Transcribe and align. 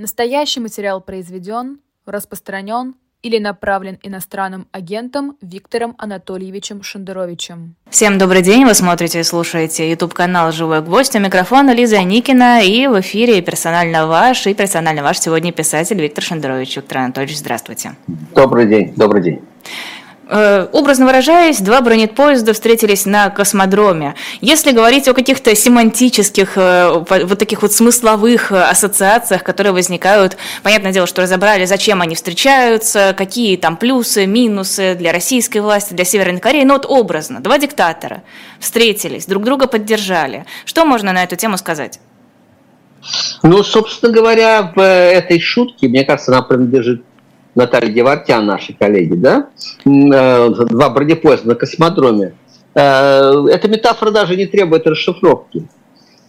Настоящий 0.00 0.60
материал 0.60 1.00
произведен, 1.00 1.80
распространен 2.06 2.94
или 3.20 3.40
направлен 3.40 3.98
иностранным 4.04 4.68
агентом 4.70 5.36
Виктором 5.42 5.96
Анатольевичем 5.98 6.84
Шендеровичем. 6.84 7.74
Всем 7.90 8.16
добрый 8.16 8.42
день, 8.42 8.64
вы 8.64 8.74
смотрите 8.74 9.18
и 9.18 9.24
слушаете 9.24 9.90
YouTube-канал 9.90 10.52
«Живой 10.52 10.82
гвоздь». 10.82 11.16
У 11.16 11.18
микрофона 11.18 11.74
Лиза 11.74 12.00
Никина 12.04 12.60
и 12.60 12.86
в 12.86 13.00
эфире 13.00 13.42
персонально 13.42 14.06
ваш 14.06 14.46
и 14.46 14.54
персонально 14.54 15.02
ваш 15.02 15.18
сегодня 15.18 15.50
писатель 15.50 16.00
Виктор 16.00 16.22
Шендерович. 16.22 16.76
Виктор 16.76 16.98
Анатольевич, 16.98 17.38
здравствуйте. 17.38 17.96
Добрый 18.36 18.68
день, 18.68 18.94
добрый 18.94 19.20
день. 19.20 19.40
Э, 20.30 20.68
образно 20.72 21.06
выражаясь, 21.06 21.58
два 21.58 21.80
бронепоезда 21.80 22.52
встретились 22.52 23.06
на 23.06 23.30
космодроме. 23.30 24.14
Если 24.42 24.72
говорить 24.72 25.08
о 25.08 25.14
каких-то 25.14 25.54
семантических, 25.56 26.52
э, 26.56 27.02
вот 27.08 27.38
таких 27.38 27.62
вот 27.62 27.72
смысловых 27.72 28.52
э, 28.52 28.62
ассоциациях, 28.62 29.42
которые 29.42 29.72
возникают, 29.72 30.36
понятное 30.62 30.92
дело, 30.92 31.06
что 31.06 31.22
разобрали, 31.22 31.64
зачем 31.64 32.02
они 32.02 32.14
встречаются, 32.14 33.14
какие 33.16 33.56
там 33.56 33.78
плюсы, 33.78 34.26
минусы 34.26 34.94
для 34.96 35.12
российской 35.12 35.58
власти, 35.58 35.94
для 35.94 36.04
Северной 36.04 36.40
Кореи, 36.40 36.64
но 36.64 36.74
вот 36.74 36.84
образно, 36.86 37.40
два 37.40 37.56
диктатора 37.58 38.22
встретились, 38.60 39.24
друг 39.24 39.44
друга 39.44 39.66
поддержали. 39.66 40.44
Что 40.66 40.84
можно 40.84 41.12
на 41.12 41.24
эту 41.24 41.36
тему 41.36 41.56
сказать? 41.56 42.00
Ну, 43.42 43.62
собственно 43.62 44.12
говоря, 44.12 44.72
в 44.76 44.82
этой 44.82 45.40
шутке, 45.40 45.88
мне 45.88 46.04
кажется, 46.04 46.32
она 46.32 46.42
принадлежит 46.42 47.02
Наталья 47.54 47.90
Гевартян, 47.90 48.46
наши 48.46 48.72
коллеги, 48.72 49.14
да, 49.14 49.48
э, 49.84 50.48
два 50.70 50.90
бронепоезда 50.90 51.48
на 51.48 51.54
космодроме. 51.54 52.34
Э, 52.74 53.46
эта 53.50 53.68
метафора 53.68 54.10
даже 54.10 54.36
не 54.36 54.46
требует 54.46 54.86
расшифровки. 54.86 55.66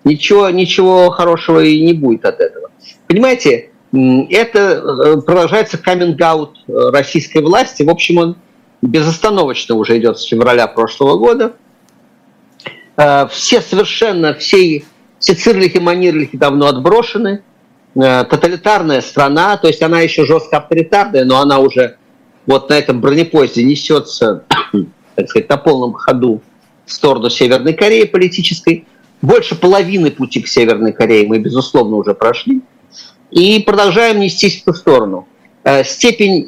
Ничего, 0.03 0.49
ничего 0.49 1.09
хорошего 1.11 1.63
и 1.63 1.85
не 1.85 1.93
будет 1.93 2.25
от 2.25 2.39
этого. 2.39 2.71
Понимаете, 3.07 3.69
это 3.91 4.59
э, 4.59 5.21
продолжается 5.21 5.77
каминг-аут 5.77 6.57
российской 6.67 7.43
власти. 7.43 7.83
В 7.83 7.89
общем, 7.89 8.17
он 8.17 8.37
безостановочно 8.81 9.75
уже 9.75 9.97
идет 9.97 10.19
с 10.19 10.23
февраля 10.23 10.67
прошлого 10.67 11.17
года. 11.17 11.53
Все 13.29 13.61
совершенно, 13.61 14.33
все, 14.33 14.83
все 15.19 15.33
цирлихи, 15.33 15.77
манерлихи 15.77 16.37
давно 16.37 16.67
отброшены. 16.67 17.43
Э, 17.95 18.23
тоталитарная 18.23 19.01
страна, 19.01 19.57
то 19.57 19.67
есть 19.67 19.81
она 19.81 20.01
еще 20.01 20.25
жестко 20.25 20.57
авторитарная, 20.57 21.25
но 21.25 21.41
она 21.41 21.59
уже 21.59 21.97
вот 22.45 22.69
на 22.69 22.73
этом 22.73 23.01
бронепоезде 23.01 23.63
несется, 23.63 24.43
так 25.15 25.29
сказать, 25.29 25.49
на 25.49 25.57
полном 25.57 25.93
ходу 25.93 26.41
в 26.85 26.91
сторону 26.91 27.29
Северной 27.29 27.73
Кореи 27.73 28.03
политической. 28.03 28.85
Больше 29.21 29.55
половины 29.55 30.11
пути 30.11 30.41
к 30.41 30.47
Северной 30.47 30.93
Корее 30.93 31.27
мы, 31.27 31.39
безусловно, 31.39 31.95
уже 31.95 32.13
прошли. 32.13 32.61
И 33.31 33.59
продолжаем 33.59 34.19
нестись 34.19 34.61
в 34.61 34.65
ту 34.65 34.73
сторону. 34.73 35.27
Э, 35.63 35.83
степень 35.83 36.45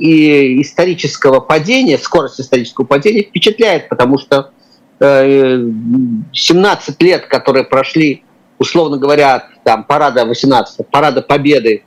исторического 0.62 1.40
падения, 1.40 1.98
скорость 1.98 2.40
исторического 2.40 2.86
падения 2.86 3.24
впечатляет, 3.24 3.90
потому 3.90 4.20
что 4.20 4.52
17 5.00 6.96
э, 7.02 7.04
лет, 7.04 7.26
которые 7.26 7.64
прошли 7.64 8.24
условно 8.62 8.98
говоря, 8.98 9.48
там 9.64 9.84
парада 9.84 10.24
18 10.26 10.88
парада 10.88 11.22
Победы, 11.22 11.84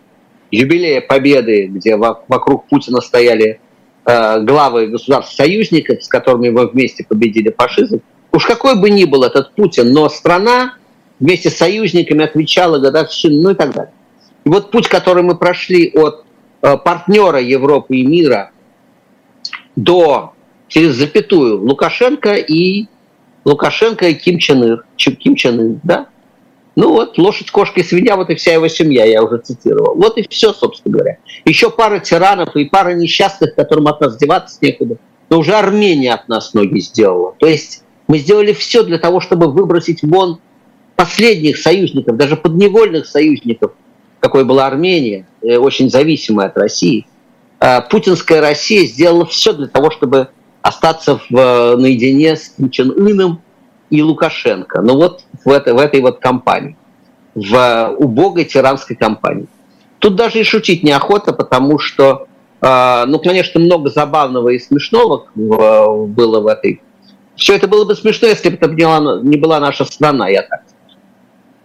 юбилея 0.51 1.01
Победы, 1.01 1.67
где 1.67 1.97
вокруг 1.97 2.67
Путина 2.67 3.01
стояли 3.01 3.61
э, 4.05 4.41
главы 4.41 4.89
государств-союзников, 4.89 6.03
с 6.03 6.09
которыми 6.09 6.51
мы 6.51 6.67
вместе 6.67 7.05
победили 7.05 7.55
фашизм. 7.57 8.01
Уж 8.33 8.47
какой 8.47 8.75
бы 8.75 8.91
ни 8.91 9.05
был 9.05 9.23
этот 9.23 9.55
Путин, 9.55 9.93
но 9.93 10.09
страна 10.09 10.75
вместе 11.21 11.49
с 11.49 11.57
союзниками 11.57 12.25
отвечала 12.25 12.81
годовщину, 12.81 13.43
ну 13.43 13.51
и 13.51 13.55
так 13.55 13.73
далее. 13.73 13.93
И 14.45 14.49
вот 14.49 14.73
путь, 14.73 14.89
который 14.89 15.23
мы 15.23 15.37
прошли 15.37 15.93
от 15.95 16.25
э, 16.63 16.77
партнера 16.77 17.41
Европы 17.41 17.97
и 17.97 18.05
мира 18.05 18.51
до 19.77 20.35
через 20.67 20.97
запятую 20.97 21.61
Лукашенко 21.61 22.35
и 22.35 22.87
Лукашенко 23.45 24.09
и 24.09 24.15
Ким 24.15 24.39
Чен 24.39 24.65
Ир, 24.65 24.85
Ким 24.97 25.37
Чен 25.37 25.61
Ир, 25.61 25.81
да? 25.85 26.09
Ну 26.77 26.91
вот, 26.91 27.19
лошадь, 27.19 27.51
кошка 27.51 27.81
и 27.81 27.85
свинья, 27.85 28.17
вот 28.17 28.31
и 28.31 28.35
вся 28.35 28.53
его 28.53 28.69
семья, 28.69 29.05
я 29.05 29.23
уже 29.23 29.39
цитировал. 29.39 29.95
Вот 29.95 30.19
и 30.19 30.27
все, 30.29 30.53
собственно 30.53 30.95
говоря. 30.95 31.19
Еще 31.45 31.71
пара 31.71 32.01
тиранов 32.01 32.57
и 32.57 32.65
пара 32.65 32.95
несчастных, 32.95 33.55
которым 33.55 33.87
от 33.87 34.01
нас 34.01 34.17
деваться 34.17 34.59
некуда. 34.61 34.97
Но 35.31 35.39
уже 35.39 35.55
Армения 35.55 36.13
от 36.13 36.29
нас 36.29 36.53
ноги 36.53 36.81
сделала. 36.81 37.35
То 37.39 37.47
есть 37.47 37.85
мы 38.09 38.19
сделали 38.19 38.53
все 38.53 38.83
для 38.83 38.99
того, 38.99 39.21
чтобы 39.21 39.51
выбросить 39.51 40.03
вон 40.03 40.41
последних 40.97 41.59
союзников, 41.59 42.17
даже 42.17 42.37
подневольных 42.37 43.07
союзников, 43.07 43.73
какой 44.21 44.45
была 44.45 44.67
Армения, 44.67 45.27
э, 45.43 45.57
очень 45.57 45.91
зависимая 45.91 46.49
от 46.49 46.57
России. 46.57 47.07
А 47.61 47.81
путинская 47.81 48.41
Россия 48.41 48.87
сделала 48.87 49.27
все 49.27 49.53
для 49.53 49.69
того, 49.69 49.91
чтобы 49.91 50.29
остаться 50.63 51.19
в, 51.19 51.37
э, 51.37 51.77
наедине 51.77 52.37
с 52.37 52.51
Ким 52.57 52.71
Чен 52.71 52.91
Ыном, 52.91 53.43
и 53.95 54.03
Лукашенко. 54.03 54.83
Ну 54.83 54.97
вот 54.97 55.23
в, 55.45 55.51
это, 55.51 55.75
в 55.75 55.79
этой 55.79 56.01
вот 56.01 56.19
компании, 56.19 56.77
в 57.35 57.95
убогой 57.99 58.45
тиранской 58.45 58.97
компании. 58.97 59.47
Тут 59.99 60.17
даже 60.17 60.41
и 60.41 60.45
шутить 60.45 60.83
неохота, 60.83 61.33
потому 61.33 61.79
что, 61.79 62.27
э, 62.61 63.05
ну, 63.07 63.19
конечно, 63.19 63.61
много 63.61 63.91
забавного 63.91 64.51
и 64.51 64.59
смешного 64.59 65.27
в, 65.35 66.07
было 66.07 66.41
в 66.41 66.47
этой. 66.47 66.83
Все 67.37 67.55
это 67.55 67.69
было 67.69 67.85
бы 67.85 67.95
смешно, 67.95 68.29
если 68.29 68.51
бы 68.51 68.57
это 68.57 68.69
не 69.23 69.37
была, 69.37 69.61
наша 69.61 69.85
страна, 69.85 70.29
я 70.29 70.43
так. 70.43 70.63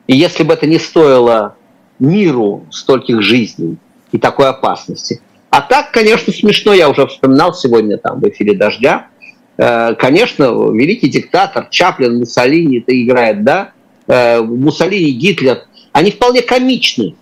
И 0.07 0.15
если 0.15 0.43
бы 0.43 0.53
это 0.53 0.67
не 0.67 0.79
стоило 0.79 1.55
миру 1.99 2.65
стольких 2.71 3.21
жизней 3.21 3.77
и 4.11 4.17
такой 4.17 4.47
опасности. 4.47 5.21
А 5.49 5.61
так, 5.61 5.91
конечно, 5.91 6.31
смешно, 6.31 6.73
я 6.73 6.89
уже 6.89 7.05
вспоминал 7.07 7.53
сегодня 7.53 7.97
там 7.97 8.19
в 8.19 8.27
эфире 8.29 8.55
«Дождя», 8.55 9.07
Э, 9.18 9.18
конечно, 9.59 10.71
великий 10.71 11.09
диктатор 11.09 11.67
Чаплин, 11.69 12.19
Муссолини 12.19 12.79
это 12.79 13.01
играет, 13.01 13.43
да, 13.43 13.71
э, 14.07 14.41
Муссолини, 14.41 15.11
Гитлер, 15.11 15.63
они 15.91 16.11
вполне 16.11 16.41
комичны. 16.41 17.15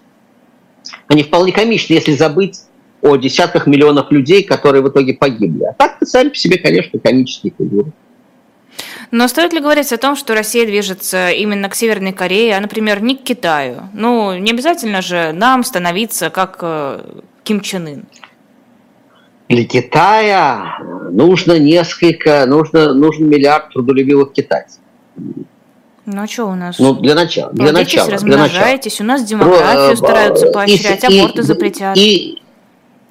Они 1.08 1.24
вполне 1.24 1.52
комичны, 1.52 1.94
если 1.94 2.14
забыть 2.14 2.60
о 3.02 3.16
десятках 3.16 3.66
миллионов 3.66 4.12
людей, 4.12 4.44
которые 4.44 4.84
в 4.84 4.90
итоге 4.90 5.14
погибли. 5.14 5.64
А 5.64 5.74
так-то 5.74 6.06
сами 6.06 6.30
по 6.30 6.36
себе, 6.36 6.58
конечно, 6.58 7.00
комические 7.00 7.54
фигуры. 7.58 7.92
Но 9.10 9.28
стоит 9.28 9.54
ли 9.54 9.60
говорить 9.60 9.92
о 9.92 9.98
том, 9.98 10.16
что 10.16 10.36
Россия 10.36 10.66
движется 10.66 11.32
именно 11.32 11.70
к 11.70 11.76
Северной 11.76 12.14
Корее, 12.14 12.58
а, 12.58 12.60
например, 12.60 13.02
не 13.02 13.16
к 13.16 13.24
Китаю? 13.24 13.90
Ну, 13.94 14.38
не 14.38 14.52
обязательно 14.52 15.02
же 15.02 15.32
нам 15.32 15.64
становиться 15.64 16.30
как 16.30 16.60
э, 16.62 17.02
Ким 17.44 17.62
Чен 17.62 17.88
Ын. 17.88 18.06
Для 19.50 19.64
Китая 19.64 20.78
нужно 21.12 21.58
несколько, 21.58 22.46
нужно, 22.46 22.94
нужен 22.94 23.30
миллиард 23.30 23.72
трудолюбивых 23.72 24.34
китайцев. 24.34 24.82
Ну 25.16 26.22
а 26.22 26.28
что 26.28 26.46
у 26.46 26.56
нас? 26.56 26.80
Ну, 26.80 26.94
для 26.96 27.16
начала. 27.16 27.52
Для 27.52 27.72
начала. 27.72 28.10
размножаетесь, 28.10 28.98
для 28.98 29.06
начала. 29.06 29.18
у 29.18 29.20
нас 29.20 29.30
демографию 29.30 29.98
Про, 29.98 30.08
стараются 30.08 30.48
поощрять, 30.48 31.04
и, 31.10 31.20
аборты 31.20 31.40
и, 31.40 31.44
запретят. 31.44 31.98
И, 31.98 32.16
и 32.16 32.44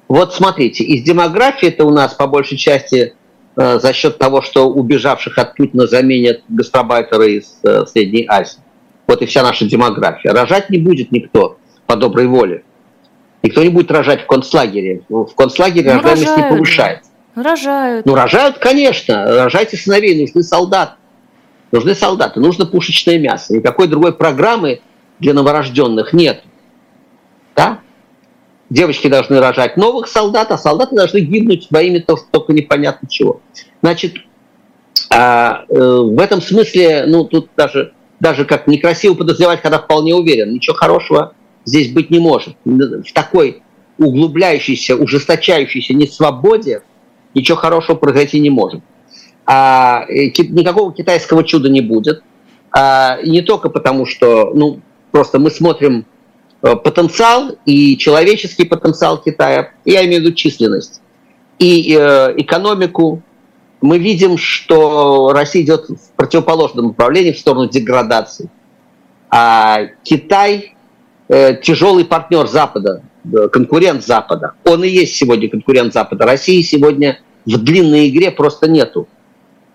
вот 0.07 0.33
смотрите, 0.33 0.83
из 0.83 1.03
демографии 1.03 1.67
это 1.67 1.85
у 1.85 1.91
нас 1.91 2.13
по 2.13 2.27
большей 2.27 2.57
части 2.57 3.13
э, 3.55 3.79
за 3.79 3.93
счет 3.93 4.17
того, 4.17 4.41
что 4.41 4.69
убежавших 4.69 5.37
от 5.37 5.55
Путина 5.55 5.85
заменят 5.85 6.41
гастробайтеры 6.47 7.33
из 7.33 7.59
э, 7.63 7.85
Средней 7.85 8.25
Азии. 8.27 8.59
Вот 9.05 9.21
и 9.21 9.25
вся 9.25 9.43
наша 9.43 9.65
демография. 9.65 10.31
Рожать 10.31 10.69
не 10.69 10.77
будет 10.77 11.11
никто 11.11 11.57
по 11.85 11.95
доброй 11.95 12.27
воле. 12.27 12.63
Никто 13.43 13.63
не 13.63 13.69
будет 13.69 13.91
рожать 13.91 14.23
в 14.23 14.27
концлагере. 14.27 15.03
Ну, 15.09 15.25
в 15.25 15.35
концлагере 15.35 15.93
ну, 15.93 16.01
рождаемость 16.01 16.27
рожают. 16.27 16.51
не 16.51 16.57
повышается. 16.57 17.11
Рожают. 17.35 18.05
Ну, 18.05 18.15
рожают, 18.15 18.57
конечно. 18.57 19.43
Рожайте 19.43 19.77
сыновей, 19.77 20.19
нужны 20.19 20.43
солдаты. 20.43 20.93
Нужны 21.71 21.95
солдаты, 21.95 22.39
нужно 22.39 22.65
пушечное 22.65 23.19
мясо. 23.19 23.53
Никакой 23.53 23.87
другой 23.87 24.13
программы 24.13 24.81
для 25.19 25.33
новорожденных 25.33 26.13
нет. 26.13 26.43
Да? 27.55 27.79
Девочки 28.69 29.07
должны 29.07 29.39
рожать 29.39 29.77
новых 29.77 30.07
солдат, 30.07 30.51
а 30.51 30.57
солдаты 30.57 30.95
должны 30.95 31.19
гибнуть 31.19 31.67
во 31.69 31.81
имя 31.81 32.01
того, 32.01 32.19
только 32.31 32.53
непонятно 32.53 33.07
чего. 33.09 33.41
Значит, 33.81 34.15
а, 35.09 35.65
э, 35.69 35.75
в 35.75 36.19
этом 36.19 36.41
смысле, 36.41 37.05
ну, 37.07 37.23
тут 37.25 37.49
даже, 37.55 37.93
даже 38.19 38.45
как 38.45 38.67
некрасиво 38.67 39.13
подозревать, 39.13 39.61
когда 39.61 39.79
вполне 39.79 40.15
уверен, 40.15 40.53
ничего 40.53 40.75
хорошего 40.75 41.33
здесь 41.67 41.91
быть 41.91 42.09
не 42.09 42.17
может. 42.17 42.55
В 42.65 43.13
такой 43.13 43.61
углубляющейся, 43.99 44.95
ужесточающейся 44.95 45.93
несвободе 45.93 46.81
ничего 47.35 47.57
хорошего 47.57 47.97
произойти 47.97 48.39
не 48.39 48.49
может. 48.49 48.81
А, 49.45 50.05
никакого 50.09 50.93
китайского 50.93 51.43
чуда 51.43 51.69
не 51.69 51.81
будет. 51.81 52.23
А, 52.71 53.19
не 53.23 53.41
только 53.41 53.69
потому, 53.69 54.05
что 54.05 54.51
ну, 54.53 54.79
просто 55.11 55.39
мы 55.39 55.51
смотрим 55.51 56.05
э, 56.61 56.75
потенциал 56.75 57.57
и 57.65 57.97
человеческий 57.97 58.65
потенциал 58.65 59.21
Китая, 59.21 59.71
я 59.85 60.05
имею 60.05 60.21
в 60.21 60.25
виду 60.25 60.35
численность, 60.35 61.01
и 61.59 61.95
э, 61.97 62.33
экономику, 62.37 63.21
мы 63.81 63.99
видим, 63.99 64.37
что 64.37 65.31
Россия 65.33 65.63
идет 65.63 65.89
в 65.89 66.11
противоположном 66.15 66.87
направлении, 66.87 67.31
в 67.31 67.39
сторону 67.39 67.69
деградации. 67.69 68.49
А 69.29 69.85
Китай 70.03 70.76
Э, 70.76 70.76
тяжелый 71.27 72.05
партнер 72.05 72.47
Запада 72.47 73.01
конкурент 73.51 74.05
Запада. 74.05 74.53
Он 74.63 74.83
и 74.83 74.87
есть 74.87 75.15
сегодня 75.15 75.49
конкурент 75.49 75.93
Запада. 75.93 76.25
России 76.25 76.61
сегодня 76.61 77.19
в 77.45 77.57
длинной 77.57 78.09
игре 78.09 78.31
просто 78.31 78.69
нету. 78.69 79.07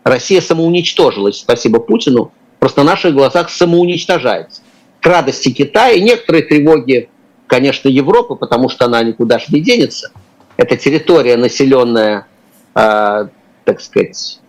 Россия 0.05 0.41
самоуничтожилась, 0.41 1.39
спасибо 1.39 1.79
Путину, 1.79 2.33
просто 2.59 2.83
на 2.83 2.91
наших 2.91 3.15
глазах 3.15 3.51
самоуничтожается. 3.51 4.63
К 5.01 5.07
радости 5.07 5.51
Китая 5.51 5.93
и 5.93 6.01
некоторые 6.01 6.45
тревоги, 6.45 7.09
конечно, 7.47 7.89
Европы, 7.89 8.35
потому 8.35 8.69
что 8.69 8.87
она 8.87 9.03
никуда 9.03 9.39
же 9.39 9.47
не 9.49 9.61
денется. 9.61 10.11
Это 10.57 10.77
территория, 10.77 11.37
населенная, 11.37 12.27
э, 12.75 13.27
так 13.65 13.81
сказать, 13.81 14.41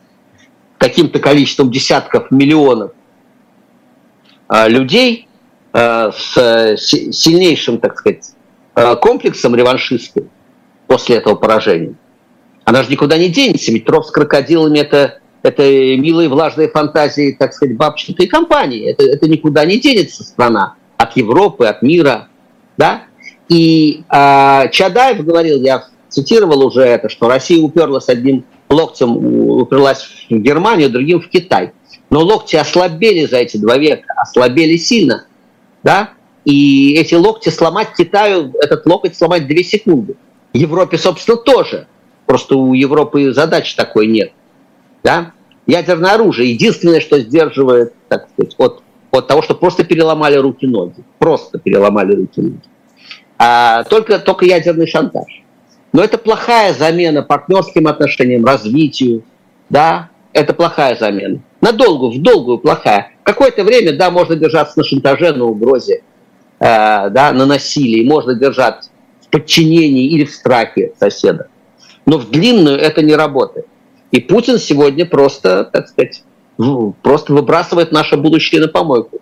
каким-то 0.77 1.19
количеством 1.19 1.71
десятков 1.71 2.29
миллионов 2.29 2.91
э, 4.49 4.69
людей 4.69 5.27
э, 5.27 5.32
с 5.73 6.37
э, 6.37 6.77
сильнейшим, 6.77 7.79
так 7.79 7.97
сказать, 7.97 8.31
э, 8.75 8.95
комплексом 8.97 9.55
реваншистским 9.55 10.29
после 10.87 11.17
этого 11.17 11.35
поражения. 11.35 11.95
Она 12.65 12.83
же 12.83 12.91
никуда 12.91 13.17
не 13.17 13.29
денется, 13.29 13.71
ведь 13.71 13.85
тров 13.85 14.05
с 14.05 14.11
крокодилами 14.11 14.79
это, 14.79 15.19
это 15.41 15.63
милые 15.63 16.29
влажные 16.29 16.69
фантазии, 16.69 17.35
так 17.37 17.53
сказать, 17.53 17.75
бабчатой 17.75 18.27
компании. 18.27 18.89
Это, 18.89 19.03
это 19.03 19.27
никуда 19.27 19.65
не 19.65 19.79
денется 19.79 20.23
страна 20.23 20.75
от 20.97 21.17
Европы, 21.17 21.65
от 21.65 21.81
мира. 21.81 22.29
Да? 22.77 23.03
И 23.49 24.03
э, 24.09 24.69
Чадаев 24.71 25.25
говорил, 25.25 25.61
я 25.61 25.85
цитировал 26.07 26.65
уже 26.65 26.81
это, 26.81 27.09
что 27.09 27.27
Россия 27.27 27.61
уперлась 27.61 28.07
одним 28.07 28.45
локтем, 28.69 29.17
уперлась 29.17 30.27
в 30.29 30.35
Германию, 30.35 30.89
другим 30.89 31.19
в 31.19 31.29
Китай. 31.29 31.71
Но 32.09 32.21
локти 32.21 32.55
ослабели 32.55 33.25
за 33.25 33.37
эти 33.37 33.57
два 33.57 33.77
века, 33.77 34.13
ослабели 34.17 34.77
сильно. 34.77 35.25
Да? 35.83 36.11
И 36.45 36.93
эти 36.95 37.15
локти 37.15 37.49
сломать 37.49 37.89
Китаю, 37.97 38.53
этот 38.61 38.85
локоть 38.85 39.15
сломать 39.15 39.47
две 39.47 39.63
секунды. 39.63 40.15
Европе, 40.53 40.97
собственно, 40.97 41.37
тоже. 41.37 41.87
Просто 42.25 42.55
у 42.55 42.73
Европы 42.73 43.33
задачи 43.33 43.75
такой 43.75 44.07
нет. 44.07 44.31
Да? 45.03 45.33
Ядерное 45.65 46.13
оружие 46.13 46.51
единственное, 46.53 46.99
что 46.99 47.19
сдерживает, 47.19 47.93
так 48.09 48.29
сказать, 48.29 48.55
от, 48.57 48.83
от 49.11 49.27
того, 49.27 49.41
что 49.41 49.55
просто 49.55 49.83
переломали 49.83 50.35
руки-ноги. 50.35 51.03
Просто 51.19 51.59
переломали 51.59 52.15
руки-ноги. 52.15 52.59
А, 53.37 53.83
только, 53.83 54.19
только 54.19 54.45
ядерный 54.45 54.87
шантаж. 54.87 55.43
Но 55.91 56.03
это 56.03 56.17
плохая 56.17 56.73
замена 56.73 57.21
партнерским 57.21 57.87
отношениям, 57.87 58.45
развитию. 58.45 59.23
Да, 59.69 60.09
это 60.33 60.53
плохая 60.53 60.95
замена. 60.95 61.39
На 61.61 61.71
долгую, 61.71 62.11
в 62.11 62.21
долгую 62.21 62.57
плохая. 62.57 63.12
Какое-то 63.23 63.63
время, 63.63 63.93
да, 63.97 64.11
можно 64.11 64.35
держаться 64.35 64.77
на 64.77 64.83
шантаже, 64.83 65.33
на 65.33 65.45
угрозе, 65.45 66.03
э, 66.59 67.09
да, 67.09 67.31
на 67.31 67.45
насилии, 67.45 68.07
можно 68.07 68.35
держать 68.35 68.89
в 69.21 69.29
подчинении 69.29 70.07
или 70.07 70.25
в 70.25 70.31
страхе 70.31 70.93
соседа 70.99 71.47
но 72.05 72.17
в 72.17 72.29
длинную 72.29 72.77
это 72.77 73.01
не 73.01 73.15
работает. 73.15 73.67
И 74.11 74.19
Путин 74.19 74.59
сегодня 74.59 75.05
просто, 75.05 75.63
так 75.63 75.87
сказать, 75.87 76.23
просто 77.01 77.33
выбрасывает 77.33 77.91
наше 77.91 78.17
будущее 78.17 78.61
на 78.61 78.67
помойку. 78.67 79.19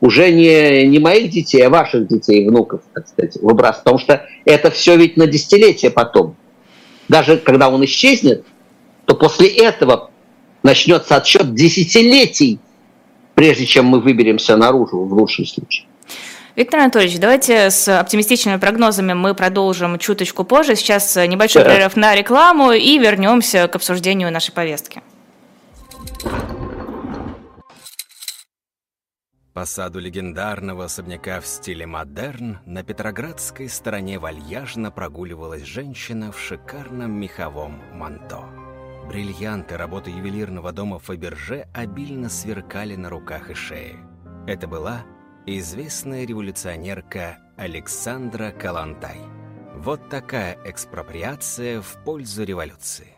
Уже 0.00 0.32
не, 0.32 0.86
не 0.86 0.98
моих 0.98 1.30
детей, 1.30 1.62
а 1.62 1.70
ваших 1.70 2.08
детей, 2.08 2.46
внуков, 2.46 2.82
так 2.92 3.06
сказать, 3.08 3.36
выбрасывает. 3.40 3.84
Потому 3.84 3.98
что 3.98 4.26
это 4.44 4.70
все 4.70 4.96
ведь 4.96 5.16
на 5.16 5.26
десятилетия 5.26 5.90
потом. 5.90 6.36
Даже 7.08 7.36
когда 7.36 7.68
он 7.68 7.84
исчезнет, 7.84 8.44
то 9.06 9.14
после 9.14 9.48
этого 9.48 10.10
начнется 10.62 11.16
отсчет 11.16 11.54
десятилетий, 11.54 12.58
прежде 13.34 13.66
чем 13.66 13.86
мы 13.86 14.00
выберемся 14.00 14.56
наружу, 14.56 15.04
в 15.04 15.12
лучшем 15.12 15.46
случае. 15.46 15.86
Виктор 16.54 16.80
Анатольевич, 16.80 17.18
давайте 17.18 17.70
с 17.70 17.88
оптимистичными 17.88 18.56
прогнозами 18.56 19.14
мы 19.14 19.34
продолжим 19.34 19.98
чуточку 19.98 20.44
позже. 20.44 20.76
Сейчас 20.76 21.16
небольшой 21.16 21.64
перерыв 21.64 21.96
на 21.96 22.14
рекламу 22.14 22.72
и 22.72 22.98
вернемся 22.98 23.68
к 23.68 23.76
обсуждению 23.76 24.30
нашей 24.30 24.52
повестки. 24.52 25.02
По 29.54 29.66
саду 29.66 29.98
легендарного 29.98 30.86
особняка 30.86 31.40
в 31.40 31.46
стиле 31.46 31.86
модерн 31.86 32.58
на 32.64 32.82
петроградской 32.82 33.68
стороне 33.68 34.18
вальяжно 34.18 34.90
прогуливалась 34.90 35.64
женщина 35.64 36.32
в 36.32 36.40
шикарном 36.40 37.12
меховом 37.12 37.82
манто. 37.92 38.44
Бриллианты 39.06 39.76
работы 39.76 40.10
ювелирного 40.10 40.72
дома 40.72 40.98
Фаберже 40.98 41.68
обильно 41.74 42.28
сверкали 42.28 42.96
на 42.96 43.10
руках 43.10 43.50
и 43.50 43.54
шее. 43.54 43.98
Это 44.46 44.66
была 44.66 45.04
известная 45.46 46.24
революционерка 46.24 47.38
Александра 47.56 48.50
Калантай. 48.50 49.18
Вот 49.76 50.08
такая 50.08 50.56
экспроприация 50.64 51.80
в 51.80 52.02
пользу 52.04 52.44
революции. 52.44 53.08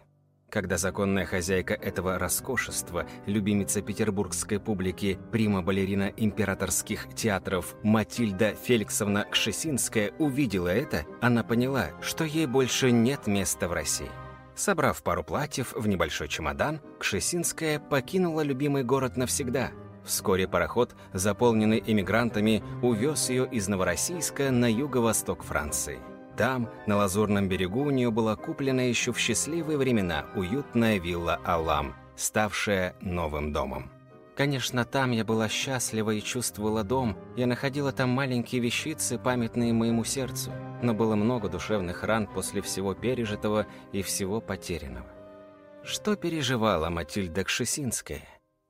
Когда 0.48 0.78
законная 0.78 1.26
хозяйка 1.26 1.75
этого 1.75 2.16
роскошества, 2.19 3.06
любимица 3.26 3.82
петербургской 3.82 4.60
публики, 4.60 5.19
прима-балерина 5.32 6.12
императорских 6.16 7.08
театров 7.14 7.75
Матильда 7.82 8.54
Феликсовна 8.54 9.26
Кшесинская 9.31 10.12
увидела 10.19 10.69
это, 10.69 11.06
она 11.20 11.42
поняла, 11.42 11.90
что 12.00 12.25
ей 12.25 12.46
больше 12.46 12.92
нет 12.92 13.26
места 13.26 13.69
в 13.69 13.72
России. 13.72 14.10
Собрав 14.56 15.02
пару 15.02 15.24
платьев 15.24 15.72
в 15.72 15.86
небольшой 15.86 16.28
чемодан, 16.28 16.80
Кшесинская 16.98 17.80
покинула 17.80 18.42
любимый 18.42 18.84
город 18.84 19.16
навсегда– 19.16 19.70
Вскоре 20.04 20.46
пароход, 20.46 20.94
заполненный 21.12 21.82
эмигрантами, 21.84 22.62
увез 22.82 23.30
ее 23.30 23.48
из 23.50 23.68
Новороссийска 23.68 24.50
на 24.50 24.70
юго-восток 24.70 25.42
Франции. 25.42 25.98
Там, 26.36 26.68
на 26.86 26.96
Лазурном 26.96 27.48
берегу, 27.48 27.84
у 27.84 27.90
нее 27.90 28.10
была 28.10 28.36
куплена 28.36 28.82
еще 28.82 29.12
в 29.12 29.18
счастливые 29.18 29.78
времена 29.78 30.26
уютная 30.34 30.98
вилла 30.98 31.40
«Алам», 31.44 31.94
ставшая 32.16 32.96
новым 33.00 33.52
домом. 33.52 33.90
Конечно, 34.36 34.84
там 34.84 35.12
я 35.12 35.25
была 35.25 35.48
счастлива 35.48 36.10
и 36.10 36.20
чувствовала 36.20 36.82
дом. 36.82 37.16
Я 37.36 37.46
находила 37.46 37.92
там 37.92 38.10
маленькие 38.10 38.60
вещицы, 38.60 39.16
памятные 39.16 39.72
моему 39.72 40.02
сердцу. 40.02 40.52
Но 40.82 40.92
было 40.92 41.14
много 41.14 41.48
душевных 41.48 42.02
ран 42.02 42.26
после 42.26 42.60
всего 42.60 42.94
пережитого 42.94 43.66
и 43.92 44.02
всего 44.02 44.40
потерянного. 44.40 45.06
Что 45.84 46.16
переживала 46.16 46.90
Матильда 46.90 47.44
Кшесинская? 47.44 48.22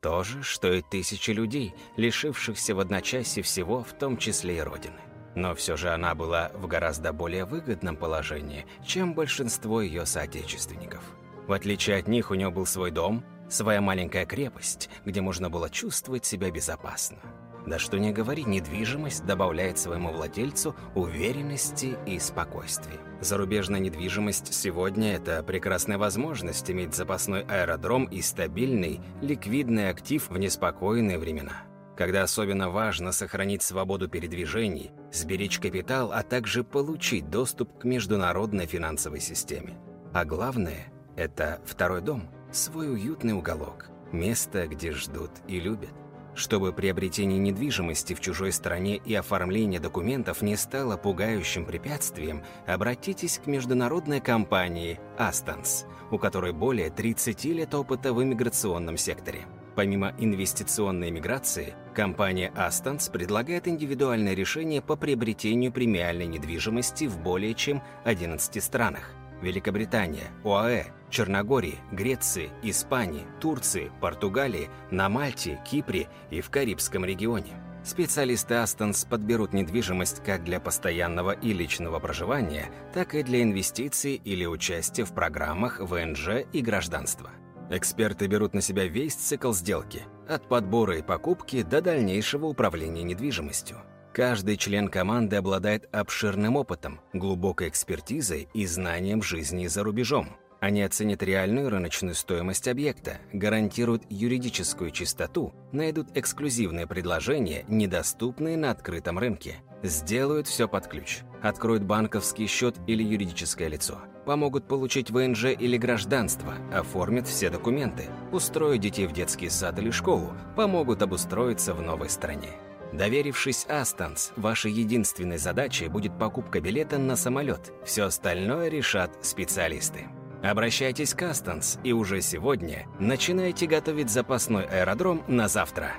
То 0.03 0.23
же, 0.23 0.43
что 0.43 0.71
и 0.71 0.83
тысячи 0.83 1.31
людей, 1.31 1.75
лишившихся 1.97 2.75
в 2.75 2.81
одночасье 2.81 3.43
всего, 3.43 3.83
в 3.83 3.95
том 3.95 4.19
числе 4.19 4.59
и 4.59 4.61
Родины. 4.61 5.01
Но 5.35 5.55
все 5.55 5.77
же 5.77 5.89
она 5.89 6.15
была 6.15 6.51
в 6.55 6.67
гораздо 6.67 7.15
более 7.15 7.47
выгодном 7.47 7.97
положении, 7.97 8.67
чем 8.85 9.15
большинство 9.15 9.81
ее 9.81 10.05
соотечественников. 10.05 11.03
В 11.47 11.53
отличие 11.53 11.97
от 11.97 12.07
них, 12.07 12.31
у 12.31 12.35
нее 12.35 12.51
был 12.51 12.67
свой 12.67 12.91
дом, 12.91 13.25
своя 13.55 13.81
маленькая 13.81 14.27
крепость, 14.27 14.91
где 15.05 15.21
можно 15.21 15.49
было 15.49 15.71
чувствовать 15.71 16.25
себя 16.25 16.51
безопасно. 16.51 17.19
Да 17.67 17.79
что 17.79 17.99
не 17.99 18.13
говори, 18.13 18.45
недвижимость 18.45 19.25
добавляет 19.25 19.79
своему 19.79 20.13
владельцу 20.13 20.77
уверенности 20.95 21.97
и 22.07 22.19
спокойствия. 22.19 22.99
Зарубежная 23.21 23.81
недвижимость 23.81 24.53
сегодня– 24.53 25.15
это 25.17 25.43
прекрасная 25.43 25.97
возможность 25.97 26.71
иметь 26.71 26.95
запасной 26.95 27.43
аэродром 27.45 28.05
и 28.05 28.21
стабильный, 28.21 29.01
ликвидный 29.23 29.89
актив 29.89 30.29
в 30.29 30.37
неспокойные 30.37 31.19
времена. 31.19 31.63
Когда 31.97 32.23
особенно 32.23 32.69
важно 32.69 33.13
сохранить 33.13 33.63
свободу 33.63 34.09
передвижений, 34.09 34.91
сберечь 35.11 35.59
капитал, 35.59 36.13
а 36.13 36.23
также 36.23 36.65
получить 36.65 37.31
доступ 37.31 37.79
к 37.79 37.85
международной 37.85 38.67
финансовой 38.67 39.21
системе. 39.21 39.79
А 40.13 40.25
главное– 40.27 40.93
это 41.17 41.61
второй 41.65 42.03
дом, 42.03 42.29
свой 42.57 42.93
уютный 42.93 43.33
уголок, 43.33 43.87
место, 44.13 44.67
где 44.67 44.93
ждут 44.93 45.31
и 45.49 45.61
любят 45.61 45.95
чтобы 46.35 46.73
приобретение 46.73 47.39
недвижимости 47.39 48.15
в 48.15 48.21
чужой 48.21 48.53
стране 48.53 48.97
и 48.97 49.15
оформление 49.15 49.81
документов 49.81 50.43
не 50.43 50.57
стало 50.57 50.97
пугающим 50.97 51.65
препятствием, 51.65 52.43
обратитесь 52.67 53.41
к 53.43 53.47
международной 53.47 54.21
компании 54.21 55.01
«Астонс», 55.17 55.87
у 56.11 56.19
которой 56.19 56.53
более 56.53 56.91
30 56.91 57.45
лет 57.47 57.75
опыта 57.75 58.13
в 58.13 58.23
иммиграционном 58.23 58.97
секторе. 58.97 59.47
Помимо 59.75 60.15
инвестиционной 60.19 61.11
миграции, 61.11 61.75
компания 61.95 62.53
Астонс 62.55 63.09
предлагает 63.09 63.67
индивидуальное 63.67 64.35
решение 64.35 64.81
по 64.81 64.95
приобретению 64.95 65.73
премиальной 65.73 66.27
недвижимости 66.27 67.07
в 67.07 67.19
более 67.19 67.55
чем 67.55 67.83
11 68.05 68.63
странах– 68.63 69.11
Великобритания, 69.45 70.31
ОАЭ, 70.43 70.87
Черногории, 71.11 71.79
Греции, 71.93 72.51
Испании, 72.63 73.27
Турции, 73.41 73.93
Португалии, 74.01 74.71
на 74.91 75.09
Мальте, 75.09 75.61
Кипре 75.65 76.09
и 76.31 76.41
в 76.41 76.51
Карибском 76.51 77.05
регионе. 77.05 77.53
Специалисты 77.85 78.55
Астонс 78.55 79.05
подберут 79.05 79.53
недвижимость 79.53 80.25
как 80.25 80.43
для 80.43 80.59
постоянного 80.59 81.33
и 81.33 81.53
личного 81.53 82.01
проживания, 82.01 82.71
так 82.95 83.15
и 83.15 83.23
для 83.23 83.43
инвестиций 83.43 84.15
или 84.15 84.47
участия 84.47 85.05
в 85.05 85.13
программах 85.13 85.81
ВНЖ 85.81 86.47
и 86.51 86.63
гражданства. 86.63 87.31
Эксперты 87.71 88.27
берут 88.27 88.55
на 88.55 88.63
себя 88.63 88.87
весь 88.87 89.15
цикл 89.15 89.53
сделки, 89.53 90.03
от 90.27 90.49
подбора 90.49 90.99
и 90.99 91.03
покупки 91.03 91.63
до 91.63 91.83
дальнейшего 91.83 92.47
управления 92.47 93.03
недвижимостью. 93.03 93.79
Каждый 94.15 94.57
член 94.57 94.87
команды 94.87 95.35
обладает 95.35 95.93
обширным 95.93 96.55
опытом, 96.55 97.01
глубокой 97.13 97.69
экспертизой 97.69 98.47
и 98.55 98.65
знанием 98.65 99.25
жизни 99.25 99.67
за 99.67 99.83
рубежом. 99.83 100.37
Они 100.61 100.83
оценят 100.83 101.21
реальную 101.25 101.69
рыночную 101.69 102.15
стоимость 102.15 102.69
объекта, 102.69 103.19
гарантируют 103.33 104.05
юридическую 104.09 104.93
чистоту, 104.93 105.53
найдут 105.73 106.17
эксклюзивные 106.17 106.87
предложения, 106.87 107.65
недоступные 107.67 108.57
на 108.57 108.71
открытом 108.71 109.19
рынке, 109.19 109.57
сделают 109.83 110.47
все 110.47 110.69
под 110.69 110.87
ключ, 110.87 111.23
откроют 111.43 111.83
банковский 111.83 112.47
счет 112.47 112.77
или 112.87 113.03
юридическое 113.03 113.67
лицо, 113.67 113.99
помогут 114.27 114.69
получить 114.69 115.11
ВНЖ 115.11 115.47
или 115.59 115.77
гражданство, 115.77 116.55
оформят 116.73 117.27
все 117.27 117.51
документы, 117.51 118.05
устроят 118.31 118.81
детей 118.81 119.09
в 119.09 119.13
детский 119.13 119.49
сад 119.49 119.77
или 119.81 119.91
школу, 119.91 120.33
помогут 120.55 121.03
обустроиться 121.03 121.75
в 121.75 121.83
новой 121.83 122.09
стране. 122.09 122.51
Доверившись 122.95 123.67
Астанс, 123.67 124.33
вашей 124.37 124.71
единственной 124.71 125.37
задачей 125.37 125.89
будет 125.89 126.17
покупка 126.17 126.61
билета 126.61 126.97
на 126.97 127.17
самолет. 127.17 127.73
Все 127.85 128.05
остальное 128.05 128.69
решат 128.69 129.11
специалисты. 129.27 130.07
Обращайтесь 130.45 131.13
к 131.13 131.23
Астанс 131.23 131.81
и 131.83 131.93
уже 131.93 132.21
сегодня 132.21 132.87
начинайте 133.01 133.67
готовить 133.67 134.11
запасной 134.11 134.65
аэродром 134.67 135.25
на 135.27 135.49
завтра. 135.49 135.91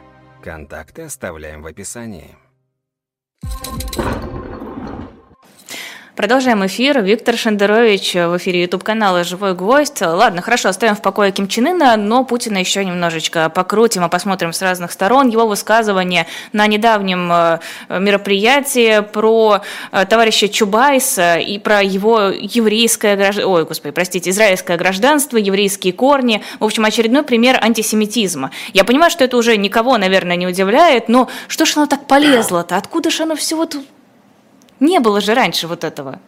Контакты 0.42 1.02
оставляем 1.02 1.64
в 1.64 1.66
описании. 1.66 2.38
Продолжаем 6.16 6.66
эфир. 6.66 7.02
Виктор 7.02 7.36
Шендерович 7.36 8.14
в 8.14 8.38
эфире 8.38 8.62
YouTube-канала 8.62 9.26
«Живой 9.26 9.54
гвоздь». 9.54 10.00
Ладно, 10.00 10.42
хорошо, 10.42 10.70
оставим 10.70 10.96
в 10.96 11.02
покое 11.02 11.34
Ким 11.34 11.50
Чен 11.50 11.68
Ына, 11.68 11.98
но 11.98 12.24
Путина 12.24 12.58
еще 12.58 12.86
немножечко 12.86 13.50
покрутим 13.50 14.06
и 14.06 14.10
посмотрим 14.10 14.54
с 14.54 14.62
разных 14.62 14.94
сторон. 14.94 15.28
Его 15.28 15.46
высказывание 15.46 16.26
на 16.54 16.68
недавнем 16.68 17.30
э, 17.30 17.60
мероприятии 17.90 19.02
про 19.02 19.60
э, 19.92 20.06
товарища 20.06 20.48
Чубайса 20.48 21.36
и 21.36 21.60
про 21.60 21.84
его 21.84 22.30
еврейское 22.30 23.18
гражданство, 23.18 23.52
ой, 23.52 23.66
господи, 23.66 23.92
простите, 23.92 24.30
израильское 24.30 24.78
гражданство, 24.78 25.36
еврейские 25.36 25.92
корни. 25.92 26.42
В 26.62 26.64
общем, 26.64 26.86
очередной 26.86 27.24
пример 27.24 27.60
антисемитизма. 27.62 28.52
Я 28.72 28.86
понимаю, 28.86 29.12
что 29.12 29.26
это 29.26 29.36
уже 29.36 29.58
никого, 29.58 29.98
наверное, 29.98 30.38
не 30.38 30.48
удивляет, 30.48 31.10
но 31.10 31.28
что 31.50 31.66
ж 31.66 31.76
оно 31.76 31.88
так 31.88 32.08
полезло-то? 32.08 32.78
Откуда 32.78 33.10
же 33.10 33.24
оно 33.24 33.36
все 33.36 33.58
вот 33.58 33.76
не 34.80 35.00
было 35.00 35.22
же 35.22 35.34
раньше 35.34 35.68
вот 35.68 35.84
этого. 35.84 36.20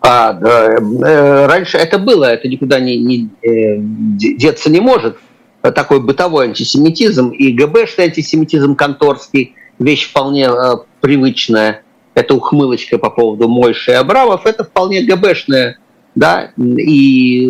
А, 0.00 0.32
да, 0.32 0.74
э, 0.74 1.46
раньше 1.46 1.78
это 1.78 1.98
было, 1.98 2.24
это 2.24 2.48
никуда 2.48 2.80
не, 2.80 2.98
не 2.98 3.28
э, 3.42 3.76
деться 3.78 4.68
не 4.68 4.80
может. 4.80 5.16
Такой 5.62 6.00
бытовой 6.00 6.46
антисемитизм 6.46 7.28
и 7.30 7.52
ГБшный 7.52 8.06
антисемитизм 8.06 8.74
конторский, 8.74 9.54
вещь 9.78 10.08
вполне 10.08 10.46
э, 10.46 10.76
привычная. 11.00 11.82
Это 12.14 12.34
ухмылочка 12.34 12.98
по 12.98 13.10
поводу 13.10 13.48
Мойши 13.48 13.92
и 13.92 13.94
Абрамов, 13.94 14.44
это 14.44 14.64
вполне 14.64 15.02
ГБшная, 15.02 15.78
да, 16.16 16.50
и 16.58 17.48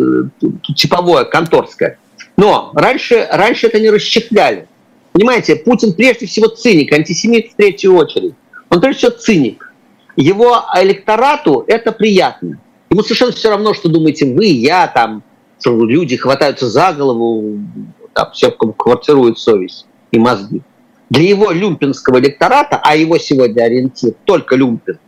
типовое, 0.75 1.25
конторское. 1.25 1.97
Но 2.37 2.71
раньше, 2.75 3.27
раньше 3.31 3.67
это 3.67 3.79
не 3.79 3.89
расщепляли. 3.89 4.67
Понимаете, 5.11 5.55
Путин 5.55 5.93
прежде 5.93 6.27
всего 6.27 6.47
циник, 6.47 6.93
антисемит 6.93 7.51
в 7.51 7.55
третью 7.55 7.95
очередь. 7.95 8.35
Он 8.69 8.79
прежде 8.79 8.99
всего 8.99 9.11
циник 9.11 9.72
его 10.15 10.63
электорату 10.75 11.63
это 11.67 11.91
приятно. 11.91 12.59
Ему 12.89 13.01
совершенно 13.01 13.31
все 13.31 13.49
равно, 13.49 13.73
что 13.73 13.89
думаете 13.89 14.33
вы, 14.33 14.45
я, 14.45 14.87
там, 14.87 15.23
люди 15.65 16.15
хватаются 16.15 16.67
за 16.67 16.93
голову, 16.93 17.59
там, 18.13 18.31
все 18.31 18.51
квартирует 18.51 19.39
совесть 19.39 19.87
и 20.11 20.19
мозги. 20.19 20.61
Для 21.09 21.23
его 21.23 21.51
люмпинского 21.51 22.19
электората, 22.19 22.79
а 22.81 22.95
его 22.95 23.17
сегодня 23.17 23.63
ориентир 23.63 24.13
только 24.25 24.55
люмпин, 24.55 24.99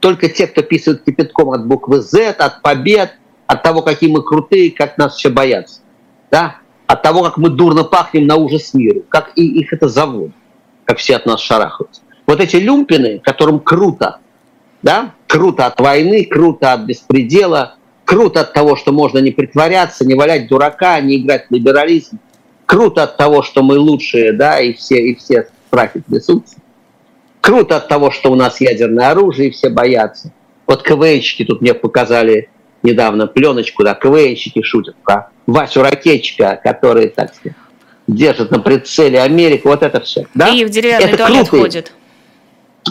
только 0.00 0.28
те, 0.28 0.46
кто 0.46 0.62
писают 0.62 1.02
кипятком 1.04 1.50
от 1.50 1.66
буквы 1.66 2.00
Z, 2.00 2.30
от 2.30 2.62
побед, 2.62 3.14
от 3.46 3.62
того, 3.62 3.82
какие 3.82 4.10
мы 4.10 4.22
крутые, 4.22 4.70
как 4.70 4.98
нас 4.98 5.16
все 5.16 5.30
боятся. 5.30 5.80
Да? 6.30 6.56
От 6.86 7.02
того, 7.02 7.22
как 7.22 7.38
мы 7.38 7.48
дурно 7.48 7.84
пахнем 7.84 8.26
на 8.26 8.36
ужас 8.36 8.74
миру, 8.74 9.02
как 9.08 9.32
и 9.36 9.60
их 9.60 9.72
это 9.72 9.88
заводит, 9.88 10.34
как 10.84 10.98
все 10.98 11.16
от 11.16 11.26
нас 11.26 11.40
шарахаются. 11.40 12.02
Вот 12.26 12.40
эти 12.40 12.56
люмпины, 12.56 13.18
которым 13.18 13.60
круто, 13.60 14.20
да? 14.84 15.14
Круто 15.26 15.66
от 15.66 15.80
войны, 15.80 16.24
круто 16.26 16.74
от 16.74 16.82
беспредела, 16.82 17.76
круто 18.04 18.42
от 18.42 18.52
того, 18.52 18.76
что 18.76 18.92
можно 18.92 19.18
не 19.18 19.30
притворяться, 19.30 20.04
не 20.04 20.14
валять 20.14 20.46
дурака, 20.46 21.00
не 21.00 21.16
играть 21.16 21.46
в 21.48 21.54
либерализм. 21.54 22.18
Круто 22.66 23.02
от 23.02 23.16
того, 23.16 23.42
что 23.42 23.62
мы 23.62 23.78
лучшие, 23.78 24.32
да, 24.32 24.60
и 24.60 24.74
все, 24.74 24.96
и 24.96 25.14
все 25.16 25.48
страхи 25.68 26.02
трясутся. 26.06 26.56
Круто 27.40 27.78
от 27.78 27.88
того, 27.88 28.10
что 28.10 28.30
у 28.30 28.36
нас 28.36 28.60
ядерное 28.60 29.10
оружие, 29.10 29.48
и 29.48 29.50
все 29.52 29.70
боятся. 29.70 30.32
Вот 30.66 30.82
КВНщики 30.82 31.44
тут 31.44 31.62
мне 31.62 31.74
показали 31.74 32.50
недавно 32.82 33.26
пленочку, 33.26 33.84
да, 33.84 33.94
КВНщики 33.94 34.62
шутят 34.62 34.96
про 35.02 35.30
Васю 35.46 35.82
Ракетчика, 35.82 36.60
который, 36.62 37.08
так 37.08 37.34
сказать, 37.34 37.56
держит 38.06 38.50
на 38.50 38.60
прицеле 38.60 39.20
Америку, 39.22 39.68
вот 39.68 39.82
это 39.82 40.00
все. 40.00 40.26
Да? 40.34 40.48
И 40.50 40.64
в 40.66 40.70
деревянный 40.70 41.06
это 41.06 41.16
туалет 41.16 41.48
крутые. 41.48 41.62
ходит. 41.62 41.92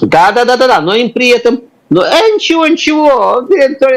Да, 0.02 0.32
да, 0.32 0.44
да, 0.44 0.58
да, 0.58 0.68
да, 0.68 0.82
но 0.82 0.96
им 0.96 1.12
при 1.12 1.30
этом 1.30 1.62
ну, 1.94 2.02
э, 2.02 2.34
ничего, 2.34 2.66
ничего, 2.66 3.48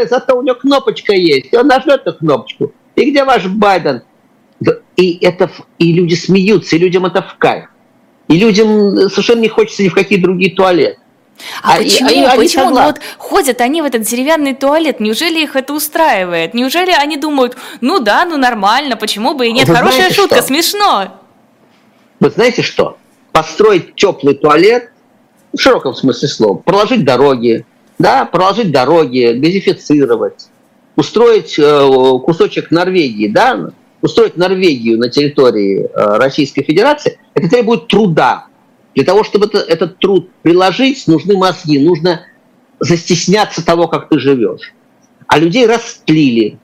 зато 0.06 0.36
у 0.36 0.42
него 0.42 0.54
кнопочка 0.56 1.14
есть, 1.14 1.54
он 1.54 1.66
нажмет 1.66 2.02
эту 2.04 2.18
кнопочку. 2.18 2.72
И 2.94 3.10
где 3.10 3.24
ваш 3.24 3.46
Байден? 3.46 4.02
И, 4.96 5.18
это, 5.24 5.50
и 5.78 5.94
люди 5.94 6.14
смеются, 6.14 6.76
и 6.76 6.78
людям 6.78 7.06
это 7.06 7.22
в 7.22 7.36
кайф. 7.38 7.70
И 8.28 8.38
людям 8.38 9.08
совершенно 9.08 9.40
не 9.40 9.48
хочется 9.48 9.82
ни 9.82 9.88
в 9.88 9.94
какие 9.94 10.20
другие 10.20 10.54
туалеты. 10.54 10.98
А, 11.62 11.74
а 11.74 11.76
почему? 11.78 12.08
Они, 12.08 12.24
они 12.24 12.36
почему? 12.36 12.70
Ну, 12.70 12.82
вот 12.82 13.00
ходят 13.16 13.62
они 13.62 13.80
в 13.80 13.86
этот 13.86 14.02
деревянный 14.02 14.54
туалет. 14.54 15.00
Неужели 15.00 15.42
их 15.42 15.56
это 15.56 15.72
устраивает? 15.72 16.52
Неужели 16.52 16.90
они 16.90 17.16
думают, 17.16 17.56
ну 17.80 17.98
да, 17.98 18.26
ну 18.26 18.36
нормально, 18.36 18.96
почему 18.96 19.32
бы 19.32 19.46
и 19.46 19.52
нет? 19.52 19.68
Вы 19.68 19.74
Хорошая 19.74 20.10
шутка, 20.10 20.36
что? 20.36 20.48
смешно. 20.48 21.18
Вы 22.20 22.28
знаете 22.28 22.60
что? 22.60 22.98
Построить 23.32 23.94
теплый 23.94 24.34
туалет 24.34 24.90
в 25.54 25.58
широком 25.58 25.94
смысле 25.94 26.28
слова, 26.28 26.58
проложить 26.58 27.02
дороги, 27.02 27.64
да, 27.98 28.24
проложить 28.24 28.70
дороги, 28.70 29.32
газифицировать, 29.36 30.48
устроить 30.96 31.58
э, 31.58 31.88
кусочек 32.24 32.70
Норвегии, 32.70 33.28
да, 33.28 33.70
устроить 34.02 34.36
Норвегию 34.36 34.98
на 34.98 35.08
территории 35.08 35.84
э, 35.84 35.88
Российской 36.18 36.62
Федерации, 36.62 37.18
это 37.34 37.48
требует 37.48 37.88
труда. 37.88 38.46
Для 38.94 39.04
того, 39.04 39.24
чтобы 39.24 39.46
это, 39.46 39.58
этот 39.58 39.98
труд 39.98 40.30
приложить, 40.42 41.06
нужны 41.06 41.36
мозги, 41.36 41.78
нужно 41.78 42.22
застесняться 42.80 43.64
того, 43.64 43.88
как 43.88 44.08
ты 44.08 44.18
живешь. 44.18 44.72
А 45.26 45.38
людей 45.38 45.66
растлили. 45.66 46.58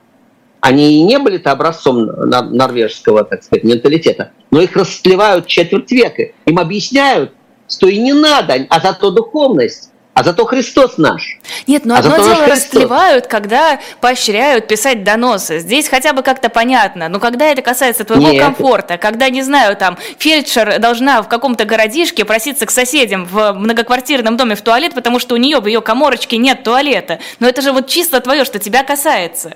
Они 0.60 1.00
и 1.00 1.02
не 1.02 1.18
были-то 1.18 1.50
образцом 1.50 2.06
норвежского, 2.06 3.24
так 3.24 3.42
сказать, 3.42 3.64
менталитета, 3.64 4.30
но 4.52 4.60
их 4.60 4.76
растлевают 4.76 5.46
четверть 5.46 5.90
века. 5.90 6.30
Им 6.46 6.60
объясняют, 6.60 7.32
что 7.68 7.88
и 7.88 7.98
не 7.98 8.12
надо, 8.12 8.66
а 8.68 8.80
зато 8.80 9.10
духовность 9.10 9.91
а 10.14 10.22
зато 10.24 10.44
Христос 10.44 10.98
наш. 10.98 11.38
Нет, 11.66 11.86
но 11.86 11.94
а 11.94 11.98
одно 11.98 12.16
дело 12.18 12.46
растлевают, 12.46 13.26
когда 13.26 13.80
поощряют 14.00 14.68
писать 14.68 15.04
доносы. 15.04 15.58
Здесь 15.58 15.88
хотя 15.88 16.12
бы 16.12 16.22
как-то 16.22 16.50
понятно. 16.50 17.08
Но 17.08 17.18
когда 17.18 17.46
это 17.46 17.62
касается 17.62 18.04
твоего 18.04 18.30
Нет. 18.30 18.42
комфорта, 18.42 18.98
когда, 18.98 19.30
не 19.30 19.42
знаю, 19.42 19.74
там, 19.74 19.96
фельдшер 20.18 20.78
должна 20.78 21.22
в 21.22 21.28
каком-то 21.28 21.64
городишке 21.64 22.26
проситься 22.26 22.66
к 22.66 22.70
соседям 22.70 23.24
в 23.24 23.54
многоквартирном 23.54 24.36
доме 24.36 24.54
в 24.54 24.60
туалет, 24.60 24.92
потому 24.94 25.18
что 25.18 25.34
у 25.34 25.38
нее 25.38 25.60
в 25.60 25.66
ее 25.66 25.80
коморочке 25.80 26.36
нет 26.36 26.62
туалета. 26.62 27.18
Но 27.40 27.48
это 27.48 27.62
же 27.62 27.72
вот 27.72 27.86
чисто 27.86 28.20
твое, 28.20 28.44
что 28.44 28.58
тебя 28.58 28.84
касается. 28.84 29.54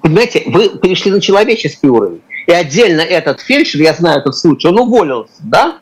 Понимаете, 0.00 0.44
вы 0.46 0.70
перешли 0.78 1.10
на 1.10 1.20
человеческий 1.20 1.88
уровень. 1.88 2.22
И 2.46 2.52
отдельно 2.52 3.02
этот 3.02 3.40
фельдшер, 3.40 3.82
я 3.82 3.92
знаю 3.92 4.20
этот 4.20 4.36
случай, 4.36 4.66
он 4.68 4.78
уволился, 4.78 5.34
да? 5.40 5.78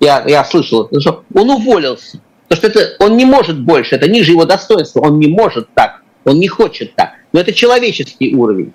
Я, 0.00 0.24
я 0.26 0.44
слышал, 0.44 0.90
он 1.34 1.50
уволился 1.50 2.18
Потому 2.48 2.70
что 2.70 2.80
это, 2.80 3.04
он 3.04 3.16
не 3.16 3.24
может 3.24 3.60
больше, 3.60 3.96
это 3.96 4.08
ниже 4.08 4.32
его 4.32 4.44
достоинства, 4.44 5.00
он 5.00 5.18
не 5.18 5.28
может 5.28 5.68
так, 5.74 6.02
он 6.24 6.38
не 6.38 6.48
хочет 6.48 6.94
так. 6.94 7.12
Но 7.32 7.40
это 7.40 7.52
человеческий 7.52 8.34
уровень. 8.34 8.72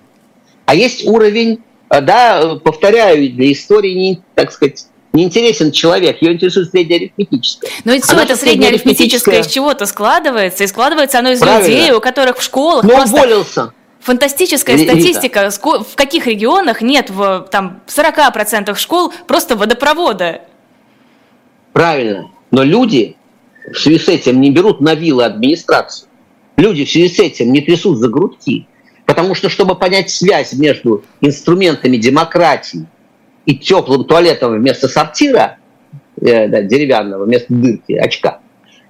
А 0.66 0.74
есть 0.74 1.06
уровень, 1.06 1.60
э, 1.88 2.00
да, 2.00 2.56
повторяю, 2.62 3.30
для 3.32 3.52
истории, 3.52 3.92
не, 3.92 4.22
так 4.34 4.52
сказать, 4.52 4.86
не 5.12 5.24
интересен 5.24 5.72
человек, 5.72 6.22
ее 6.22 6.32
интересует 6.32 6.70
среднеарифметическое. 6.70 7.70
Но 7.84 7.92
ведь 7.92 8.04
все 8.04 8.16
это 8.16 8.36
среднеарифметическое 8.36 9.40
из 9.40 9.48
чего-то 9.48 9.86
складывается, 9.86 10.64
и 10.64 10.66
складывается 10.66 11.18
оно 11.18 11.30
из 11.30 11.40
Правильно. 11.40 11.66
людей, 11.66 11.92
у 11.92 12.00
которых 12.00 12.38
в 12.38 12.42
школах 12.42 12.84
Но 12.84 12.90
просто... 12.90 13.16
уволился. 13.16 13.72
Фантастическая 14.00 14.76
Рита. 14.76 14.92
статистика, 14.92 15.50
в 15.50 15.94
каких 15.94 16.26
регионах 16.26 16.80
нет 16.80 17.10
в 17.10 17.48
там, 17.50 17.82
40% 17.86 18.74
школ 18.76 19.12
просто 19.26 19.56
водопровода. 19.56 20.42
Правильно. 21.72 22.30
Но 22.50 22.62
люди 22.62 23.16
в 23.72 23.78
связи 23.78 23.98
с 23.98 24.08
этим 24.08 24.40
не 24.40 24.50
берут 24.50 24.80
на 24.80 24.94
вилы 24.94 25.24
администрацию. 25.24 26.08
Люди 26.56 26.84
в 26.84 26.90
связи 26.90 27.08
с 27.08 27.18
этим 27.18 27.52
не 27.52 27.60
трясут 27.60 27.98
за 27.98 28.08
грудки. 28.08 28.66
Потому 29.06 29.34
что, 29.34 29.48
чтобы 29.48 29.74
понять 29.74 30.10
связь 30.10 30.52
между 30.52 31.02
инструментами 31.20 31.96
демократии 31.96 32.86
и 33.44 33.56
теплым 33.56 34.04
туалетом 34.04 34.56
вместо 34.56 34.88
сортира, 34.88 35.58
э, 36.20 36.46
да, 36.46 36.62
деревянного, 36.62 37.24
вместо 37.24 37.52
дырки, 37.52 37.92
очка, 37.94 38.38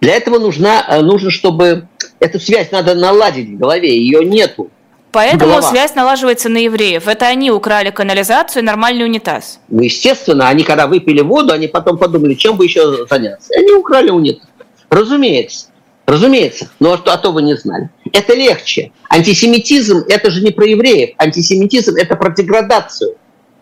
Для 0.00 0.14
этого 0.14 0.38
нужна, 0.38 0.84
э, 0.88 1.00
нужно, 1.00 1.30
чтобы 1.30 1.88
эту 2.18 2.38
связь 2.38 2.70
надо 2.70 2.94
наладить 2.94 3.48
в 3.48 3.58
голове, 3.58 3.96
ее 3.96 4.24
нету. 4.24 4.70
Поэтому 5.12 5.52
Голова. 5.52 5.70
связь 5.70 5.94
налаживается 5.94 6.48
на 6.48 6.58
евреев. 6.58 7.08
Это 7.08 7.26
они 7.26 7.50
украли 7.50 7.90
канализацию 7.90 8.62
и 8.62 8.66
нормальный 8.66 9.04
унитаз. 9.04 9.58
Ну, 9.68 9.82
естественно, 9.82 10.48
они 10.48 10.62
когда 10.62 10.86
выпили 10.86 11.20
воду, 11.20 11.52
они 11.52 11.66
потом 11.66 11.98
подумали, 11.98 12.34
чем 12.34 12.56
бы 12.56 12.64
еще 12.64 13.06
заняться. 13.06 13.52
И 13.54 13.58
они 13.58 13.72
украли 13.72 14.10
унитаз. 14.10 14.46
Разумеется. 14.90 15.68
Разумеется. 16.06 16.70
Но 16.80 16.96
что, 16.96 17.12
а 17.12 17.18
то 17.18 17.32
вы 17.32 17.42
не 17.42 17.56
знали. 17.56 17.90
Это 18.12 18.34
легче. 18.34 18.92
Антисемитизм– 19.08 20.04
это 20.08 20.30
же 20.30 20.42
не 20.42 20.50
про 20.50 20.66
евреев. 20.66 21.14
Антисемитизм– 21.16 21.94
это 21.96 22.16
про 22.16 22.30
деградацию. 22.30 23.16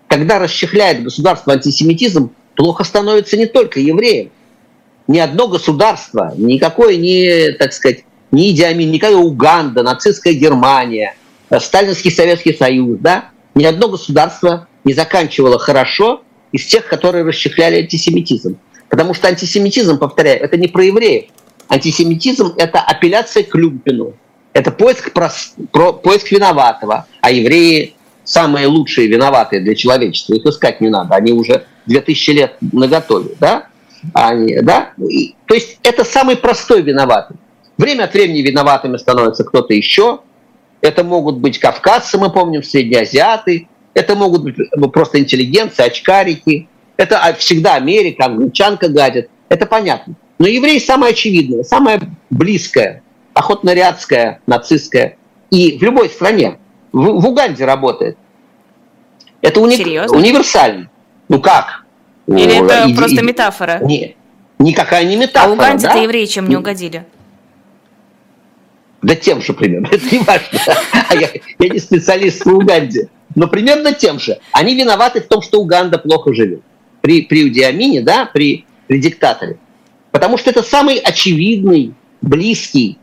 Когда 0.09 0.39
расчехляет 0.39 1.05
государство 1.05 1.53
антисемитизм, 1.53 2.31
плохо 2.57 2.83
становится 2.83 3.37
не 3.37 3.47
только 3.47 3.79
евреям. 3.79 4.31
Ни 5.07 5.19
одно 5.19 5.49
государство, 5.49 6.35
никакое 6.37 6.97
не, 6.97 7.53
так 7.53 7.73
сказать, 7.73 8.05
ни 8.31 8.51
Идиамин, 8.51 8.91
никакая 8.91 9.17
Уганда, 9.17 9.83
нацистская 9.83 10.33
Германия– 10.33 11.15
Сталинский 11.59 12.11
Советский 12.11 12.53
Союз, 12.53 12.99
да, 13.01 13.31
ни 13.55 13.65
одно 13.65 13.89
государство 13.89 14.69
не 14.85 14.93
заканчивало 14.93 15.59
хорошо 15.59 16.23
из 16.53 16.67
тех, 16.67 16.87
которые 16.87 17.25
расчехляли 17.25 17.83
антисемитизм. 17.83 18.59
Потому 18.89 19.15
что 19.15 19.29
антисемитизм, 19.29 19.99
повторяю, 19.99 20.43
это 20.43 20.57
не 20.57 20.69
про 20.69 20.85
евреев. 20.85 21.27
Антисемитизм– 21.69 22.55
это 22.57 22.81
апелляция 22.81 23.43
к 23.43 23.55
Люмпину. 23.55 24.15
Это 24.55 24.71
поиск, 24.71 25.13
про, 25.13 25.31
про, 25.73 25.93
поиск 25.93 26.31
виноватого. 26.31 27.07
А 27.21 27.31
евреи 27.31 27.95
самые 28.25 28.67
лучшие 28.67 29.09
виноватые 29.09 29.61
для 29.61 29.75
человечества. 29.75 30.35
Их 30.35 30.45
искать 30.47 30.81
не 30.81 30.89
надо. 30.89 31.15
Они 31.15 31.33
уже 31.33 31.67
2000 31.87 32.31
лет 32.31 32.57
наготове. 32.61 33.35
Да? 33.39 33.67
Они, 34.15 34.61
да? 34.61 34.93
И, 34.99 35.35
то 35.47 35.55
есть 35.55 35.79
это 35.83 36.05
самый 36.05 36.37
простой 36.37 36.83
виноватый. 36.83 37.37
Время 37.77 38.05
от 38.05 38.15
времени 38.15 38.41
виноватыми 38.41 38.97
становится 38.97 39.45
кто-то 39.45 39.73
еще, 39.73 40.21
это 40.81 41.05
могут 41.05 41.39
быть 41.39 41.59
кавказцы, 41.59 42.19
мы 42.19 42.31
помним, 42.31 42.63
среднеазиаты, 42.63 43.69
это 43.95 44.15
могут 44.15 44.43
быть 44.43 44.57
просто 44.93 45.19
интеллигенции, 45.19 45.85
очкарики, 45.85 46.69
это 46.99 47.21
а, 47.21 47.33
всегда 47.33 47.77
Америка, 47.77 48.27
англичанка 48.27 48.89
гадит, 48.89 49.31
это 49.49 49.65
понятно. 49.65 50.15
Но 50.39 50.47
еврей 50.47 50.81
самое 50.81 51.13
очевидное, 51.13 51.63
самое 51.63 52.01
близкое, 52.29 53.03
охотнорядское, 53.33 54.41
нацистское. 54.47 55.17
И 55.51 55.79
в 55.79 55.83
любой 55.83 56.11
стране, 56.11 56.59
в, 56.93 56.99
в 56.99 57.27
Уганде 57.27 57.65
работает. 57.65 58.19
Это 59.41 59.61
уни... 59.61 59.77
универсально. 60.11 60.91
Ну 61.29 61.41
как? 61.41 61.85
Или 62.27 62.65
это 62.65 62.89
и, 62.89 62.95
просто 62.95 63.23
и, 63.23 63.25
метафора? 63.25 63.79
Не, 63.83 64.17
никакая 64.59 65.05
не 65.05 65.17
метафора. 65.17 65.53
А 65.53 65.55
уганде-то 65.55 65.95
да? 65.95 66.01
евреи 66.01 66.27
чем 66.27 66.49
не 66.49 66.57
угодили? 66.57 67.07
Да 69.01 69.15
тем 69.15 69.41
же 69.41 69.53
примерно, 69.53 69.87
это 69.93 70.05
не 70.11 70.19
важно. 70.19 70.59
А 71.09 71.15
я, 71.15 71.31
я 71.61 71.69
не 71.69 71.79
специалист 71.79 72.43
по 72.43 72.49
Уганде. 72.49 73.09
Но 73.37 73.47
примерно 73.47 73.93
тем 73.93 74.19
же. 74.19 74.41
Они 74.51 74.75
виноваты 74.75 75.21
в 75.21 75.29
том, 75.29 75.41
что 75.43 75.61
Уганда 75.61 75.99
плохо 75.99 76.35
живет. 76.35 76.63
При, 77.01 77.23
при 77.23 77.45
Удиамине, 77.45 78.03
да, 78.03 78.29
при, 78.33 78.65
при 78.87 79.01
диктаторе. 79.01 79.59
Потому 80.11 80.37
что 80.37 80.51
это 80.51 80.63
самый 80.63 80.97
очевидный, 80.99 81.95
близкий, 82.21 82.99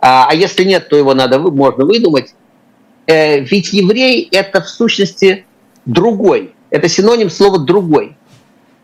а, 0.00 0.26
а 0.28 0.34
если 0.34 0.64
нет, 0.64 0.88
то 0.88 0.96
его 0.96 1.14
надо, 1.14 1.38
можно 1.38 1.84
выдумать. 1.84 2.34
Э, 3.06 3.40
ведь 3.40 3.72
еврей– 3.72 4.28
это 4.32 4.60
в 4.60 4.68
сущности 4.68 5.46
другой. 5.86 6.52
Это 6.70 6.88
синоним 6.88 7.30
слова 7.30 7.58
«другой». 7.58 8.16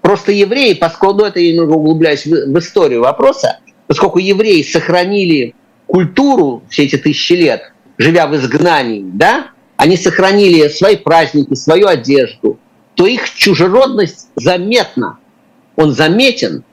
Просто 0.01 0.33
евреи, 0.33 0.75
поскольку, 0.75 1.17
ну, 1.17 1.25
это 1.27 1.41
я 1.41 1.53
немного 1.53 1.73
углубляюсь 1.73 2.25
в, 2.25 2.31
в 2.31 2.59
историю 2.59 3.03
вопроса, 3.03 3.59
поскольку 3.87 4.19
евреи 4.19 4.63
сохранили 4.63 5.55
культуру 5.87 6.63
все 6.71 6.85
эти 6.85 6.97
тысячи 6.97 7.35
лет, 7.35 7.73
живя 7.99 8.27
в 8.27 8.37
изгнании, 8.37 9.05
да, 9.05 9.49
они 9.77 9.97
сохранили 9.97 10.69
свои 10.69 10.97
праздники, 10.97 11.55
свою 11.55 11.89
одежду, 11.89 12.59
то 13.01 13.07
их 13.07 13.33
чужеродность 13.33 14.29
заметна. 14.37 15.19
Он 15.75 15.95
заметен, 15.95 16.65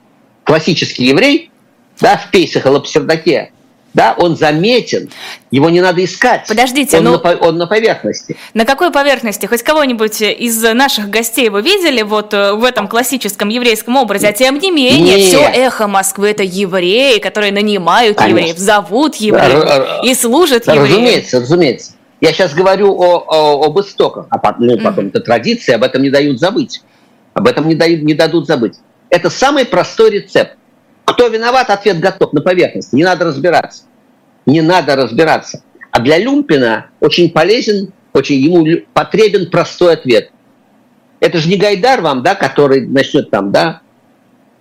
классический 0.44 1.06
еврей, 1.06 1.50
да, 1.98 2.18
в 2.18 2.30
Пейсах 2.30 2.66
и 2.66 2.68
Лапсердаке, 2.68 3.50
да, 3.94 4.14
он 4.14 4.36
заметен, 4.36 5.08
его 5.50 5.70
не 5.70 5.80
надо 5.80 6.04
искать. 6.04 6.44
Подождите, 6.46 6.98
он, 6.98 7.04
ну, 7.04 7.12
на, 7.12 7.30
он 7.36 7.56
на 7.56 7.66
поверхности. 7.66 8.36
На 8.52 8.66
какой 8.66 8.92
поверхности? 8.92 9.46
Хоть 9.46 9.62
кого-нибудь 9.62 10.20
из 10.20 10.62
наших 10.62 11.08
гостей 11.08 11.48
вы 11.48 11.62
видели 11.62 12.02
вот 12.02 12.34
э, 12.34 12.52
в 12.52 12.62
этом 12.62 12.88
классическом 12.88 13.48
еврейском 13.48 13.96
образе? 13.96 14.28
А 14.28 14.32
тем 14.34 14.58
не 14.58 14.70
менее, 14.70 15.16
Нет. 15.16 15.28
все 15.28 15.38
эхо 15.38 15.88
Москвы 15.88 16.28
это 16.28 16.42
евреи, 16.42 17.20
которые 17.20 17.52
нанимают 17.52 18.18
Конечно. 18.18 18.36
евреев, 18.36 18.58
зовут 18.58 19.16
евреев 19.16 19.64
да, 19.64 20.00
и 20.04 20.12
служат 20.12 20.66
да, 20.66 20.74
евреям. 20.74 20.92
Разумеется, 20.92 21.40
разумеется. 21.40 21.92
Я 22.20 22.32
сейчас 22.32 22.52
говорю 22.52 22.94
о, 22.94 23.24
о, 23.28 23.66
об 23.66 23.78
истоках, 23.80 24.26
а 24.30 24.38
потом, 24.38 24.66
ну, 24.66 24.78
потом 24.78 25.06
mm-hmm. 25.06 25.08
это 25.10 25.20
традиции, 25.20 25.72
об 25.72 25.84
этом 25.84 26.02
не 26.02 26.10
дают 26.10 26.40
забыть. 26.40 26.82
Об 27.34 27.46
этом 27.46 27.68
не, 27.68 27.76
дают, 27.76 28.02
не 28.02 28.14
дадут 28.14 28.46
забыть. 28.46 28.74
Это 29.10 29.30
самый 29.30 29.64
простой 29.64 30.10
рецепт. 30.10 30.56
Кто 31.04 31.28
виноват, 31.28 31.70
ответ 31.70 32.00
готов 32.00 32.32
на 32.32 32.40
поверхности. 32.40 32.94
Не 32.94 33.04
надо 33.04 33.24
разбираться. 33.24 33.84
Не 34.44 34.60
надо 34.60 34.96
разбираться. 34.96 35.62
А 35.90 36.00
для 36.00 36.18
Люмпина 36.18 36.90
очень 37.00 37.30
полезен, 37.30 37.92
очень 38.12 38.36
ему 38.36 38.82
потребен 38.92 39.50
простой 39.50 39.94
ответ. 39.94 40.30
Это 41.20 41.38
же 41.38 41.48
не 41.48 41.56
Гайдар 41.56 42.00
вам, 42.00 42.22
да, 42.22 42.34
который 42.34 42.86
начнет 42.86 43.30
там, 43.30 43.52
да, 43.52 43.80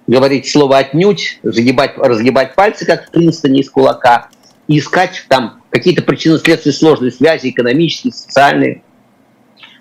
говорить 0.08 0.50
слово 0.50 0.78
«отнюдь», 0.78 1.40
загибать, 1.44 1.98
разгибать 1.98 2.56
пальцы, 2.56 2.86
как 2.86 3.08
в 3.08 3.12
Принстоне 3.12 3.62
из 3.62 3.70
кулака, 3.70 4.30
и 4.68 4.80
искать 4.80 5.26
там 5.28 5.57
какие-то 5.70 6.02
причинно-следственные 6.02 6.74
сложные 6.74 7.12
связи, 7.12 7.50
экономические, 7.50 8.14
социальные. 8.14 8.84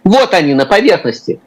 Вот 0.04 0.34
они 0.34 0.54
на 0.54 0.66
поверхности. 0.66 1.40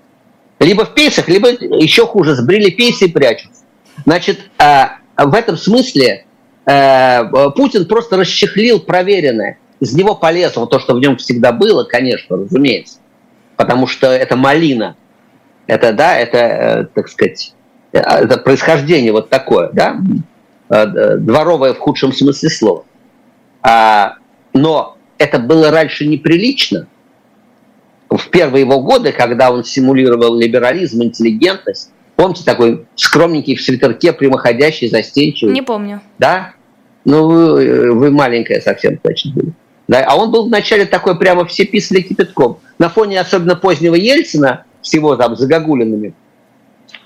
Либо 0.59 0.85
в 0.85 0.93
пейсах, 0.93 1.29
либо 1.29 1.49
еще 1.49 2.05
хуже, 2.05 2.35
сбрили 2.35 2.69
пейсы 2.69 3.05
и 3.05 3.11
прячутся. 3.11 3.63
Значит, 4.05 4.39
а, 4.57 4.97
в 5.17 5.33
этом 5.33 5.57
смысле 5.57 6.25
э, 6.65 7.23
Путин 7.55 7.85
просто 7.85 8.17
расчехлил 8.17 8.79
проверенное. 8.79 9.57
Из 9.79 9.93
него 9.93 10.15
полезло 10.15 10.67
то, 10.67 10.79
что 10.79 10.95
в 10.95 10.99
нем 10.99 11.17
всегда 11.17 11.51
было, 11.51 11.83
конечно, 11.83 12.37
разумеется. 12.37 12.99
Потому 13.55 13.87
что 13.87 14.07
это 14.07 14.35
малина. 14.35 14.95
Это, 15.67 15.93
да, 15.93 16.17
это, 16.17 16.37
э, 16.37 16.85
так 16.93 17.09
сказать, 17.09 17.53
э, 17.93 17.99
это 17.99 18.37
происхождение 18.37 19.11
вот 19.11 19.29
такое, 19.29 19.69
да, 19.71 19.97
дворовое 20.69 21.73
в 21.73 21.79
худшем 21.79 22.13
смысле 22.13 22.49
слова. 22.49 22.85
А, 23.61 24.15
но 24.53 24.97
это 25.17 25.39
было 25.39 25.71
раньше 25.71 26.05
неприлично. 26.05 26.87
В 28.09 28.29
первые 28.29 28.63
его 28.63 28.81
годы, 28.81 29.11
когда 29.11 29.51
он 29.51 29.63
симулировал 29.63 30.35
либерализм, 30.37 31.03
интеллигентность, 31.03 31.91
Помните 32.19 32.43
такой 32.43 32.85
скромненький 32.95 33.55
в 33.55 33.61
свитерке, 33.61 34.11
прямоходящий, 34.11 34.89
застенчивый? 34.89 35.53
Не 35.53 35.61
помню. 35.61 36.01
Да? 36.17 36.51
Ну, 37.05 37.25
вы, 37.29 37.93
вы 37.93 38.11
маленькая 38.11 38.59
совсем 38.59 38.97
точно 38.97 39.31
были. 39.31 39.53
Да? 39.87 40.03
А 40.05 40.17
он 40.17 40.29
был 40.29 40.47
вначале 40.47 40.83
такой 40.83 41.17
прямо 41.17 41.45
все 41.45 41.63
писали 41.63 42.01
кипятком. 42.01 42.59
На 42.77 42.89
фоне 42.89 43.21
особенно 43.21 43.55
позднего 43.55 43.95
Ельцина, 43.95 44.65
с 44.81 44.93
его 44.93 45.15
там 45.15 45.37
загогулинами. 45.37 46.13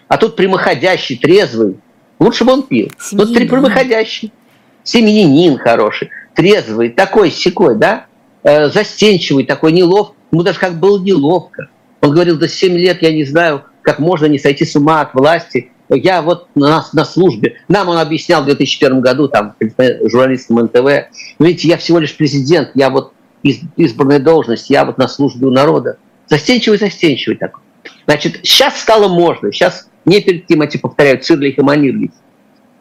А 0.08 0.18
тут 0.18 0.36
прямоходящий, 0.36 1.16
трезвый. 1.16 1.76
Лучше 2.18 2.44
бы 2.44 2.54
он 2.54 2.64
пил. 2.64 2.90
Семьянин. 2.98 3.28
Тут 3.28 3.36
три 3.36 3.48
прямоходящий. 3.48 4.34
Семьянин 4.82 5.60
хороший, 5.60 6.10
трезвый, 6.34 6.90
такой 6.90 7.32
секой, 7.32 7.78
да? 7.78 8.06
Э, 8.44 8.70
застенчивый, 8.70 9.46
такой 9.46 9.72
неловкий. 9.72 10.16
Ему 10.32 10.44
даже 10.44 10.60
как 10.60 10.80
было 10.80 11.00
неловко. 11.00 11.70
Он 12.02 12.12
говорил, 12.12 12.38
до 12.38 12.48
7 12.48 12.74
лет 12.74 13.02
я 13.02 13.14
не 13.14 13.24
знаю, 13.24 13.64
как 13.82 14.00
можно 14.00 14.26
не 14.26 14.40
сойти 14.40 14.66
с 14.66 14.76
ума 14.76 15.02
от 15.02 15.14
власти. 15.14 15.72
Я 15.90 16.22
вот 16.22 16.48
на, 16.56 16.84
на 16.92 17.06
службе. 17.06 17.58
Нам 17.68 17.90
он 17.90 17.98
объяснял 17.98 18.42
в 18.42 18.46
2001 18.46 19.02
году, 19.02 19.28
там, 19.28 19.56
журналистам 20.04 20.58
НТВ, 20.58 21.10
видите, 21.40 21.68
я 21.68 21.78
всего 21.78 22.00
лишь 22.00 22.16
президент, 22.16 22.72
я 22.74 22.90
вот 22.90 23.14
из, 23.44 23.60
избранная 23.76 24.20
должность, 24.20 24.70
я 24.70 24.86
вот 24.86 24.98
на 24.98 25.08
службе 25.08 25.48
у 25.48 25.52
народа. 25.52 25.98
Застенчивый, 26.28 26.80
застенчивый 26.80 27.38
такой. 27.38 27.62
Значит, 28.06 28.40
сейчас 28.44 28.80
стало 28.80 29.08
можно, 29.08 29.52
сейчас 29.52 29.88
не 30.06 30.22
перед 30.22 30.48
кем 30.48 30.62
эти 30.62 30.78
повторяют 30.78 31.24
Цирлих 31.24 31.58
и 31.58 31.62
Манерлих. 31.62 32.12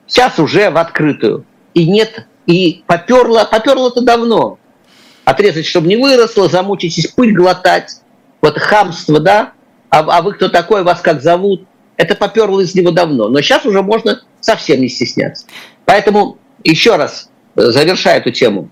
Сейчас 0.07 0.38
уже 0.38 0.71
в 0.71 0.77
открытую. 0.79 1.45
И 1.75 1.87
нет, 1.87 2.27
и 2.46 2.83
поперло, 2.87 3.48
поперло-то 3.50 4.00
давно. 4.02 4.59
Отрезать, 5.24 5.66
чтобы 5.66 5.87
не 5.87 5.96
выросло, 5.96 6.48
замучитесь 6.48 7.07
пыль 7.09 7.33
глотать. 7.33 8.00
Вот 8.40 8.59
хамство, 8.59 9.20
да, 9.20 9.52
а, 9.90 10.00
а 10.00 10.22
вы 10.22 10.33
кто 10.35 10.48
такой, 10.48 10.83
вас 10.83 11.00
как 11.00 11.22
зовут, 11.22 11.64
это 11.96 12.14
поперло 12.14 12.61
из 12.61 12.74
него 12.74 12.90
давно. 12.90 13.28
Но 13.28 13.40
сейчас 13.40 13.64
уже 13.66 13.83
можно 13.83 14.22
совсем 14.40 14.81
не 14.81 14.88
стесняться. 14.88 15.46
Поэтому 15.85 16.38
еще 16.64 16.96
раз 16.96 17.31
э, 17.57 17.62
завершая 17.62 18.18
эту 18.18 18.31
тему, 18.31 18.70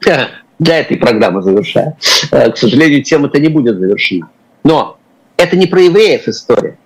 для 0.58 0.78
этой 0.78 0.96
программы 0.96 1.42
завершая, 1.42 1.98
э, 2.30 2.50
к 2.50 2.56
сожалению, 2.56 3.02
тема-то 3.02 3.38
не 3.38 3.48
будет 3.48 3.78
завершена. 3.78 4.30
Но 4.64 4.98
это 5.36 5.56
не 5.56 5.66
про 5.66 5.82
евреев 5.82 6.28
история. 6.28 6.78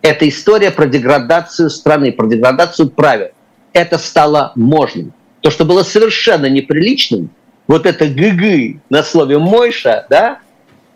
Это 0.00 0.28
история 0.28 0.72
про 0.72 0.86
деградацию 0.86 1.70
страны, 1.70 2.12
про 2.12 2.26
деградацию 2.26 2.90
правил. 2.90 3.28
это 3.72 3.98
стало 3.98 4.52
можным. 4.56 5.12
То, 5.42 5.50
что 5.50 5.64
было 5.64 5.82
совершенно 5.82 6.46
неприличным, 6.46 7.30
вот 7.66 7.86
это 7.86 8.06
гы 8.06 8.80
на 8.88 9.02
слове 9.02 9.38
«мойша», 9.38 10.06
да, 10.08 10.38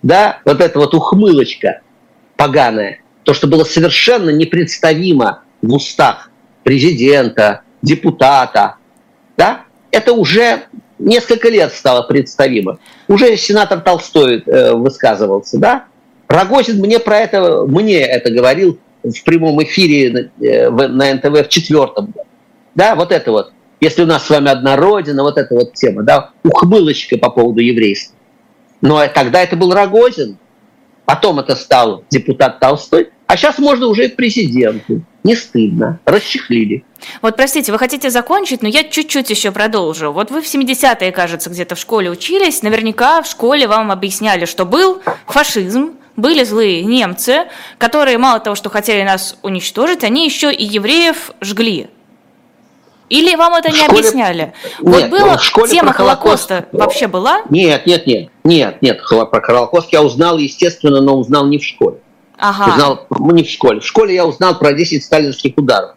да, 0.02 0.40
вот 0.44 0.60
эта 0.60 0.78
вот 0.78 0.94
ухмылочка 0.94 1.80
поганая, 2.36 3.00
то, 3.24 3.34
что 3.34 3.46
было 3.46 3.64
совершенно 3.64 4.30
непредставимо 4.30 5.42
в 5.62 5.74
устах 5.74 6.30
президента, 6.62 7.62
депутата, 7.82 8.76
да, 9.36 9.64
это 9.90 10.12
уже 10.12 10.64
несколько 10.98 11.48
лет 11.48 11.72
стало 11.72 12.02
представимо. 12.02 12.78
Уже 13.08 13.36
сенатор 13.36 13.80
Толстой 13.80 14.42
э, 14.46 14.72
высказывался, 14.72 15.58
да. 15.58 15.84
Рогозин 16.28 16.78
мне 16.78 16.98
про 16.98 17.18
это, 17.20 17.64
мне 17.66 18.00
это 18.00 18.30
говорил 18.30 18.78
в 19.02 19.24
прямом 19.24 19.62
эфире 19.62 20.30
э, 20.40 20.70
на 20.70 21.14
НТВ 21.14 21.46
в 21.46 21.48
четвертом. 21.48 22.14
Да, 22.74 22.94
вот 22.94 23.12
это 23.12 23.30
вот. 23.30 23.52
Если 23.80 24.02
у 24.02 24.06
нас 24.06 24.26
с 24.26 24.30
вами 24.30 24.50
одна 24.50 24.76
родина, 24.76 25.22
вот 25.22 25.36
эта 25.36 25.54
вот 25.54 25.74
тема, 25.74 26.02
да, 26.02 26.30
ухмылочка 26.42 27.18
по 27.18 27.30
поводу 27.30 27.60
еврейства. 27.60 28.16
Но 28.80 29.06
тогда 29.08 29.42
это 29.42 29.56
был 29.56 29.72
Рогозин, 29.72 30.38
потом 31.04 31.38
это 31.40 31.56
стал 31.56 32.04
депутат 32.10 32.58
Толстой, 32.58 33.10
а 33.26 33.36
сейчас 33.36 33.58
можно 33.58 33.86
уже 33.86 34.06
и 34.06 34.08
президенту. 34.08 35.02
Не 35.24 35.34
стыдно. 35.34 35.98
Расчехлили. 36.04 36.84
Вот, 37.20 37.34
простите, 37.34 37.72
вы 37.72 37.78
хотите 37.78 38.10
закончить, 38.10 38.62
но 38.62 38.68
я 38.68 38.84
чуть-чуть 38.84 39.28
еще 39.28 39.50
продолжу. 39.50 40.12
Вот 40.12 40.30
вы 40.30 40.40
в 40.40 40.46
70-е, 40.46 41.10
кажется, 41.10 41.50
где-то 41.50 41.74
в 41.74 41.80
школе 41.80 42.10
учились. 42.10 42.62
Наверняка 42.62 43.22
в 43.22 43.26
школе 43.26 43.66
вам 43.66 43.90
объясняли, 43.90 44.44
что 44.44 44.64
был 44.64 45.02
фашизм, 45.26 45.96
были 46.14 46.44
злые 46.44 46.84
немцы, 46.84 47.46
которые 47.78 48.18
мало 48.18 48.38
того, 48.38 48.54
что 48.54 48.70
хотели 48.70 49.02
нас 49.02 49.36
уничтожить, 49.42 50.04
они 50.04 50.24
еще 50.24 50.52
и 50.52 50.64
евреев 50.64 51.32
жгли. 51.40 51.88
Или 53.08 53.36
вам 53.36 53.54
это 53.54 53.70
не 53.70 53.76
школе... 53.76 53.98
объясняли? 53.98 54.54
Нет, 54.80 55.10
вот 55.10 55.10
была 55.10 55.36
тема 55.68 55.92
Холокоста 55.92 56.54
Холокост... 56.54 56.68
вообще 56.72 57.06
была? 57.06 57.42
Нет, 57.50 57.86
нет, 57.86 58.06
нет, 58.06 58.30
нет, 58.44 58.82
нет. 58.82 59.00
Про 59.08 59.40
Холокост 59.40 59.92
я 59.92 60.02
узнал, 60.02 60.38
естественно, 60.38 61.00
но 61.00 61.16
узнал 61.16 61.46
не 61.46 61.58
в 61.58 61.64
школе. 61.64 61.98
Ага. 62.38 62.72
Узнал, 62.72 63.06
ну, 63.10 63.30
не 63.32 63.44
в 63.44 63.50
школе. 63.50 63.80
В 63.80 63.86
школе 63.86 64.14
я 64.14 64.26
узнал 64.26 64.58
про 64.58 64.72
10 64.72 65.04
сталинских 65.04 65.52
ударов. 65.56 65.92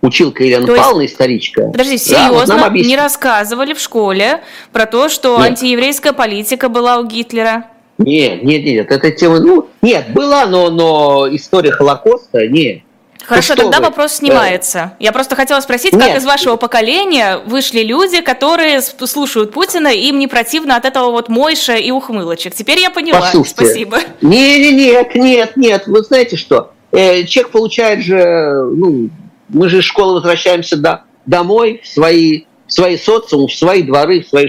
Училка 0.00 0.42
Елена 0.42 0.66
то 0.66 0.74
Павловна, 0.74 1.06
историчка. 1.06 1.68
Подожди, 1.68 1.96
серьезно? 1.96 2.56
Да, 2.56 2.68
вот 2.68 2.72
не 2.72 2.96
рассказывали 2.96 3.72
в 3.72 3.78
школе 3.78 4.42
про 4.72 4.86
то, 4.86 5.08
что 5.08 5.38
нет. 5.38 5.50
антиеврейская 5.50 6.12
политика 6.12 6.68
была 6.68 6.98
у 6.98 7.06
Гитлера? 7.06 7.66
Нет, 7.98 8.42
нет, 8.42 8.64
нет, 8.64 8.90
эта 8.90 9.12
тема, 9.12 9.38
ну, 9.38 9.68
нет, 9.80 10.12
была, 10.12 10.46
но, 10.46 10.70
но 10.70 11.28
история 11.30 11.70
Холокоста, 11.70 12.48
нет. 12.48 12.80
Хорошо, 13.26 13.54
тогда 13.54 13.78
вы? 13.78 13.84
вопрос 13.86 14.14
снимается. 14.14 14.94
Я 14.98 15.12
просто 15.12 15.36
хотела 15.36 15.60
спросить, 15.60 15.92
Нет. 15.92 16.02
как 16.02 16.16
из 16.18 16.24
вашего 16.24 16.56
поколения 16.56 17.38
вышли 17.38 17.82
люди, 17.82 18.20
которые 18.20 18.82
слушают 18.82 19.52
Путина, 19.52 19.88
им 19.88 20.18
не 20.18 20.26
противно 20.26 20.76
от 20.76 20.84
этого 20.84 21.10
вот 21.10 21.28
мойша 21.28 21.76
и 21.76 21.90
ухмылочек. 21.90 22.54
Теперь 22.54 22.80
я 22.80 22.90
поняла. 22.90 23.20
Послушайте. 23.20 23.64
Спасибо. 23.64 23.98
Нет, 24.20 24.74
нет, 24.74 25.14
нет, 25.14 25.56
нет. 25.56 25.86
Вы 25.86 26.02
знаете 26.02 26.36
что? 26.36 26.72
Э, 26.90 27.24
человек 27.24 27.52
получает 27.52 28.04
же, 28.04 28.64
ну, 28.74 29.08
мы 29.48 29.68
же 29.68 29.78
из 29.78 29.84
школы 29.84 30.14
возвращаемся 30.14 30.76
до, 30.76 31.04
домой, 31.26 31.80
в 31.82 31.88
свои, 31.88 32.44
в 32.66 32.72
свои 32.72 32.96
социумы, 32.96 33.48
в 33.48 33.54
свои 33.54 33.82
дворы, 33.82 34.22
в 34.22 34.28
свои, 34.28 34.46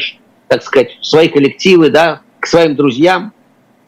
так 0.47 0.63
сказать, 0.63 0.97
в 0.99 1.05
свои 1.05 1.29
коллективы, 1.29 1.89
да, 1.89 2.21
к 2.39 2.47
своим 2.47 2.75
друзьям. 2.75 3.33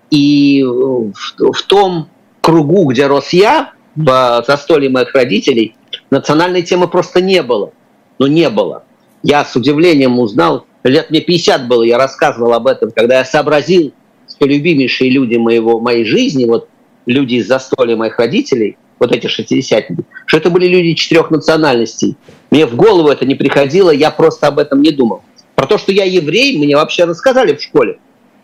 И 0.10 0.64
в, 0.64 1.14
в 1.52 1.62
том 1.64 2.10
кругу, 2.42 2.86
где 2.86 3.08
рос 3.08 3.30
я, 3.34 3.72
в 3.96 4.44
застолье 4.46 4.90
моих 4.90 5.14
родителей 5.14 5.76
национальной 6.12 6.62
темы 6.62 6.88
просто 6.88 7.22
не 7.22 7.42
было. 7.42 7.72
Ну, 8.20 8.28
не 8.28 8.50
было. 8.50 8.84
Я 9.24 9.44
с 9.44 9.56
удивлением 9.56 10.20
узнал, 10.20 10.66
лет 10.84 11.10
мне 11.10 11.22
50 11.22 11.68
было, 11.68 11.84
я 11.84 11.98
рассказывал 11.98 12.54
об 12.54 12.68
этом, 12.68 12.92
когда 12.92 13.18
я 13.20 13.26
сообразил, 13.26 13.94
что 14.30 14.46
любимейшие 14.46 15.10
люди 15.10 15.36
моего, 15.36 15.80
моей 15.80 16.06
жизни, 16.06 16.46
вот 16.46 16.70
люди 17.06 17.36
из 17.36 17.48
застолья 17.48 17.96
моих 17.96 18.20
родителей, 18.20 18.78
вот 19.00 19.12
эти 19.12 19.28
шестидесятники, 19.28 20.04
что 20.26 20.38
это 20.38 20.50
были 20.50 20.68
люди 20.68 20.94
четырех 20.94 21.32
национальностей. 21.32 22.16
Мне 22.52 22.66
в 22.66 22.76
голову 22.76 23.10
это 23.10 23.26
не 23.26 23.36
приходило, 23.36 23.90
я 23.90 24.12
просто 24.12 24.48
об 24.48 24.60
этом 24.60 24.82
не 24.82 24.92
думал. 24.92 25.24
Про 25.56 25.68
то, 25.68 25.78
что 25.78 25.92
я 25.92 26.04
еврей, 26.04 26.58
мне 26.58 26.76
вообще 26.76 27.06
рассказали 27.06 27.56
в 27.56 27.62
школе. 27.62 28.00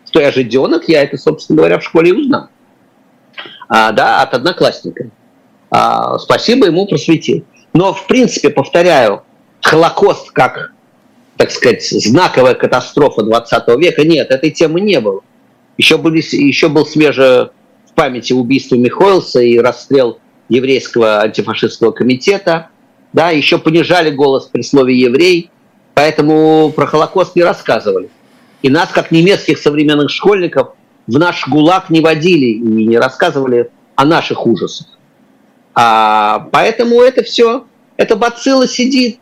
Что 0.06 0.20
я 0.20 0.32
жиденок, 0.32 0.88
я 0.88 1.02
это, 1.02 1.16
собственно 1.16 1.58
говоря, 1.58 1.78
в 1.78 1.84
школе 1.84 2.10
и 2.10 2.12
узнал. 2.12 2.48
А, 3.68 3.92
да, 3.92 4.22
от 4.22 4.34
одноклассника. 4.34 5.10
А, 5.72 6.18
спасибо 6.18 6.66
ему 6.66 6.86
просветил. 6.86 7.44
Но, 7.72 7.94
в 7.94 8.06
принципе, 8.06 8.50
повторяю, 8.50 9.22
Холокост 9.62 10.30
как, 10.30 10.72
так 11.38 11.50
сказать, 11.50 11.82
знаковая 11.88 12.54
катастрофа 12.54 13.22
20 13.22 13.68
века, 13.78 14.04
нет, 14.04 14.30
этой 14.30 14.50
темы 14.50 14.82
не 14.82 15.00
было. 15.00 15.22
Еще, 15.78 15.96
были, 15.96 16.18
еще 16.18 16.68
был 16.68 16.84
свеже 16.84 17.52
в 17.88 17.94
памяти 17.94 18.34
убийство 18.34 18.76
Михоэлса 18.76 19.40
и 19.40 19.58
расстрел 19.58 20.18
еврейского 20.50 21.22
антифашистского 21.22 21.92
комитета. 21.92 22.68
Да, 23.14 23.30
еще 23.30 23.56
понижали 23.56 24.10
голос 24.10 24.44
при 24.44 24.60
слове 24.62 24.98
«еврей», 24.98 25.50
поэтому 25.94 26.70
про 26.76 26.86
Холокост 26.86 27.34
не 27.34 27.42
рассказывали. 27.42 28.10
И 28.60 28.68
нас, 28.68 28.90
как 28.90 29.10
немецких 29.10 29.58
современных 29.58 30.10
школьников, 30.10 30.74
в 31.06 31.18
наш 31.18 31.48
ГУЛАГ 31.48 31.88
не 31.88 32.00
водили 32.00 32.46
и 32.46 32.86
не 32.86 32.98
рассказывали 32.98 33.70
о 33.96 34.04
наших 34.04 34.46
ужасах. 34.46 34.86
А, 35.74 36.48
поэтому 36.52 37.00
это 37.00 37.22
все, 37.22 37.66
эта 37.96 38.16
бацилла 38.16 38.68
сидит, 38.68 39.18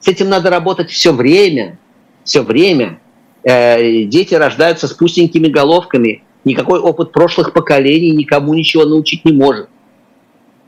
с 0.00 0.08
этим 0.08 0.28
надо 0.28 0.50
работать 0.50 0.90
все 0.90 1.12
время, 1.12 1.78
все 2.24 2.42
время. 2.42 3.00
Э, 3.44 4.04
дети 4.04 4.34
рождаются 4.34 4.88
с 4.88 4.92
пустенькими 4.92 5.48
головками, 5.48 6.22
никакой 6.44 6.80
опыт 6.80 7.12
прошлых 7.12 7.52
поколений 7.52 8.10
никому 8.10 8.54
ничего 8.54 8.84
научить 8.84 9.24
не 9.24 9.32
может. 9.32 9.68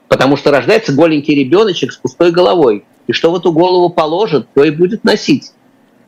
Потому 0.08 0.36
что 0.36 0.50
рождается 0.50 0.92
голенький 0.92 1.34
ребеночек 1.34 1.92
с 1.92 1.96
пустой 1.96 2.30
головой. 2.30 2.84
И 3.06 3.12
что 3.12 3.30
в 3.30 3.36
эту 3.36 3.52
голову 3.52 3.90
положит, 3.90 4.46
то 4.54 4.64
и 4.64 4.70
будет 4.70 5.04
носить. 5.04 5.52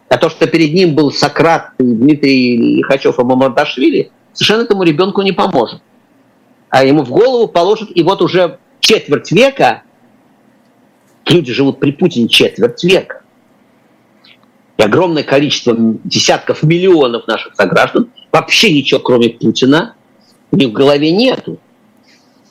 А 0.09 0.19
то, 0.19 0.31
что 0.31 0.47
перед 0.47 0.73
ним 0.73 0.95
был 0.95 1.11
Сократ, 1.11 1.71
Дмитрий 1.79 2.77
Лихачев 2.77 3.19
и 3.19 3.23
Мамардашвили, 3.23 4.11
совершенно 4.33 4.63
этому 4.63 4.85
ребенку 4.85 5.23
не 5.23 5.33
поможет. 5.33 5.81
А 6.69 6.85
ему 6.85 7.03
в 7.03 7.11
голову 7.11 7.49
положат, 7.49 7.89
и 7.93 8.03
вот 8.03 8.23
уже 8.23 8.59
четверть 8.81 9.33
века, 9.33 9.83
люди 11.27 11.53
живут 11.53 11.81
при 11.81 11.93
Путине 11.93 12.29
четверть 12.29 12.83
века, 12.85 13.23
и 14.77 14.83
огромное 14.83 15.23
количество 15.23 15.75
десятков 16.05 16.63
миллионов 16.63 17.27
наших 17.27 17.55
сограждан 17.55 18.11
вообще 18.31 18.73
ничего, 18.73 19.01
кроме 19.01 19.31
Путина, 19.31 19.95
у 20.51 20.57
них 20.57 20.69
в 20.69 20.73
голове 20.73 21.11
нету. 21.13 21.59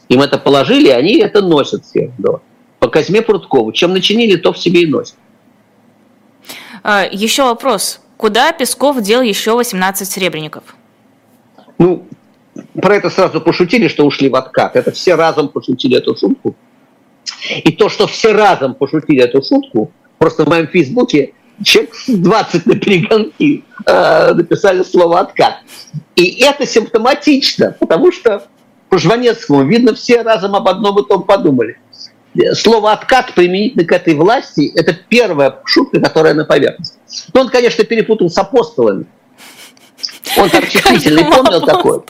Им 0.10 0.22
это 0.22 0.38
положили, 0.38 0.88
и 0.88 0.92
они 0.92 1.18
это 1.18 1.42
носят 1.42 1.86
все. 1.86 2.12
Да. 2.18 2.40
По 2.80 2.88
Казьме 2.88 3.22
Прудкову. 3.22 3.72
Чем 3.72 3.94
начинили, 3.94 4.36
то 4.36 4.54
в 4.54 4.58
себе 4.58 4.84
и 4.84 4.88
носят. 4.88 5.16
А, 6.84 7.06
еще 7.12 7.44
вопрос. 7.44 8.00
Куда 8.18 8.52
Песков 8.54 9.02
дел 9.02 9.22
еще 9.22 9.56
18 9.56 10.08
серебряников? 10.08 10.64
Ну, 11.78 12.08
про 12.82 12.96
это 12.96 13.10
сразу 13.10 13.42
пошутили, 13.42 13.88
что 13.88 14.06
ушли 14.06 14.30
в 14.30 14.36
откат. 14.36 14.76
Это 14.76 14.92
все 14.92 15.16
разом 15.16 15.50
пошутили 15.50 15.98
эту 15.98 16.16
шутку. 16.16 16.56
И 17.64 17.72
то, 17.72 17.90
что 17.90 18.08
все 18.08 18.34
разом 18.34 18.76
пошутили 18.76 19.24
эту 19.24 19.44
шутку, 19.44 19.92
просто 20.18 20.46
в 20.46 20.50
моем 20.50 20.68
фейсбуке 20.68 21.34
человек 21.64 21.94
20 22.08 22.66
на 22.66 22.76
перегонки 22.76 23.64
э, 23.86 24.34
написали 24.34 24.84
слово 24.84 25.22
«откат». 25.22 25.58
И 26.16 26.42
это 26.44 26.66
симптоматично, 26.66 27.76
потому 27.80 28.12
что 28.12 28.44
по 28.90 28.98
Жванецкому, 28.98 29.64
видно, 29.64 29.94
все 29.96 30.22
разом 30.22 30.56
об 30.56 30.68
одном 30.68 31.00
и 31.00 31.08
том 31.08 31.24
подумали. 31.24 31.78
Слово 32.54 32.92
«откат» 32.92 33.34
применительно 33.34 33.86
к 33.86 33.92
этой 33.92 34.14
власти– 34.14 34.72
это 34.76 34.94
первая 34.94 35.60
шутка, 35.66 36.02
которая 36.02 36.34
на 36.34 36.46
поверхности. 36.46 36.98
Но 37.34 37.42
он, 37.42 37.50
конечно, 37.50 37.84
перепутал 37.84 38.30
с 38.30 38.38
апостолами. 38.38 39.06
Он 40.38 40.50
так 40.50 40.70
чувствительный, 40.70 41.26
помнил 41.26 41.62
такой? 41.62 42.02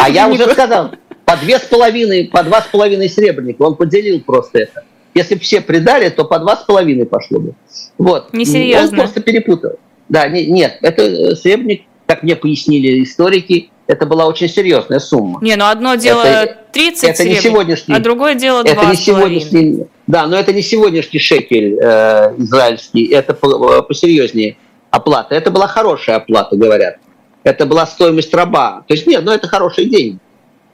А 0.00 0.08
я 0.08 0.28
уже 0.28 0.50
сказал, 0.50 0.90
по 1.24 1.36
две 1.36 1.58
с 1.58 1.62
половиной, 1.62 2.28
по 2.32 2.42
два 2.42 2.62
с 2.62 2.66
половиной 2.66 3.08
серебряника. 3.08 3.62
Он 3.62 3.76
поделил 3.76 4.20
просто 4.20 4.60
это. 4.60 4.84
Если 5.14 5.34
бы 5.34 5.40
все 5.40 5.60
придали, 5.60 6.08
то 6.08 6.24
по 6.24 6.38
два 6.38 6.56
с 6.56 6.64
половиной 6.64 7.06
пошло 7.06 7.38
бы. 7.38 7.54
Вот. 7.98 8.32
Несерьезно. 8.32 8.98
Он 8.98 9.04
просто 9.04 9.20
перепутал. 9.20 9.72
Да, 10.08 10.28
не, 10.28 10.46
нет, 10.46 10.78
это 10.82 11.02
э, 11.02 11.36
серебряник, 11.36 11.82
как 12.06 12.22
мне 12.22 12.36
пояснили 12.36 13.02
историки, 13.02 13.70
это 13.86 14.04
была 14.04 14.26
очень 14.26 14.48
серьезная 14.48 14.98
сумма. 14.98 15.38
Не, 15.42 15.56
ну 15.56 15.66
одно 15.66 15.94
дело 15.94 16.22
это, 16.22 16.58
30 16.72 17.04
это 17.04 17.24
не 17.24 17.36
сегодняшний, 17.36 17.94
а 17.94 17.98
другое 17.98 18.34
дело 18.34 18.62
2,5. 18.62 18.70
Это 18.70 18.86
не 18.86 18.96
сегодняшний, 18.96 19.86
да, 20.06 20.26
но 20.26 20.36
это 20.36 20.52
не 20.52 20.62
сегодняшний 20.62 21.18
шекель 21.18 21.78
э, 21.80 22.34
израильский, 22.38 23.06
это 23.06 23.32
посерьезнее 23.34 24.56
оплата. 24.90 25.34
Это 25.34 25.50
была 25.50 25.66
хорошая 25.66 26.16
оплата, 26.16 26.56
говорят 26.56 26.96
это 27.44 27.66
была 27.66 27.86
стоимость 27.86 28.32
раба. 28.34 28.84
То 28.86 28.94
есть 28.94 29.06
нет, 29.06 29.24
ну 29.24 29.32
это 29.32 29.48
хорошие 29.48 29.88
деньги. 29.88 30.18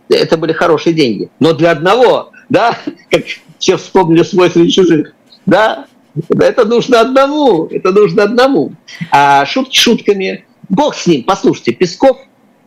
Это 0.09 0.37
были 0.37 0.53
хорошие 0.53 0.95
деньги. 0.95 1.31
Но 1.39 1.53
для 1.53 1.73
одного, 1.73 2.33
да, 2.49 2.79
как 3.11 3.25
все 3.59 3.77
вспомнили 3.77 4.23
свой 4.23 4.51
среди 4.51 4.71
чужих, 4.71 5.15
да, 5.47 5.87
Это 6.31 6.65
нужно 6.65 7.01
одному, 7.01 7.67
это 7.67 7.93
нужно 7.93 8.25
одному. 8.25 8.73
А 9.11 9.47
шутки 9.47 9.77
шутками. 9.79 10.45
Бог 10.69 10.95
с 10.95 11.07
ним, 11.07 11.25
послушайте, 11.25 11.73
Песков 11.73 12.19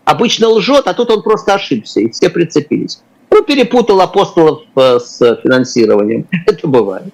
обычно 0.06 0.48
лжет, 0.48 0.88
а 0.88 0.94
тут 0.94 1.12
он 1.12 1.22
просто 1.22 1.54
ошибся, 1.54 2.00
и 2.00 2.10
все 2.10 2.30
прицепились. 2.30 3.02
Ну, 3.30 3.44
перепутал 3.44 4.02
апостолов 4.02 4.64
э, 4.76 5.00
с 5.00 5.18
финансированием. 5.44 6.28
Это 6.48 6.68
бывает. 6.68 7.14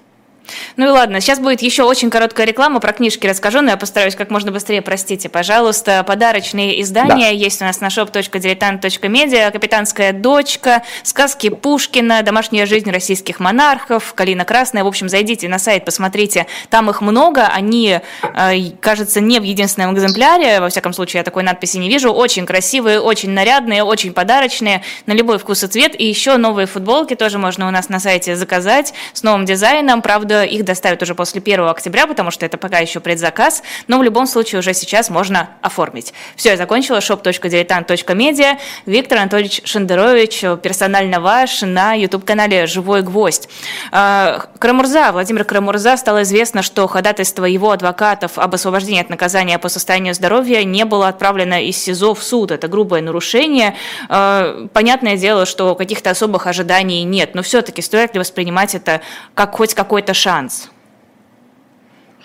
Ну 0.76 0.86
и 0.86 0.88
ладно, 0.88 1.20
сейчас 1.20 1.38
будет 1.38 1.62
еще 1.62 1.82
очень 1.82 2.10
короткая 2.10 2.46
реклама, 2.46 2.80
про 2.80 2.92
книжки 2.92 3.26
расскажу, 3.26 3.60
но 3.60 3.70
я 3.70 3.76
постараюсь 3.76 4.14
как 4.14 4.30
можно 4.30 4.50
быстрее, 4.52 4.82
простите, 4.82 5.28
пожалуйста. 5.28 6.02
Подарочные 6.04 6.80
издания. 6.82 7.26
Да. 7.26 7.28
есть 7.28 7.60
у 7.62 7.64
нас 7.64 7.80
на 7.80 7.86
shop.diletant.media, 7.86 9.50
«Капитанская 9.50 10.12
дочка», 10.12 10.82
«Сказки 11.02 11.48
Пушкина», 11.48 12.22
«Домашняя 12.22 12.66
жизнь 12.66 12.90
российских 12.90 13.40
монархов», 13.40 14.14
«Калина 14.14 14.44
Красная». 14.44 14.84
В 14.84 14.86
общем, 14.86 15.08
зайдите 15.08 15.48
на 15.48 15.58
сайт, 15.58 15.84
посмотрите, 15.84 16.46
там 16.70 16.90
их 16.90 17.00
много, 17.00 17.46
они, 17.46 18.00
э, 18.22 18.70
кажется, 18.80 19.20
не 19.20 19.40
в 19.40 19.42
единственном 19.42 19.94
экземпляре, 19.94 20.60
во 20.60 20.68
всяком 20.68 20.92
случае, 20.92 21.20
я 21.20 21.24
такой 21.24 21.42
надписи 21.42 21.76
не 21.76 21.88
вижу, 21.88 22.12
очень 22.12 22.46
красивые, 22.46 23.00
очень 23.00 23.30
нарядные, 23.30 23.82
очень 23.82 24.12
подарочные, 24.12 24.82
на 25.06 25.12
любой 25.12 25.38
вкус 25.38 25.64
и 25.64 25.66
цвет, 25.66 25.98
и 25.98 26.06
еще 26.06 26.36
новые 26.36 26.66
футболки 26.66 27.14
тоже 27.14 27.38
можно 27.38 27.68
у 27.68 27.70
нас 27.70 27.88
на 27.88 28.00
сайте 28.00 28.36
заказать 28.36 28.94
с 29.12 29.22
новым 29.22 29.44
дизайном, 29.44 30.02
правда, 30.02 30.37
их 30.44 30.64
доставят 30.64 31.02
уже 31.02 31.14
после 31.14 31.40
1 31.40 31.60
октября, 31.68 32.06
потому 32.06 32.30
что 32.30 32.46
это 32.46 32.58
пока 32.58 32.78
еще 32.78 33.00
предзаказ, 33.00 33.62
но 33.86 33.98
в 33.98 34.02
любом 34.02 34.26
случае 34.26 34.60
уже 34.60 34.74
сейчас 34.74 35.10
можно 35.10 35.50
оформить. 35.62 36.12
Все, 36.36 36.50
я 36.50 36.56
закончила. 36.56 36.98
shop.diletant.media. 36.98 38.58
Виктор 38.86 39.18
Анатольевич 39.18 39.62
Шендерович, 39.64 40.40
персонально 40.62 41.20
ваш, 41.20 41.62
на 41.62 41.94
YouTube-канале 41.94 42.66
«Живой 42.66 43.02
гвоздь». 43.02 43.48
А, 43.92 44.46
Крамурза, 44.58 45.12
Владимир 45.12 45.44
Крамурза, 45.44 45.96
стало 45.96 46.22
известно, 46.22 46.62
что 46.62 46.86
ходатайство 46.86 47.44
его 47.44 47.70
адвокатов 47.70 48.38
об 48.38 48.54
освобождении 48.54 49.00
от 49.00 49.10
наказания 49.10 49.58
по 49.58 49.68
состоянию 49.68 50.14
здоровья 50.14 50.64
не 50.64 50.84
было 50.84 51.08
отправлено 51.08 51.62
из 51.62 51.76
СИЗО 51.76 52.14
в 52.14 52.22
суд. 52.22 52.50
Это 52.50 52.68
грубое 52.68 53.02
нарушение. 53.02 53.74
А, 54.08 54.66
понятное 54.72 55.16
дело, 55.16 55.46
что 55.46 55.74
каких-то 55.74 56.10
особых 56.10 56.46
ожиданий 56.46 57.04
нет, 57.04 57.34
но 57.34 57.42
все-таки 57.42 57.82
стоит 57.82 58.14
ли 58.14 58.20
воспринимать 58.20 58.74
это 58.74 59.00
как 59.34 59.54
хоть 59.56 59.74
какой-то 59.74 60.14
шаг 60.14 60.27
шанс? 60.28 60.68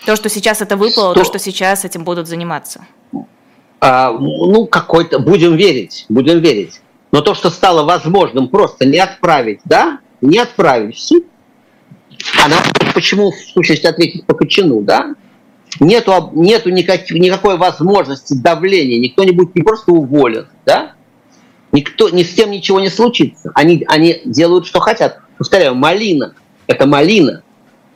То, 0.04 0.14
что 0.14 0.28
сейчас 0.28 0.60
это 0.60 0.76
выпало, 0.76 1.14
что? 1.14 1.20
то, 1.20 1.24
что 1.24 1.38
сейчас 1.38 1.86
этим 1.86 2.04
будут 2.04 2.28
заниматься. 2.28 2.86
А, 3.80 4.12
ну, 4.12 4.66
какой-то, 4.66 5.18
будем 5.18 5.56
верить, 5.56 6.04
будем 6.10 6.40
верить. 6.40 6.82
Но 7.12 7.22
то, 7.22 7.34
что 7.34 7.48
стало 7.48 7.82
возможным 7.82 8.48
просто 8.48 8.84
не 8.84 8.98
отправить, 8.98 9.60
да, 9.64 10.00
не 10.20 10.38
отправить 10.38 10.96
в 10.96 11.00
суд, 11.00 11.24
она 12.44 12.56
почему 12.92 13.30
в 13.30 13.36
сущности 13.36 13.86
ответить 13.86 14.26
по 14.26 14.34
Кочану, 14.34 14.82
да? 14.82 15.14
Нету, 15.80 16.30
нету 16.34 16.68
никак, 16.68 17.10
никакой 17.10 17.56
возможности 17.56 18.34
давления, 18.34 18.98
никто 18.98 19.24
не 19.24 19.32
будет 19.32 19.54
не 19.54 19.62
просто 19.62 19.92
уволен, 19.92 20.46
да? 20.66 20.92
Никто, 21.72 22.10
ни 22.10 22.22
с 22.22 22.34
тем 22.34 22.50
ничего 22.50 22.80
не 22.80 22.90
случится. 22.90 23.50
Они, 23.54 23.86
они 23.88 24.20
делают, 24.26 24.66
что 24.66 24.80
хотят. 24.80 25.20
Повторяю, 25.38 25.74
малина. 25.74 26.34
Это 26.66 26.86
малина 26.86 27.43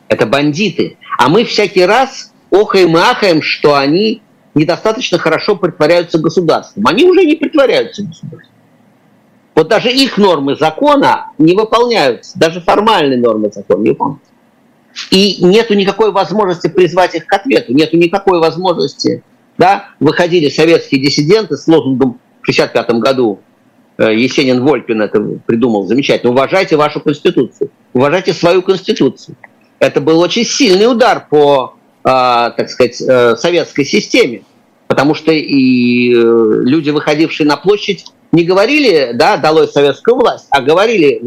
это 0.08 0.26
бандиты. 0.26 0.96
А 1.18 1.28
мы 1.28 1.44
всякий 1.44 1.84
раз 1.84 2.32
охаем 2.50 2.96
и 2.96 3.00
ахаем, 3.00 3.42
что 3.42 3.76
они 3.76 4.22
недостаточно 4.54 5.18
хорошо 5.18 5.56
притворяются 5.56 6.18
государством. 6.18 6.86
Они 6.86 7.04
уже 7.04 7.24
не 7.24 7.36
притворяются 7.36 8.02
государством. 8.02 8.54
Вот 9.54 9.68
даже 9.68 9.90
их 9.90 10.18
нормы 10.18 10.54
закона 10.54 11.32
не 11.36 11.54
выполняются, 11.54 12.38
даже 12.38 12.60
формальные 12.60 13.18
нормы 13.18 13.50
закона 13.52 13.82
не 13.82 13.90
выполняются. 13.90 14.30
И 15.10 15.44
нету 15.44 15.74
никакой 15.74 16.12
возможности 16.12 16.68
призвать 16.68 17.14
их 17.14 17.26
к 17.26 17.32
ответу, 17.32 17.72
нету 17.72 17.96
никакой 17.96 18.40
возможности. 18.40 19.22
Да? 19.56 19.86
Выходили 20.00 20.48
советские 20.48 21.02
диссиденты 21.02 21.56
с 21.56 21.66
лозунгом 21.66 22.20
в 22.40 22.48
1965 22.48 23.00
году, 23.00 23.40
э, 23.98 24.14
Есенин 24.14 24.64
Вольпин 24.64 25.02
это 25.02 25.20
придумал 25.44 25.86
замечательно, 25.86 26.32
уважайте 26.32 26.76
вашу 26.76 27.00
конституцию, 27.00 27.70
уважайте 27.92 28.32
свою 28.32 28.62
конституцию. 28.62 29.36
Это 29.78 30.00
был 30.00 30.18
очень 30.20 30.44
сильный 30.44 30.90
удар 30.90 31.26
по, 31.28 31.74
а, 32.02 32.50
так 32.50 32.68
сказать, 32.68 33.00
э, 33.00 33.36
советской 33.36 33.84
системе, 33.84 34.42
потому 34.88 35.14
что 35.14 35.30
и 35.30 36.12
э, 36.12 36.16
люди, 36.16 36.90
выходившие 36.90 37.46
на 37.46 37.56
площадь, 37.56 38.06
не 38.32 38.42
говорили, 38.42 39.12
да, 39.14 39.36
долой 39.36 39.68
советскую 39.68 40.16
власть, 40.16 40.46
а 40.50 40.60
говорили, 40.60 41.22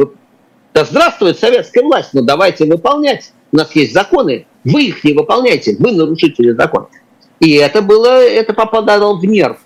да 0.74 0.86
здравствует 0.86 1.40
советская 1.40 1.84
власть, 1.84 2.10
но 2.14 2.22
давайте 2.22 2.66
выполнять. 2.66 3.32
У 3.52 3.58
нас 3.58 3.76
есть 3.76 3.94
законы, 3.94 4.46
вы 4.64 4.86
их 4.86 5.04
не 5.04 5.14
выполняете, 5.14 5.76
вы 5.80 5.92
нарушители 5.92 6.52
закона. 6.52 6.88
И 7.40 7.54
это 7.54 7.82
было, 7.82 8.22
это 8.22 8.54
попадало 8.54 9.18
в 9.18 9.26
нерв 9.26 9.58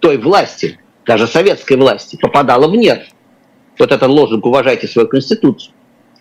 той 0.00 0.18
власти, 0.18 0.78
даже 1.06 1.26
советской 1.26 1.76
власти, 1.76 2.18
попадало 2.20 2.68
в 2.68 2.76
нерв. 2.76 3.04
Вот 3.78 3.92
этот 3.92 4.08
лозунг 4.08 4.44
«уважайте 4.44 4.88
свою 4.88 5.08
конституцию». 5.08 5.72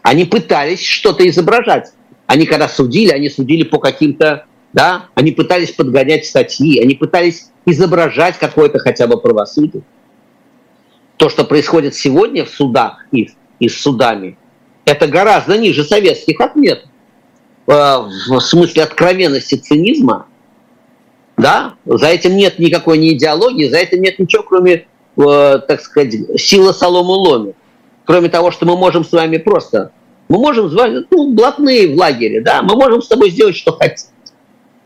Они 0.05 0.23
пытались 0.23 0.85
что-то 0.85 1.27
изображать. 1.27 1.91
Они 2.27 2.45
когда 2.45 2.69
судили, 2.69 3.09
они 3.09 3.27
судили 3.27 3.63
по 3.63 3.79
каким-то, 3.79 4.45
да, 4.71 5.07
они 5.15 5.31
пытались 5.31 5.71
подгонять 5.71 6.27
статьи, 6.27 6.79
они 6.79 6.93
пытались 6.93 7.49
изображать 7.65 8.37
какое-то 8.37 8.77
хотя 8.77 9.07
бы 9.07 9.19
правосудие. 9.19 9.81
То, 11.17 11.27
что 11.27 11.43
происходит 11.43 11.95
сегодня 11.95 12.45
в 12.45 12.49
судах 12.49 13.03
и, 13.11 13.31
и 13.57 13.67
с 13.67 13.81
судами, 13.81 14.37
это 14.85 15.07
гораздо 15.07 15.57
ниже 15.57 15.83
советских 15.83 16.39
отметок. 16.39 16.87
Э, 17.65 17.97
в 18.27 18.39
смысле 18.41 18.83
откровенности 18.83 19.55
цинизма, 19.55 20.27
да, 21.35 21.77
за 21.83 22.09
этим 22.09 22.35
нет 22.35 22.59
никакой 22.59 22.99
ни 22.99 23.13
идеологии, 23.13 23.69
за 23.69 23.77
этим 23.77 24.03
нет 24.03 24.19
ничего, 24.19 24.43
кроме, 24.43 24.85
э, 25.17 25.59
так 25.67 25.81
сказать, 25.81 26.13
силы 26.39 26.75
солому 26.75 27.13
ломит. 27.13 27.55
Кроме 28.05 28.29
того, 28.29 28.51
что 28.51 28.65
мы 28.65 28.77
можем 28.77 29.03
с 29.03 29.11
вами 29.11 29.37
просто, 29.37 29.91
мы 30.29 30.37
можем 30.37 30.69
звать, 30.69 31.05
ну, 31.11 31.33
блатные 31.33 31.93
в 31.93 31.97
лагере, 31.97 32.41
да, 32.41 32.61
мы 32.61 32.75
можем 32.75 33.01
с 33.01 33.07
тобой 33.07 33.31
сделать, 33.31 33.55
что 33.55 33.73
хотим. 33.73 34.09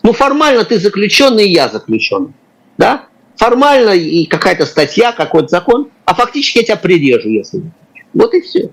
Ну, 0.04 0.14
формально 0.14 0.64
ты 0.64 0.80
заключенный, 0.80 1.48
и 1.48 1.52
я 1.52 1.68
заключенный, 1.68 2.34
да, 2.78 3.06
формально 3.36 3.92
и 3.92 4.26
какая-то 4.26 4.66
статья, 4.66 5.12
какой-то 5.12 5.50
закон, 5.50 5.90
а 6.06 6.14
фактически 6.14 6.60
я 6.60 6.64
тебя 6.64 6.76
прирежу, 6.78 7.30
если 7.30 7.64
Вот 8.14 8.34
и 8.34 8.42
все. 8.42 8.72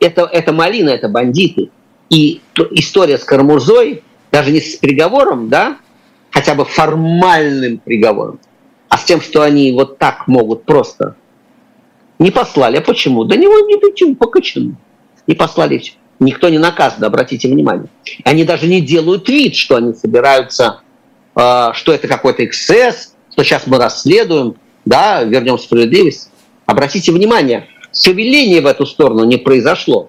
Это, 0.00 0.22
это 0.22 0.52
малина, 0.52 0.90
это 0.90 1.08
бандиты. 1.08 1.70
И 2.10 2.40
история 2.72 3.18
с 3.18 3.24
Кармурзой, 3.24 4.02
даже 4.30 4.50
не 4.50 4.60
с 4.60 4.76
приговором, 4.76 5.48
да, 5.48 5.78
хотя 6.30 6.54
бы 6.54 6.64
формальным 6.64 7.78
приговором, 7.78 8.40
а 8.88 8.98
с 8.98 9.04
тем, 9.04 9.20
что 9.20 9.42
они 9.42 9.72
вот 9.72 9.98
так 9.98 10.26
могут 10.26 10.64
просто 10.64 11.16
не 12.18 12.30
послали. 12.30 12.76
А 12.76 12.80
почему? 12.80 13.24
Да 13.24 13.36
не, 13.36 13.46
не 13.46 13.78
почему, 13.78 14.14
по 14.14 14.26
кочану. 14.26 14.76
Не 15.26 15.34
послали. 15.34 15.82
Никто 16.20 16.48
не 16.48 16.58
наказан, 16.58 17.04
обратите 17.04 17.48
внимание. 17.48 17.88
Они 18.24 18.44
даже 18.44 18.66
не 18.66 18.80
делают 18.80 19.28
вид, 19.28 19.56
что 19.56 19.76
они 19.76 19.94
собираются, 19.94 20.80
э, 21.34 21.70
что 21.74 21.92
это 21.92 22.06
какой-то 22.06 22.44
эксцесс, 22.44 23.14
что 23.32 23.42
сейчас 23.42 23.66
мы 23.66 23.78
расследуем, 23.78 24.56
да, 24.84 25.24
вернем 25.24 25.58
справедливость. 25.58 26.30
Обратите 26.66 27.10
внимание, 27.10 27.66
шевеление 27.92 28.60
в 28.60 28.66
эту 28.66 28.86
сторону 28.86 29.24
не 29.24 29.36
произошло, 29.36 30.08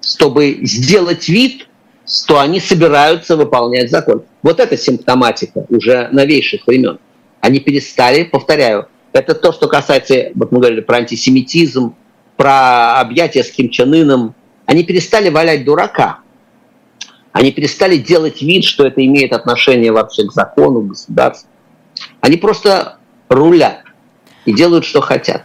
чтобы 0.00 0.60
сделать 0.62 1.28
вид, 1.28 1.68
что 2.06 2.40
они 2.40 2.60
собираются 2.60 3.36
выполнять 3.36 3.90
закон. 3.90 4.24
Вот 4.42 4.60
это 4.60 4.76
симптоматика 4.76 5.66
уже 5.68 6.08
новейших 6.10 6.66
времен. 6.66 6.98
Они 7.40 7.60
перестали, 7.60 8.24
повторяю, 8.24 8.88
это 9.14 9.34
то, 9.34 9.52
что 9.52 9.68
касается, 9.68 10.32
вот 10.34 10.50
мы 10.52 10.58
говорили 10.58 10.80
про 10.80 10.98
антисемитизм, 10.98 11.94
про 12.36 13.00
объятия 13.00 13.44
с 13.44 13.50
Ким 13.50 13.70
Чен 13.70 13.94
Ыном. 13.94 14.34
Они 14.66 14.82
перестали 14.82 15.30
валять 15.30 15.64
дурака. 15.64 16.18
Они 17.32 17.52
перестали 17.52 17.96
делать 17.96 18.42
вид, 18.42 18.64
что 18.64 18.86
это 18.86 19.04
имеет 19.04 19.32
отношение 19.32 19.92
вообще 19.92 20.26
к 20.26 20.32
закону, 20.32 20.82
к 20.82 20.88
государству. 20.88 21.48
Они 22.20 22.36
просто 22.36 22.98
рулят 23.28 23.84
и 24.44 24.52
делают, 24.52 24.84
что 24.84 25.00
хотят. 25.00 25.44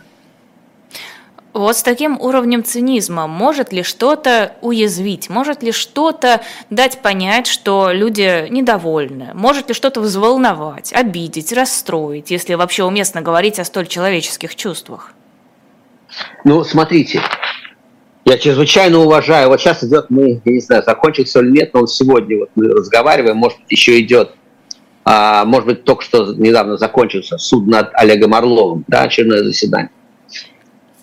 Вот 1.54 1.76
с 1.76 1.82
таким 1.82 2.20
уровнем 2.20 2.64
цинизма 2.64 3.26
может 3.26 3.74
ли 3.74 3.82
что-то 3.82 4.54
уязвить, 4.62 5.30
может 5.30 5.64
ли 5.64 5.72
что-то 5.72 6.42
дать 6.70 7.02
понять, 7.02 7.48
что 7.48 7.92
люди 7.92 8.48
недовольны, 8.50 9.32
может 9.34 9.68
ли 9.68 9.74
что-то 9.74 10.00
взволновать, 10.00 10.94
обидеть, 10.94 11.52
расстроить, 11.52 12.30
если 12.30 12.54
вообще 12.54 12.84
уместно 12.84 13.22
говорить 13.22 13.60
о 13.60 13.66
столь 13.66 13.88
человеческих 13.88 14.56
чувствах? 14.56 15.14
Ну, 16.44 16.64
смотрите, 16.64 17.22
я 18.26 18.38
чрезвычайно 18.38 19.00
уважаю, 19.00 19.50
вот 19.50 19.60
сейчас 19.60 19.84
идет, 19.84 20.12
мы, 20.12 20.42
я 20.46 20.52
не 20.52 20.60
знаю, 20.60 20.84
закончился 20.84 21.40
или 21.40 21.50
нет, 21.50 21.74
но 21.74 21.82
он 21.82 21.88
сегодня, 21.88 22.38
вот 22.38 22.50
мы 22.54 22.68
разговариваем, 22.68 23.38
может 23.38 23.58
еще 23.70 24.00
идет, 24.00 24.36
а, 25.04 25.46
может 25.46 25.66
быть, 25.66 25.84
только 25.84 26.04
что 26.04 26.32
недавно 26.36 26.78
закончился 26.78 27.40
суд 27.40 27.66
над 27.66 27.90
Олегом 27.94 28.36
Орловым, 28.36 28.86
да, 28.88 29.02
очередное 29.02 29.44
заседание. 29.44 29.90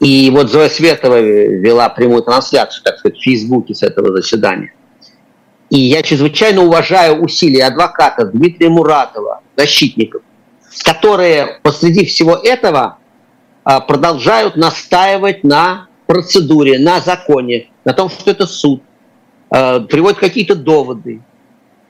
И 0.01 0.31
вот 0.31 0.51
Зоя 0.51 0.69
Светова 0.69 1.21
вела 1.21 1.89
прямую 1.89 2.23
трансляцию, 2.23 2.83
так 2.85 2.99
сказать, 2.99 3.19
в 3.19 3.23
Фейсбуке 3.23 3.75
с 3.75 3.83
этого 3.83 4.15
заседания. 4.15 4.73
И 5.71 5.79
я 5.79 6.03
чрезвычайно 6.03 6.63
уважаю 6.63 7.23
усилия 7.23 7.67
адвоката 7.67 8.27
Дмитрия 8.27 8.69
Муратова, 8.69 9.41
защитников, 9.57 10.23
которые 10.85 11.59
посреди 11.63 12.05
всего 12.05 12.35
этого 12.35 12.99
а, 13.65 13.81
продолжают 13.81 14.57
настаивать 14.57 15.43
на 15.43 15.89
процедуре, 16.07 16.79
на 16.79 17.01
законе, 17.01 17.69
на 17.85 17.93
том, 17.95 18.11
что 18.11 18.31
это 18.31 18.47
суд, 18.47 18.83
а, 19.51 19.81
приводят 19.81 20.19
какие-то 20.19 20.55
доводы, 20.55 21.21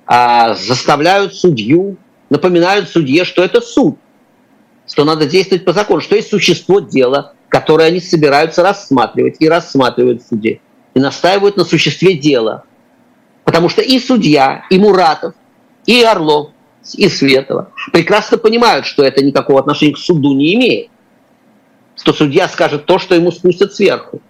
а, 0.06 0.54
заставляют 0.54 1.34
судью, 1.34 1.96
напоминают 2.30 2.88
судье, 2.88 3.24
что 3.24 3.42
это 3.42 3.60
суд, 3.60 3.98
что 4.88 5.04
надо 5.04 5.26
действовать 5.26 5.64
по 5.64 5.72
закону, 5.72 6.00
что 6.00 6.16
есть 6.16 6.30
существо 6.30 6.80
дела, 6.80 7.34
которое 7.48 7.88
они 7.88 8.00
собираются 8.00 8.62
рассматривать 8.62 9.36
и 9.40 9.48
рассматривают 9.48 10.22
в 10.22 10.28
суде, 10.28 10.60
и 10.94 11.00
настаивают 11.00 11.56
на 11.56 11.64
существе 11.64 12.14
дела. 12.14 12.64
Потому 13.44 13.68
что 13.68 13.82
и 13.82 13.98
судья, 13.98 14.64
и 14.70 14.78
Муратов, 14.78 15.34
и 15.86 16.02
Орлов, 16.02 16.50
и 16.94 17.08
Светова 17.08 17.72
прекрасно 17.92 18.38
понимают, 18.38 18.86
что 18.86 19.02
это 19.02 19.24
никакого 19.24 19.60
отношения 19.60 19.94
к 19.94 19.98
суду 19.98 20.34
не 20.34 20.54
имеет. 20.54 20.90
Что 21.96 22.12
судья 22.12 22.48
скажет 22.48 22.86
то, 22.86 22.98
что 22.98 23.14
ему 23.14 23.32
спустят 23.32 23.74
сверху. 23.74 24.20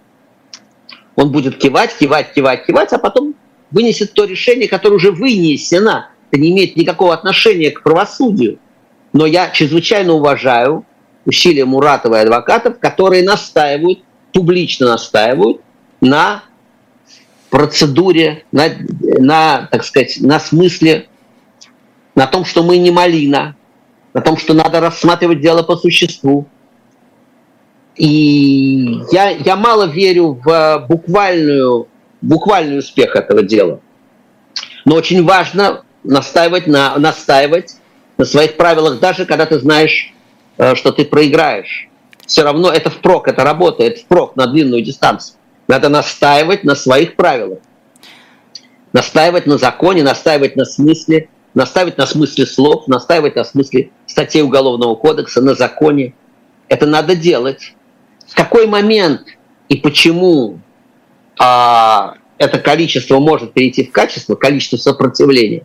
Он 1.15 1.31
будет 1.31 1.57
кивать, 1.57 1.95
кивать, 1.97 2.33
кивать, 2.33 2.65
кивать, 2.65 2.93
а 2.93 2.99
потом 2.99 3.35
вынесет 3.71 4.13
то 4.13 4.25
решение, 4.25 4.67
которое 4.67 4.95
уже 4.95 5.11
вынесено. 5.11 6.09
Это 6.31 6.39
не 6.39 6.51
имеет 6.51 6.75
никакого 6.75 7.13
отношения 7.13 7.71
к 7.71 7.83
правосудию. 7.83 8.59
Но 9.13 9.25
я 9.25 9.49
чрезвычайно 9.49 10.13
уважаю 10.13 10.85
усилия 11.27 11.65
Муратова 11.65 12.15
и 12.15 12.23
адвокатов, 12.23 12.79
которые 12.79 13.23
настаивают, 13.23 13.99
публично 14.33 14.87
настаивают 14.87 15.61
на 16.01 16.43
процедуре, 17.49 18.45
на, 18.51 18.69
на, 19.19 19.67
так 19.69 19.83
сказать, 19.83 20.17
на 20.21 20.39
смысле, 20.39 21.07
на 22.15 22.27
том, 22.27 22.45
что 22.45 22.63
мы 22.63 22.77
не 22.77 22.91
малина, 22.91 23.55
на 24.13 24.21
том, 24.21 24.37
что 24.37 24.53
надо 24.53 24.79
рассматривать 24.79 25.41
дело 25.41 25.63
по 25.63 25.75
существу. 25.75 26.47
И 27.95 29.01
я, 29.11 29.29
я 29.29 29.55
мало 29.55 29.85
верю 29.85 30.39
в 30.43 30.85
буквальную, 30.87 31.87
буквальный 32.21 32.79
успех 32.79 33.15
этого 33.15 33.43
дела. 33.43 33.81
Но 34.85 34.95
очень 34.95 35.25
важно 35.25 35.83
настаивать 36.03 36.67
на, 36.67 36.97
настаивать 36.97 37.75
на 38.17 38.23
своих 38.23 38.55
правилах, 38.55 38.99
даже 38.99 39.25
когда 39.25 39.45
ты 39.45 39.59
знаешь, 39.59 40.13
что 40.57 40.91
ты 40.91 41.05
проиграешь. 41.05 41.89
Все 42.25 42.43
равно 42.43 42.71
это 42.71 42.89
впрок, 42.89 43.27
это 43.27 43.43
работает 43.43 43.99
впрок 43.99 44.35
на 44.35 44.47
длинную 44.47 44.83
дистанцию. 44.83 45.37
Надо 45.67 45.89
настаивать 45.89 46.63
на 46.63 46.75
своих 46.75 47.15
правилах. 47.15 47.59
Настаивать 48.93 49.45
на 49.45 49.57
законе, 49.57 50.03
настаивать 50.03 50.55
на 50.55 50.65
смысле, 50.65 51.29
настаивать 51.53 51.97
на 51.97 52.05
смысле 52.05 52.45
слов, 52.45 52.87
настаивать 52.87 53.35
на 53.35 53.43
смысле 53.43 53.91
статей 54.05 54.41
Уголовного 54.41 54.95
кодекса, 54.95 55.41
на 55.41 55.55
законе. 55.55 56.13
Это 56.67 56.85
надо 56.85 57.15
делать. 57.15 57.73
В 58.27 58.35
какой 58.35 58.67
момент 58.67 59.21
и 59.69 59.77
почему 59.77 60.59
а, 61.39 62.15
это 62.37 62.59
количество 62.59 63.19
может 63.19 63.53
перейти 63.53 63.85
в 63.85 63.91
качество, 63.91 64.35
количество 64.35 64.77
сопротивления, 64.77 65.63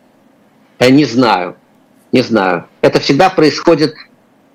я 0.79 0.89
не 0.89 1.05
знаю. 1.05 1.57
Не 2.11 2.21
знаю. 2.21 2.67
Это 2.81 2.99
всегда 2.99 3.29
происходит 3.29 3.95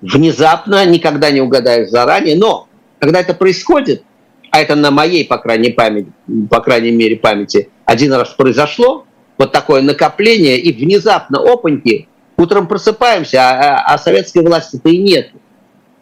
внезапно, 0.01 0.85
никогда 0.85 1.31
не 1.31 1.41
угадаешь 1.41 1.89
заранее, 1.89 2.35
но 2.35 2.67
когда 2.99 3.19
это 3.19 3.33
происходит, 3.33 4.03
а 4.51 4.59
это 4.61 4.75
на 4.75 4.91
моей, 4.91 5.25
по 5.25 5.37
крайней, 5.37 5.71
памяти, 5.71 6.11
по 6.49 6.61
крайней 6.61 6.91
мере, 6.91 7.15
памяти 7.15 7.69
один 7.85 8.13
раз 8.13 8.29
произошло, 8.29 9.05
вот 9.37 9.51
такое 9.51 9.81
накопление, 9.81 10.59
и 10.59 10.73
внезапно, 10.73 11.39
опаньки, 11.39 12.07
утром 12.37 12.67
просыпаемся, 12.67 13.41
а, 13.41 13.51
а, 13.51 13.93
а 13.93 13.97
советской 13.97 14.43
власти-то 14.43 14.89
и 14.89 14.97
нет. 14.97 15.31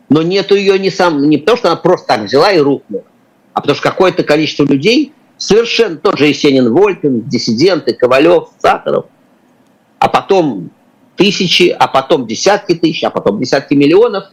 Но 0.09 0.21
нету 0.21 0.55
ее 0.55 0.79
не, 0.79 0.89
сам, 0.89 1.29
не 1.29 1.37
потому, 1.37 1.57
что 1.57 1.67
она 1.67 1.77
просто 1.77 2.07
так 2.07 2.21
взяла 2.21 2.51
и 2.51 2.59
рухнула, 2.59 3.03
а 3.53 3.61
потому 3.61 3.75
что 3.75 3.89
какое-то 3.89 4.23
количество 4.23 4.63
людей, 4.63 5.13
совершенно 5.37 5.97
тот 5.97 6.17
же 6.17 6.27
Есенин 6.27 6.73
Вольпин, 6.73 7.21
диссиденты, 7.23 7.93
Ковалев, 7.93 8.49
Сахаров, 8.59 9.05
а 9.99 10.07
потом 10.07 10.71
тысячи, 11.17 11.75
а 11.77 11.87
потом 11.87 12.25
десятки 12.25 12.75
тысяч, 12.75 13.03
а 13.03 13.09
потом 13.09 13.39
десятки 13.39 13.73
миллионов 13.73 14.25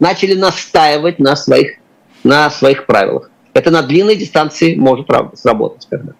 начали 0.00 0.34
настаивать 0.34 1.18
на 1.18 1.36
своих, 1.36 1.76
на 2.24 2.50
своих 2.50 2.86
правилах. 2.86 3.30
Это 3.52 3.70
на 3.70 3.82
длинной 3.82 4.16
дистанции 4.16 4.74
может 4.74 5.06
сработать 5.34 5.86
когда. 5.88 6.14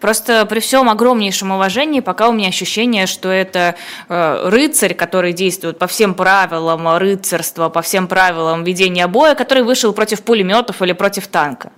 Просто 0.00 0.46
при 0.46 0.60
всем 0.60 0.88
огромнейшем 0.88 1.50
уважении, 1.50 2.00
пока 2.00 2.28
у 2.28 2.32
меня 2.32 2.48
ощущение, 2.48 3.06
что 3.06 3.28
это 3.28 3.74
э, 4.08 4.48
рыцарь, 4.48 4.94
который 4.94 5.32
действует 5.32 5.78
по 5.78 5.86
всем 5.86 6.14
правилам 6.14 6.96
рыцарства, 6.96 7.68
по 7.68 7.82
всем 7.82 8.06
правилам 8.06 8.62
ведения 8.62 9.06
боя, 9.08 9.34
который 9.34 9.64
вышел 9.64 9.92
против 9.92 10.22
пулеметов 10.22 10.80
или 10.82 10.92
против 10.92 11.26
танка. 11.26 11.72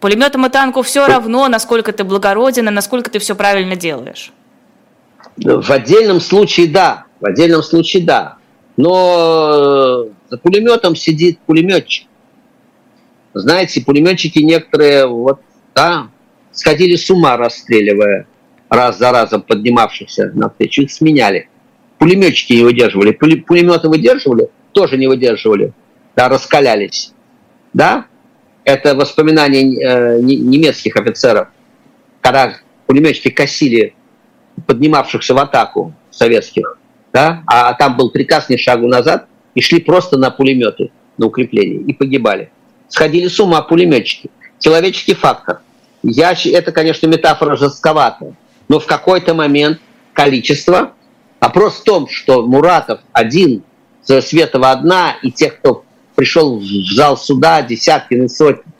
Пулеметам 0.00 0.46
и 0.46 0.48
танку 0.48 0.82
все 0.82 1.06
равно, 1.06 1.48
насколько 1.48 1.92
ты 1.92 2.04
благороден 2.04 2.68
и 2.68 2.70
насколько 2.70 3.10
ты 3.10 3.18
все 3.18 3.34
правильно 3.34 3.76
делаешь. 3.76 4.32
В 5.36 5.70
отдельном 5.70 6.20
случае 6.20 6.68
да, 6.68 7.06
в 7.20 7.26
отдельном 7.26 7.62
случае 7.62 8.04
да. 8.04 8.36
Но 8.76 10.06
за 10.28 10.38
пулеметом 10.38 10.96
сидит 10.96 11.38
пулеметчик. 11.40 12.06
Знаете, 13.34 13.82
пулеметчики 13.82 14.38
некоторые 14.38 15.06
вот, 15.06 15.40
да, 15.74 16.08
сходили 16.52 16.96
с 16.96 17.10
ума, 17.10 17.36
расстреливая 17.36 18.26
раз 18.68 18.98
за 18.98 19.12
разом 19.12 19.42
поднимавшихся 19.42 20.32
на 20.34 20.50
встречу, 20.50 20.82
их 20.82 20.92
сменяли. 20.92 21.48
Пулеметчики 21.98 22.52
не 22.54 22.64
выдерживали, 22.64 23.12
пулеметы 23.12 23.88
выдерживали, 23.88 24.48
тоже 24.72 24.96
не 24.96 25.06
выдерживали, 25.06 25.72
да, 26.16 26.28
раскалялись. 26.28 27.12
Да, 27.72 28.06
это 28.64 28.94
воспоминания 28.94 29.62
э, 29.62 30.20
немецких 30.20 30.96
офицеров, 30.96 31.48
когда 32.20 32.56
пулеметчики 32.86 33.30
косили 33.30 33.94
поднимавшихся 34.66 35.34
в 35.34 35.38
атаку 35.38 35.94
советских, 36.10 36.78
да, 37.12 37.42
а 37.46 37.72
там 37.74 37.96
был 37.96 38.10
приказ 38.10 38.48
не 38.48 38.56
шагу 38.56 38.86
назад, 38.88 39.26
и 39.54 39.60
шли 39.60 39.80
просто 39.80 40.18
на 40.18 40.30
пулеметы, 40.30 40.90
на 41.18 41.26
укрепление, 41.26 41.80
и 41.80 41.92
погибали 41.92 42.50
сходили 42.94 43.28
с 43.28 43.40
ума 43.40 43.60
пулеметчики. 43.62 44.30
Человеческий 44.58 45.14
фактор. 45.14 45.60
Я, 46.02 46.34
это, 46.44 46.70
конечно, 46.72 47.06
метафора 47.06 47.56
жестковатая, 47.56 48.34
но 48.68 48.78
в 48.78 48.86
какой-то 48.86 49.34
момент 49.34 49.80
количество. 50.12 50.92
Вопрос 51.40 51.80
в 51.80 51.84
том, 51.84 52.08
что 52.08 52.46
Муратов 52.46 53.00
один, 53.12 53.64
Светова 54.02 54.70
одна, 54.70 55.16
и 55.22 55.30
тех, 55.30 55.58
кто 55.58 55.84
пришел 56.14 56.58
в 56.58 56.64
зал 56.94 57.16
суда, 57.16 57.62
десятки, 57.62 58.14
ну, 58.14 58.28
сотни. 58.28 58.72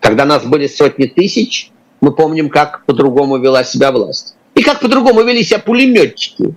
Когда 0.00 0.24
нас 0.24 0.44
были 0.44 0.66
сотни 0.66 1.06
тысяч, 1.06 1.70
мы 2.00 2.12
помним, 2.12 2.50
как 2.50 2.84
по-другому 2.84 3.38
вела 3.38 3.64
себя 3.64 3.92
власть. 3.92 4.34
И 4.58 4.62
как 4.62 4.80
по-другому 4.80 5.22
вели 5.22 5.42
себя 5.42 5.60
пулеметчики. 5.60 6.54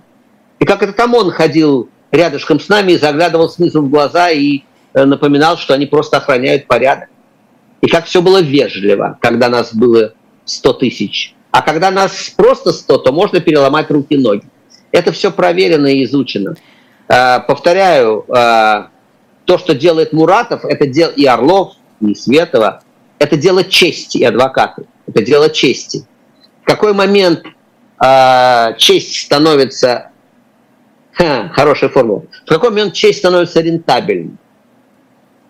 И 0.58 0.64
как 0.64 0.82
этот 0.82 0.98
ОМОН 1.00 1.30
ходил 1.30 1.88
рядышком 2.10 2.60
с 2.60 2.68
нами 2.68 2.92
и 2.92 2.98
заглядывал 2.98 3.48
снизу 3.48 3.80
в 3.80 3.88
глаза 3.88 4.30
и 4.30 4.62
Э, 4.94 5.04
напоминал, 5.04 5.56
что 5.56 5.74
они 5.74 5.86
просто 5.86 6.18
охраняют 6.18 6.66
порядок. 6.66 7.08
И 7.80 7.88
как 7.88 8.04
все 8.04 8.22
было 8.22 8.40
вежливо, 8.40 9.18
когда 9.20 9.48
нас 9.48 9.74
было 9.74 10.12
100 10.44 10.72
тысяч. 10.74 11.34
А 11.50 11.62
когда 11.62 11.90
нас 11.90 12.32
просто 12.36 12.72
100, 12.72 12.98
то 12.98 13.12
можно 13.12 13.40
переломать 13.40 13.90
руки 13.90 14.14
и 14.14 14.18
ноги. 14.18 14.44
Это 14.90 15.12
все 15.12 15.30
проверено 15.30 15.86
и 15.86 16.04
изучено. 16.04 16.56
Э, 17.08 17.40
повторяю, 17.40 18.24
э, 18.28 18.86
то, 19.44 19.58
что 19.58 19.74
делает 19.74 20.12
Муратов, 20.12 20.64
это 20.64 20.86
дело 20.86 21.10
и 21.10 21.24
Орлов, 21.24 21.74
и 22.00 22.14
Светова, 22.14 22.82
это 23.18 23.36
дело 23.36 23.64
чести 23.64 24.18
и 24.18 24.24
адвокаты. 24.24 24.86
Это 25.06 25.24
дело 25.24 25.48
чести. 25.48 26.06
В 26.62 26.66
какой 26.66 26.92
момент 26.92 27.44
честь 28.76 29.24
становится... 29.24 30.10
Ха, 31.12 31.50
хорошая 31.54 31.90
формула. 31.90 32.24
В 32.44 32.48
какой 32.48 32.70
момент 32.70 32.94
честь 32.94 33.18
становится 33.18 33.60
рентабельной? 33.60 34.36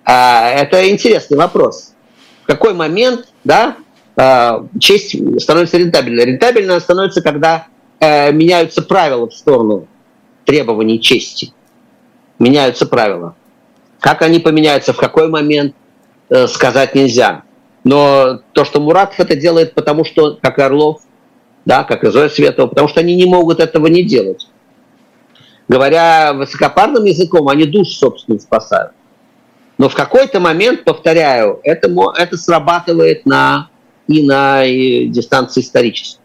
А, 0.04 0.48
это 0.50 0.90
интересный 0.90 1.36
вопрос. 1.36 1.94
В 2.42 2.46
какой 2.46 2.74
момент 2.74 3.28
да, 3.44 3.76
а, 4.16 4.66
честь 4.80 5.16
становится 5.40 5.78
рентабельной? 5.78 6.24
Рентабельно 6.24 6.78
становится, 6.80 7.22
когда 7.22 7.68
э, 8.00 8.32
меняются 8.32 8.82
правила 8.82 9.28
в 9.28 9.34
сторону 9.34 9.86
требований 10.44 11.00
чести. 11.00 11.52
Меняются 12.38 12.86
правила. 12.86 13.36
Как 14.00 14.22
они 14.22 14.40
поменяются, 14.40 14.92
в 14.92 14.96
какой 14.96 15.28
момент, 15.28 15.74
э, 16.28 16.48
сказать 16.48 16.94
нельзя. 16.94 17.44
Но 17.84 18.40
то, 18.52 18.64
что 18.64 18.80
Муратов 18.80 19.20
это 19.20 19.36
делает, 19.36 19.74
потому 19.74 20.04
что, 20.04 20.38
как 20.42 20.58
Орлов, 20.58 21.02
да, 21.64 21.84
как 21.84 22.04
и 22.04 22.10
Зоя 22.10 22.28
Светова, 22.28 22.66
потому 22.66 22.88
что 22.88 23.00
они 23.00 23.14
не 23.14 23.26
могут 23.26 23.60
этого 23.60 23.86
не 23.86 24.02
делать. 24.02 24.48
Говоря 25.68 26.32
высокопарным 26.32 27.04
языком, 27.04 27.48
они 27.48 27.64
душ 27.64 27.88
собственную 27.88 28.40
спасают. 28.40 28.92
Но 29.78 29.88
в 29.88 29.94
какой-то 29.94 30.40
момент, 30.40 30.84
повторяю, 30.84 31.60
это, 31.62 31.90
это 32.16 32.36
срабатывает 32.36 33.26
на, 33.26 33.68
и 34.06 34.26
на 34.26 34.64
и 34.64 35.06
дистанции 35.06 35.60
исторической. 35.60 36.20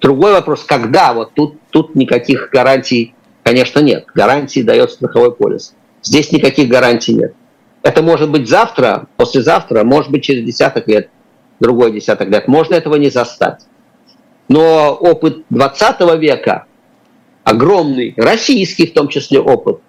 Другой 0.00 0.32
вопрос, 0.32 0.64
когда? 0.64 1.12
Вот 1.12 1.34
тут, 1.34 1.56
тут 1.70 1.94
никаких 1.94 2.50
гарантий, 2.52 3.14
конечно, 3.42 3.80
нет. 3.80 4.06
Гарантии 4.14 4.60
дает 4.60 4.90
страховой 4.92 5.32
полис. 5.32 5.74
Здесь 6.02 6.30
никаких 6.30 6.68
гарантий 6.68 7.14
нет. 7.14 7.34
Это 7.82 8.02
может 8.02 8.30
быть 8.30 8.48
завтра, 8.48 9.06
послезавтра, 9.16 9.82
может 9.84 10.10
быть 10.10 10.24
через 10.24 10.44
десяток 10.44 10.86
лет, 10.88 11.10
другой 11.58 11.92
десяток 11.92 12.28
лет. 12.28 12.46
Можно 12.46 12.74
этого 12.74 12.96
не 12.96 13.10
застать. 13.10 13.62
Но 14.48 14.94
опыт 14.94 15.44
20 15.50 16.18
века, 16.18 16.64
огромный, 17.44 18.14
российский 18.16 18.86
в 18.86 18.94
том 18.94 19.08
числе 19.08 19.40
опыт 19.40 19.80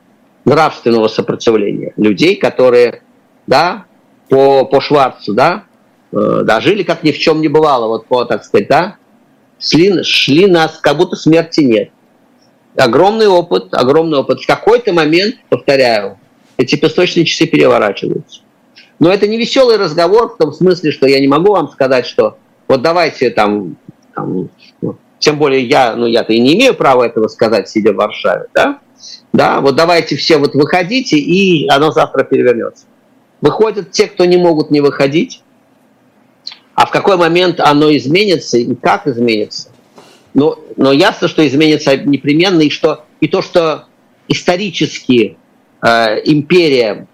нравственного 0.46 1.08
сопротивления 1.08 1.94
людей, 1.98 2.36
которые, 2.36 3.02
да, 3.48 3.86
по, 4.30 4.66
по 4.66 4.82
Шварцу, 4.82 5.34
да, 5.34 5.64
э, 6.12 6.42
да, 6.44 6.60
жили 6.60 6.84
как 6.84 7.04
ни 7.04 7.12
в 7.12 7.20
чем 7.20 7.42
не 7.42 7.48
бывало, 7.48 7.88
вот 7.88 8.06
по, 8.08 8.26
так 8.26 8.44
сказать, 8.44 8.68
да, 8.68 8.96
шли, 9.60 10.04
шли 10.04 10.48
нас, 10.48 10.80
как 10.80 10.98
будто 10.98 11.16
смерти 11.16 11.62
нет. 11.62 11.92
Огромный 12.78 13.28
опыт, 13.28 13.74
огромный 13.74 14.20
опыт. 14.20 14.42
В 14.42 14.48
какой-то 14.48 14.94
момент, 14.94 15.36
повторяю, 15.50 16.18
эти 16.58 16.76
песочные 16.76 17.26
часы 17.26 17.46
переворачиваются. 17.48 18.42
Но 19.00 19.12
это 19.12 19.28
не 19.28 19.38
веселый 19.38 19.78
разговор 19.78 20.34
в 20.34 20.38
том 20.38 20.52
смысле, 20.54 20.92
что 20.92 21.08
я 21.08 21.20
не 21.20 21.28
могу 21.28 21.54
вам 21.54 21.70
сказать, 21.70 22.06
что 22.06 22.38
вот 22.68 22.82
давайте 22.82 23.30
там, 23.30 23.78
там 24.20 24.50
ну, 24.82 24.98
тем 25.20 25.38
более 25.38 25.64
я, 25.64 25.96
ну 25.96 26.06
я-то 26.06 26.34
и 26.34 26.40
не 26.40 26.56
имею 26.56 26.74
права 26.74 27.06
этого 27.06 27.28
сказать, 27.28 27.70
сидя 27.70 27.94
в 27.94 27.96
Варшаве, 27.96 28.46
да? 28.54 28.80
Да, 29.32 29.62
вот 29.62 29.76
давайте 29.76 30.16
все 30.16 30.38
вот 30.38 30.56
выходите, 30.56 31.18
и 31.18 31.68
оно 31.70 31.92
завтра 31.92 32.24
перевернется. 32.24 32.86
Выходят 33.42 33.92
те, 33.92 34.08
кто 34.08 34.26
не 34.26 34.38
могут 34.38 34.72
не 34.72 34.82
выходить, 34.82 35.44
а 36.76 36.86
в 36.86 36.92
какой 36.92 37.16
момент 37.18 37.60
оно 37.60 37.96
изменится 37.96 38.58
и 38.58 38.76
как 38.76 39.08
изменится. 39.08 39.70
Но, 40.34 40.60
но 40.76 40.92
ясно, 40.92 41.28
что 41.28 41.46
изменится 41.48 41.96
непременно, 41.98 42.62
и, 42.62 42.70
что, 42.70 43.06
и 43.20 43.28
то, 43.28 43.42
что 43.42 43.86
исторически 44.28 45.38
э, 45.82 45.88
империя, 46.26 47.08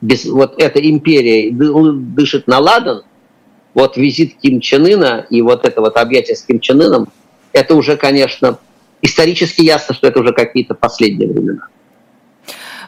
без, 0.00 0.24
вот 0.24 0.60
эта 0.60 0.80
империя 0.80 1.50
дышит 1.52 2.46
на 2.46 2.58
ладан, 2.58 3.02
вот 3.74 3.96
визит 3.96 4.36
Ким 4.40 4.60
Чен 4.60 4.84
Ына 4.86 5.26
и 5.30 5.42
вот 5.42 5.64
это 5.64 5.80
вот 5.80 5.96
объятие 5.96 6.36
с 6.36 6.42
Ким 6.42 6.60
Чен 6.60 6.80
Ыном, 6.80 7.08
это 7.52 7.74
уже, 7.74 7.96
конечно, 7.96 8.58
исторически 9.02 9.62
ясно, 9.62 9.94
что 9.94 10.06
это 10.06 10.20
уже 10.20 10.32
какие-то 10.32 10.74
последние 10.74 11.28
времена. 11.28 11.66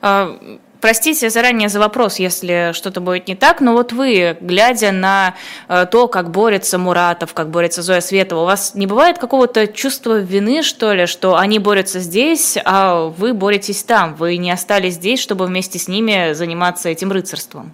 А, 0.00 0.36
Простите 0.82 1.30
заранее 1.30 1.68
за 1.68 1.78
вопрос, 1.78 2.18
если 2.18 2.72
что-то 2.74 3.00
будет 3.00 3.28
не 3.28 3.36
так, 3.36 3.60
но 3.60 3.72
вот 3.72 3.92
вы, 3.92 4.36
глядя 4.40 4.90
на 4.90 5.36
э, 5.68 5.86
то, 5.88 6.08
как 6.08 6.32
борется 6.32 6.76
Муратов, 6.76 7.34
как 7.34 7.50
борется 7.50 7.82
Зоя 7.82 8.00
Светова, 8.00 8.40
у 8.40 8.46
вас 8.46 8.74
не 8.74 8.88
бывает 8.88 9.16
какого-то 9.16 9.68
чувства 9.68 10.18
вины, 10.18 10.64
что 10.64 10.92
ли, 10.92 11.06
что 11.06 11.36
они 11.36 11.60
борются 11.60 12.00
здесь, 12.00 12.58
а 12.64 13.12
вы 13.16 13.32
боретесь 13.32 13.84
там, 13.84 14.16
вы 14.16 14.36
не 14.38 14.50
остались 14.50 14.94
здесь, 14.94 15.20
чтобы 15.20 15.46
вместе 15.46 15.78
с 15.78 15.86
ними 15.86 16.32
заниматься 16.32 16.88
этим 16.88 17.12
рыцарством? 17.12 17.72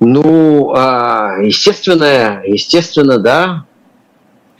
Ну, 0.00 0.72
а, 0.74 1.36
естественно, 1.40 2.42
естественно, 2.44 3.18
да. 3.18 3.64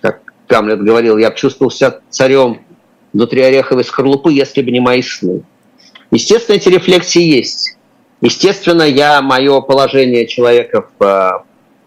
Как 0.00 0.22
Гамлет 0.48 0.82
говорил, 0.82 1.18
я 1.18 1.30
бы 1.30 1.36
чувствовал 1.36 1.70
себя 1.70 1.98
царем 2.08 2.60
внутри 3.12 3.42
ореховой 3.42 3.84
скорлупы, 3.84 4.32
если 4.32 4.62
бы 4.62 4.70
не 4.70 4.80
мои 4.80 5.02
сны. 5.02 5.42
Естественно, 6.10 6.56
эти 6.56 6.68
рефлексии 6.68 7.22
есть. 7.22 7.76
Естественно, 8.20 8.82
я, 8.82 9.20
мое 9.20 9.60
положение 9.60 10.26
человека, 10.26 10.86
в, 10.98 11.02
э, 11.04 11.30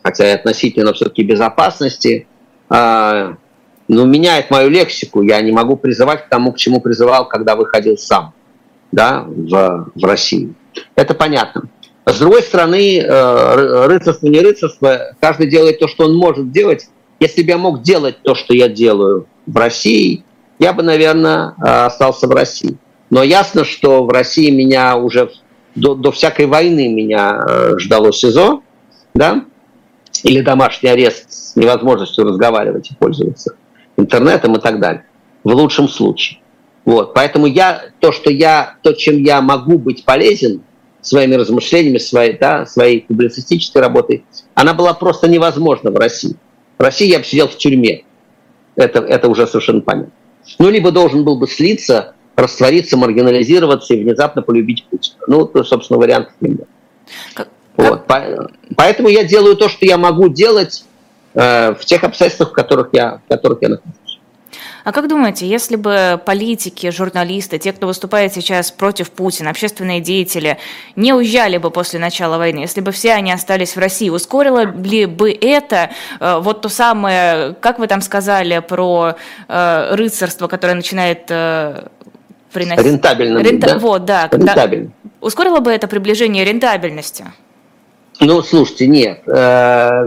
хотя 0.03 0.29
и 0.29 0.33
относительно 0.33 0.93
все-таки 0.93 1.23
безопасности, 1.23 2.27
э, 2.69 3.33
ну, 3.87 4.05
меняет 4.05 4.51
мою 4.51 4.69
лексику. 4.69 5.21
Я 5.21 5.41
не 5.41 5.51
могу 5.51 5.77
призывать 5.77 6.25
к 6.25 6.29
тому, 6.29 6.51
к 6.51 6.57
чему 6.57 6.81
призывал, 6.81 7.27
когда 7.27 7.55
выходил 7.55 7.97
сам 7.97 8.33
да, 8.91 9.25
в, 9.27 9.91
в 9.95 10.03
России. 10.03 10.53
Это 10.95 11.13
понятно. 11.13 11.69
С 12.07 12.19
другой 12.19 12.41
стороны, 12.41 12.99
э, 12.99 13.85
рыцарство, 13.87 14.27
не 14.27 14.39
рыцарство, 14.39 15.13
каждый 15.19 15.49
делает 15.49 15.79
то, 15.79 15.89
что 15.89 16.05
он 16.05 16.15
может 16.15 16.51
делать. 16.51 16.87
Если 17.19 17.43
бы 17.43 17.49
я 17.49 17.57
мог 17.57 17.81
делать 17.81 18.21
то, 18.23 18.33
что 18.33 18.53
я 18.53 18.69
делаю 18.69 19.27
в 19.45 19.57
России, 19.57 20.23
я 20.57 20.71
бы, 20.71 20.83
наверное, 20.83 21.53
остался 21.57 22.27
в 22.27 22.31
России. 22.31 22.77
Но 23.09 23.23
ясно, 23.23 23.65
что 23.65 24.05
в 24.05 24.09
России 24.09 24.49
меня 24.51 24.95
уже 24.95 25.31
до, 25.75 25.95
до 25.95 26.11
всякой 26.11 26.45
войны 26.45 26.87
меня 26.87 27.43
э, 27.45 27.77
ждало 27.77 28.13
СИЗО, 28.13 28.61
да, 29.13 29.43
или 30.23 30.39
домашний 30.39 30.89
арест 30.89 31.25
с 31.29 31.55
невозможностью 31.57 32.23
разговаривать 32.23 32.89
и 32.89 32.95
пользоваться 32.95 33.55
интернетом 33.97 34.55
и 34.55 34.61
так 34.61 34.79
далее. 34.79 35.05
В 35.43 35.53
лучшем 35.53 35.89
случае. 35.89 36.39
Вот. 36.85 37.13
Поэтому 37.13 37.47
я, 37.47 37.81
то, 37.99 38.13
что 38.13 38.31
я, 38.31 38.75
то, 38.81 38.93
чем 38.93 39.21
я 39.21 39.41
могу 39.41 39.77
быть 39.77 40.05
полезен 40.05 40.61
своими 41.07 41.35
размышлениями, 41.35 41.97
своей, 41.97 42.37
да, 42.37 42.65
своей 42.65 43.01
публицистической 43.01 43.81
работой, 43.81 44.25
она 44.53 44.73
была 44.73 44.93
просто 44.93 45.27
невозможна 45.27 45.91
в 45.91 45.95
России. 45.95 46.35
В 46.77 46.83
России 46.83 47.07
я 47.07 47.19
бы 47.19 47.25
сидел 47.25 47.47
в 47.47 47.57
тюрьме. 47.57 48.03
Это, 48.75 48.99
это 48.99 49.29
уже 49.29 49.47
совершенно 49.47 49.81
понятно. 49.81 50.11
Ну, 50.59 50.69
либо 50.69 50.91
должен 50.91 51.23
был 51.23 51.37
бы 51.37 51.47
слиться 51.47 52.13
раствориться, 52.35 52.97
маргинализироваться 52.97 53.95
и 53.95 54.03
внезапно 54.03 54.41
полюбить 54.41 54.85
Путина. 54.89 55.17
Ну, 55.27 55.45
то, 55.45 55.63
собственно, 55.63 55.99
вариант 55.99 56.29
нет. 56.39 56.67
Вот. 57.75 58.05
Поэтому 58.75 59.09
я 59.09 59.23
делаю 59.23 59.55
то, 59.55 59.69
что 59.69 59.85
я 59.85 59.97
могу 59.97 60.29
делать 60.29 60.83
э, 61.33 61.73
в 61.73 61.85
тех 61.85 62.03
обстоятельствах, 62.03 62.49
в 62.49 62.53
которых 62.53 62.89
я, 62.91 63.21
в 63.25 63.29
которых 63.29 63.59
я 63.61 63.69
нахожусь. 63.69 64.06
А 64.87 64.93
как 64.93 65.09
думаете, 65.09 65.45
если 65.45 65.75
бы 65.75 66.17
политики, 66.25 66.91
журналисты, 66.91 67.57
те, 67.57 67.73
кто 67.73 67.87
выступает 67.87 68.33
сейчас 68.33 68.71
против 68.71 69.11
Путина, 69.11 69.49
общественные 69.49 69.99
деятели, 69.99 70.59
не 70.95 71.13
уезжали 71.13 71.57
бы 71.57 71.71
после 71.71 71.99
начала 71.99 72.37
войны, 72.37 72.59
если 72.59 72.79
бы 72.79 72.93
все 72.93 73.11
они 73.11 73.33
остались 73.33 73.75
в 73.75 73.79
России, 73.79 74.07
ускорило 74.07 74.61
ли 74.61 75.05
бы 75.05 75.29
это 75.33 75.89
э, 76.21 76.37
вот 76.39 76.61
то 76.61 76.69
самое, 76.69 77.53
как 77.59 77.79
вы 77.79 77.87
там 77.87 77.99
сказали 77.99 78.59
про 78.59 79.15
э, 79.49 79.95
рыцарство, 79.95 80.47
которое 80.47 80.75
начинает 80.75 81.23
э, 81.27 81.83
приносить. 82.53 82.85
Рентабельно. 82.85 83.39
Рента... 83.39 83.67
Да? 83.67 83.79
Вот, 83.79 84.05
да. 84.05 84.29
Рентабельно. 84.31 84.91
Ускорило 85.19 85.59
бы 85.59 85.69
это 85.69 85.89
приближение 85.89 86.45
рентабельности? 86.45 87.25
Ну, 88.21 88.41
слушайте, 88.41 88.87
нет. 88.87 89.19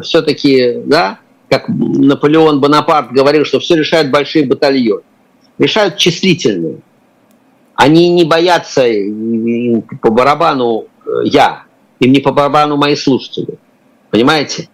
Все-таки, 0.03 0.81
да, 0.87 1.19
как 1.51 1.69
Наполеон 1.69 2.61
Бонапарт 2.61 3.11
говорил, 3.11 3.45
что 3.45 3.59
все 3.59 3.75
решают 3.75 4.11
большие 4.11 4.47
батальоны. 4.47 5.03
Решают 5.59 5.97
числительные. 5.97 6.77
Они 7.75 8.09
не 8.09 8.25
боятся 8.25 8.85
по 10.01 10.11
барабану 10.11 10.87
э, 11.05 11.11
я, 11.25 11.65
им 11.99 12.13
не 12.13 12.21
по 12.21 12.31
барабану 12.31 12.77
мои 12.77 12.95
слушатели. 12.95 13.59
Понимаете? 14.11 14.69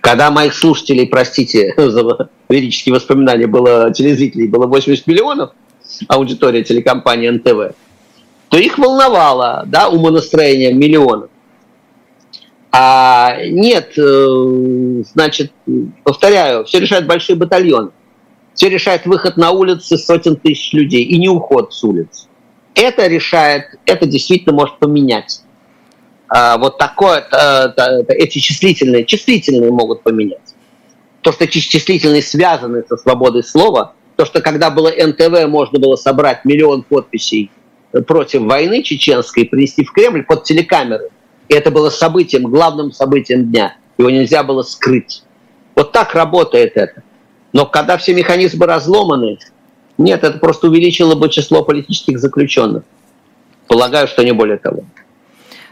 Когда 0.00 0.30
моих 0.30 0.54
слушателей, 0.54 1.06
простите 1.06 1.72
за 1.76 2.28
лирические 2.48 2.94
воспоминания, 2.94 3.46
было 3.46 3.92
телезрителей 3.92 4.48
было 4.48 4.66
80 4.66 5.06
миллионов, 5.06 5.52
аудитория 6.08 6.62
телекомпании 6.62 7.30
НТВ, 7.30 7.74
то 8.50 8.58
их 8.58 8.78
волновало, 8.78 9.64
да, 9.66 9.88
умонастроение 9.88 10.74
миллионов. 10.74 11.30
А 12.70 13.38
нет, 13.46 13.94
э, 13.96 14.02
значит, 15.04 15.52
повторяю, 16.04 16.64
все 16.64 16.80
решает 16.80 17.06
большой 17.06 17.36
батальон. 17.36 17.92
Все 18.54 18.68
решает 18.68 19.06
выход 19.06 19.36
на 19.36 19.52
улицы 19.52 19.96
сотен 19.96 20.36
тысяч 20.36 20.72
людей 20.72 21.04
и 21.04 21.18
не 21.18 21.28
уход 21.28 21.72
с 21.72 21.84
улиц. 21.84 22.28
Это 22.74 23.06
решает, 23.06 23.66
это 23.86 24.06
действительно 24.06 24.54
может 24.54 24.78
поменять. 24.78 25.42
А 26.28 26.58
вот 26.58 26.76
такое, 26.76 27.26
эти 28.08 28.38
числительные, 28.38 29.04
числительные 29.04 29.70
могут 29.70 30.02
поменять. 30.02 30.54
То, 31.22 31.32
что 31.32 31.46
числительные 31.46 32.22
связаны 32.22 32.84
со 32.88 32.96
свободой 32.96 33.42
слова, 33.42 33.94
то, 34.16 34.24
что 34.24 34.40
когда 34.40 34.70
было 34.70 34.90
НТВ, 34.90 35.46
можно 35.48 35.78
было 35.78 35.96
собрать 35.96 36.44
миллион 36.44 36.82
подписей 36.82 37.50
против 38.06 38.42
войны 38.42 38.82
чеченской 38.82 39.44
принести 39.44 39.84
в 39.84 39.92
Кремль 39.92 40.24
под 40.24 40.44
телекамеры. 40.44 41.10
И 41.48 41.54
это 41.54 41.70
было 41.70 41.88
событием, 41.88 42.44
главным 42.44 42.92
событием 42.92 43.50
дня. 43.50 43.76
Его 43.98 44.10
нельзя 44.10 44.42
было 44.42 44.62
скрыть. 44.62 45.22
Вот 45.74 45.92
так 45.92 46.14
работает 46.14 46.76
это. 46.76 47.02
Но 47.52 47.66
когда 47.66 47.96
все 47.98 48.14
механизмы 48.14 48.66
разломаны, 48.66 49.38
нет, 49.98 50.22
это 50.22 50.38
просто 50.38 50.68
увеличило 50.68 51.16
бы 51.16 51.28
число 51.28 51.64
политических 51.64 52.18
заключенных. 52.18 52.84
Полагаю, 53.66 54.06
что 54.06 54.24
не 54.24 54.32
более 54.32 54.58
того. 54.58 54.84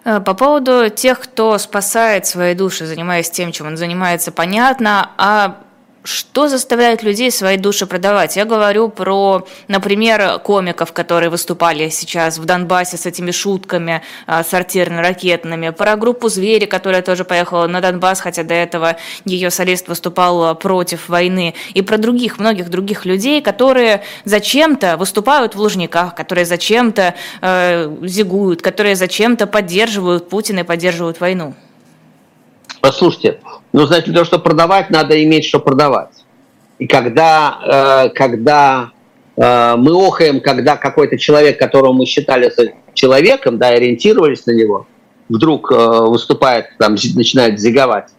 Э, 0.05 0.21
по 0.21 0.35
поводу 0.35 0.91
тех, 0.91 1.21
кто 1.21 1.57
спасает 1.59 2.27
свои 2.27 2.55
души, 2.55 2.87
занимаясь 2.87 3.31
тем, 3.31 3.53
чем 3.53 3.69
он 3.69 3.77
занимается, 3.77 4.33
понятно. 4.33 5.11
А 5.17 5.59
что 6.07 6.49
заставляет 6.49 7.03
людей 7.03 7.31
свои 7.31 7.57
души 7.57 7.87
продавать? 7.87 8.37
Я 8.37 8.45
говорю 8.45 8.89
про, 8.89 9.47
например, 9.69 10.39
комиков, 10.39 10.93
которые 10.93 11.31
выступали 11.31 11.89
сейчас 11.89 12.39
в 12.39 12.45
Донбассе 12.45 12.97
с 12.97 13.07
этими 13.07 13.31
шутками 13.31 14.03
а, 14.27 14.43
сортирно-ракетными, 14.43 15.71
про 15.73 15.97
группу 15.97 16.29
«Звери», 16.29 16.67
которая 16.67 17.03
тоже 17.03 17.25
поехала 17.25 17.67
на 17.67 17.81
Донбасс, 17.81 18.21
хотя 18.21 18.43
до 18.43 18.55
этого 18.55 18.97
ее 19.25 19.51
солист 19.51 19.89
выступал 19.89 20.55
против 20.55 21.09
войны, 21.09 21.55
и 21.75 21.83
про 21.83 21.99
других, 21.99 22.39
многих 22.39 22.71
других 22.71 23.05
людей, 23.05 23.43
которые 23.43 24.03
зачем-то 24.25 24.97
выступают 24.97 25.55
в 25.55 25.61
Лужниках, 25.61 26.15
которые 26.15 26.45
зачем-то 26.45 27.15
э, 27.41 27.97
зигуют, 28.03 28.63
которые 28.63 28.97
зачем-то 28.97 29.47
поддерживают 29.47 30.29
Путина 30.29 30.61
и 30.61 30.63
поддерживают 30.63 31.21
войну. 31.21 31.55
Послушайте, 32.87 33.41
ну, 33.73 33.85
знаете, 33.85 34.07
для 34.07 34.15
того, 34.15 34.27
чтобы 34.27 34.45
продавать, 34.45 34.91
надо 34.91 35.21
иметь, 35.25 35.45
что 35.45 35.59
продавать. 35.59 36.13
И 36.79 36.87
когда, 36.87 38.05
э, 38.07 38.11
когда 38.11 38.93
э, 39.37 39.75
мы 39.77 40.07
охаем, 40.07 40.41
когда 40.41 40.77
какой-то 40.77 41.19
человек, 41.19 41.59
которого 41.59 41.93
мы 41.93 42.07
считали 42.07 42.53
человеком, 42.95 43.59
да, 43.59 43.71
ориентировались 43.71 44.47
на 44.47 44.53
него, 44.53 44.87
вдруг 45.29 45.73
э, 45.73 45.75
выступает, 45.75 46.79
там, 46.79 46.93
начинает 46.93 47.59
зиговать. 47.59 48.11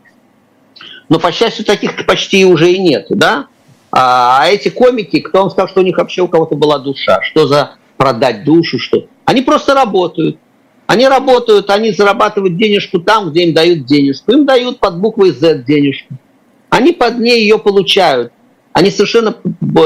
Но, 1.07 1.17
по 1.17 1.31
счастью, 1.31 1.63
таких 1.63 2.05
почти 2.05 2.43
уже 2.43 2.69
и 2.69 2.77
нет, 2.77 3.05
да? 3.09 3.47
А, 3.89 4.39
а 4.41 4.47
эти 4.49 4.67
комики, 4.67 5.21
кто 5.21 5.43
вам 5.43 5.49
сказал, 5.49 5.69
что 5.69 5.79
у 5.79 5.85
них 5.85 5.97
вообще 5.97 6.23
у 6.23 6.27
кого-то 6.27 6.55
была 6.55 6.77
душа? 6.79 7.21
Что 7.21 7.47
за 7.47 7.75
продать 7.95 8.43
душу, 8.43 8.79
что? 8.79 9.05
Они 9.23 9.41
просто 9.43 9.73
работают. 9.73 10.39
Они 10.87 11.05
работают, 11.07 11.69
они 11.69 11.91
зарабатывают 11.91 12.57
денежку 12.57 12.99
там, 12.99 13.29
где 13.29 13.43
им 13.43 13.53
дают 13.53 13.85
денежку. 13.85 14.31
Им 14.31 14.45
дают 14.45 14.79
под 14.79 14.99
буквой 14.99 15.31
Z 15.31 15.63
денежку. 15.67 16.15
Они 16.69 16.93
под 16.93 17.19
ней 17.19 17.41
ее 17.41 17.59
получают. 17.59 18.31
Они 18.71 18.89
совершенно, 18.89 19.35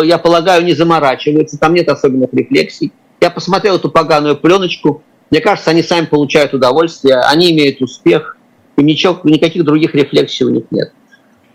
я 0.03 0.17
полагаю, 0.17 0.63
не 0.63 0.73
заморачиваются, 0.73 1.57
там 1.57 1.73
нет 1.73 1.89
особенных 1.89 2.33
рефлексий. 2.33 2.91
Я 3.19 3.29
посмотрел 3.29 3.77
эту 3.77 3.89
поганую 3.89 4.37
пленочку, 4.37 5.03
мне 5.31 5.39
кажется, 5.39 5.71
они 5.71 5.81
сами 5.81 6.05
получают 6.05 6.53
удовольствие, 6.53 7.15
они 7.21 7.51
имеют 7.51 7.81
успех, 7.81 8.37
и 8.77 8.83
ничего, 8.83 9.17
никаких 9.23 9.63
других 9.63 9.95
рефлексий 9.95 10.45
у 10.45 10.49
них 10.49 10.65
нет. 10.71 10.91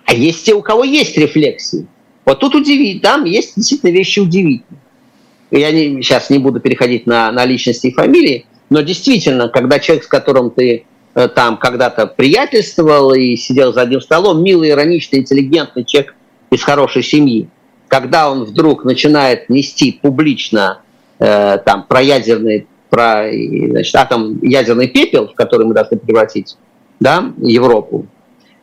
А 0.07 0.15
есть 0.15 0.45
те, 0.45 0.55
у 0.55 0.63
кого 0.63 0.83
есть 0.85 1.17
рефлексии. 1.19 1.87
Вот 2.25 2.41
тут 2.41 2.55
удивить, 2.55 3.03
там 3.03 3.25
есть 3.25 3.55
действительно 3.57 3.91
вещи 3.91 4.21
удивительные. 4.21 4.81
Я 5.51 5.71
не, 5.71 6.03
сейчас 6.03 6.31
не 6.31 6.39
буду 6.39 6.59
переходить 6.59 7.07
на, 7.07 7.31
на 7.31 7.45
личности 7.45 7.89
и 7.89 7.95
фамилии, 7.95 8.47
но 8.71 8.81
действительно, 8.81 9.49
когда 9.49 9.79
человек, 9.79 10.05
с 10.05 10.09
которым 10.09 10.51
ты 10.51 10.87
э, 11.15 11.29
там 11.29 11.57
когда-то 11.57 12.07
приятельствовал 12.07 13.15
и 13.15 13.37
сидел 13.37 13.73
за 13.73 13.83
одним 13.83 14.01
столом, 14.01 14.43
милый, 14.43 14.71
ироничный, 14.71 15.21
интеллигентный 15.21 15.85
человек 15.85 16.15
из 16.51 16.63
хорошей 16.63 17.03
семьи, 17.03 17.49
когда 17.89 18.31
он 18.31 18.45
вдруг 18.45 18.85
начинает 18.85 19.49
нести 19.49 19.93
публично 19.93 20.81
э, 21.19 21.59
там 21.65 21.85
про 21.85 22.03
ядерный, 22.03 22.67
про 22.91 23.29
значит, 23.31 23.95
атом, 23.95 24.39
ядерный 24.43 24.89
пепел, 24.89 25.29
в 25.29 25.35
который 25.35 25.67
мы 25.67 25.75
должны 25.75 25.99
превратить 25.99 26.57
да, 26.99 27.33
Европу, 27.39 28.07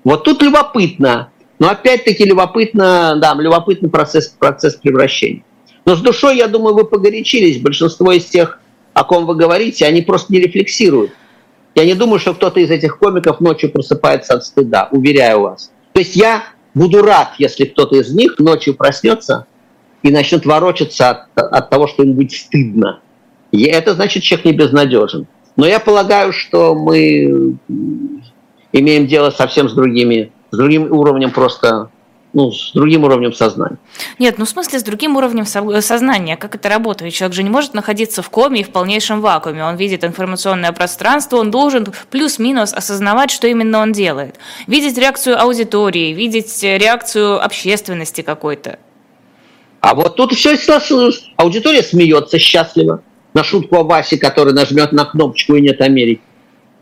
вот 0.04 0.24
тут 0.24 0.41
любопытно, 0.41 1.30
но 1.60 1.70
опять-таки 1.70 2.26
любопытно, 2.26 3.18
да, 3.22 3.34
любопытный 3.36 3.89
процесс, 3.89 4.28
процесс 4.28 4.76
превращения. 4.76 5.43
Но 5.86 5.95
с 5.95 6.01
душой, 6.01 6.38
я 6.38 6.47
думаю, 6.47 6.76
вы 6.76 6.86
погорячились. 6.86 7.62
Большинство 7.62 8.12
из 8.12 8.26
тех 8.26 8.60
о 8.94 9.04
ком 9.04 9.26
вы 9.26 9.36
говорите, 9.36 9.86
они 9.86 10.02
просто 10.02 10.32
не 10.34 10.39
рефлексируют. 10.39 11.12
Я 11.76 11.86
не 11.86 11.96
думаю, 11.96 12.20
что 12.20 12.34
кто-то 12.34 12.60
из 12.60 12.70
этих 12.70 13.00
комиков 13.00 13.39
ночью 13.39 13.72
просыпается 13.72 14.36
от 14.36 14.46
стыда, 14.46 14.89
уверяю 14.91 15.41
вас. 15.41 15.72
То 15.94 16.00
есть 16.00 16.16
я 16.16 16.44
буду 16.74 17.02
рад, 17.02 17.34
если 17.39 17.66
кто-то 17.66 17.96
из 17.96 18.14
них 18.14 18.38
ночью 18.39 18.76
проснется 18.76 19.48
и 20.04 20.12
начнет 20.12 20.46
ворочаться 20.46 21.10
от, 21.10 21.28
от 21.36 21.70
того, 21.70 21.88
что 21.88 22.04
им 22.04 22.14
будет 22.14 22.32
стыдно. 22.32 23.00
И 23.52 23.64
это 23.64 23.94
значит, 23.94 24.24
человек 24.24 24.46
не 24.46 24.54
безнадежен. 24.54 25.28
Но 25.56 25.68
я 25.68 25.80
полагаю, 25.80 26.34
что 26.34 26.76
мы 26.76 27.58
имеем 28.72 29.08
дело 29.08 29.30
совсем 29.30 29.70
с 29.70 29.74
другими, 29.74 30.32
с 30.52 30.58
другим 30.58 30.91
уровнем 30.91 31.32
просто 31.32 31.89
ну, 32.34 32.52
с 32.52 32.72
другим 32.74 33.04
уровнем 33.04 33.32
сознания. 33.32 33.78
Нет, 34.18 34.40
ну 34.40 34.46
в 34.46 34.50
смысле 34.50 34.80
с 34.80 34.84
другим 34.84 35.16
уровнем 35.16 35.46
сознания. 35.46 36.36
Как 36.36 36.56
это 36.56 36.68
работает? 36.68 37.14
Человек 37.14 37.36
же 37.36 37.44
не 37.44 37.50
может 37.50 37.76
находиться 37.76 38.24
в 38.24 38.30
коме 38.32 38.62
и 38.62 38.64
в 38.64 38.70
полнейшем 38.70 39.22
вакууме. 39.22 39.64
Он 39.64 39.76
видит 39.76 40.04
информационное 40.04 40.72
пространство, 40.72 41.38
он 41.38 41.52
должен 41.52 41.88
плюс-минус 42.10 42.74
осознавать, 42.74 43.30
что 43.30 43.48
именно 43.48 43.80
он 43.80 43.92
делает. 43.92 44.36
Видеть 44.66 44.98
реакцию 44.98 45.40
аудитории, 45.40 46.12
видеть 46.12 46.64
реакцию 46.64 47.44
общественности 47.44 48.22
какой-то. 48.22 48.80
А 49.80 49.94
вот 49.94 50.16
тут 50.16 50.34
все 50.34 50.58
аудитория 51.38 51.84
смеется 51.84 52.40
счастливо 52.40 53.04
на 53.36 53.44
шутку 53.44 53.76
о 53.76 53.84
Васе, 53.84 54.18
который 54.18 54.54
нажмет 54.54 54.92
на 54.92 55.06
кнопочку 55.06 55.56
и 55.56 55.62
нет 55.62 55.82
Америки. 55.82 56.22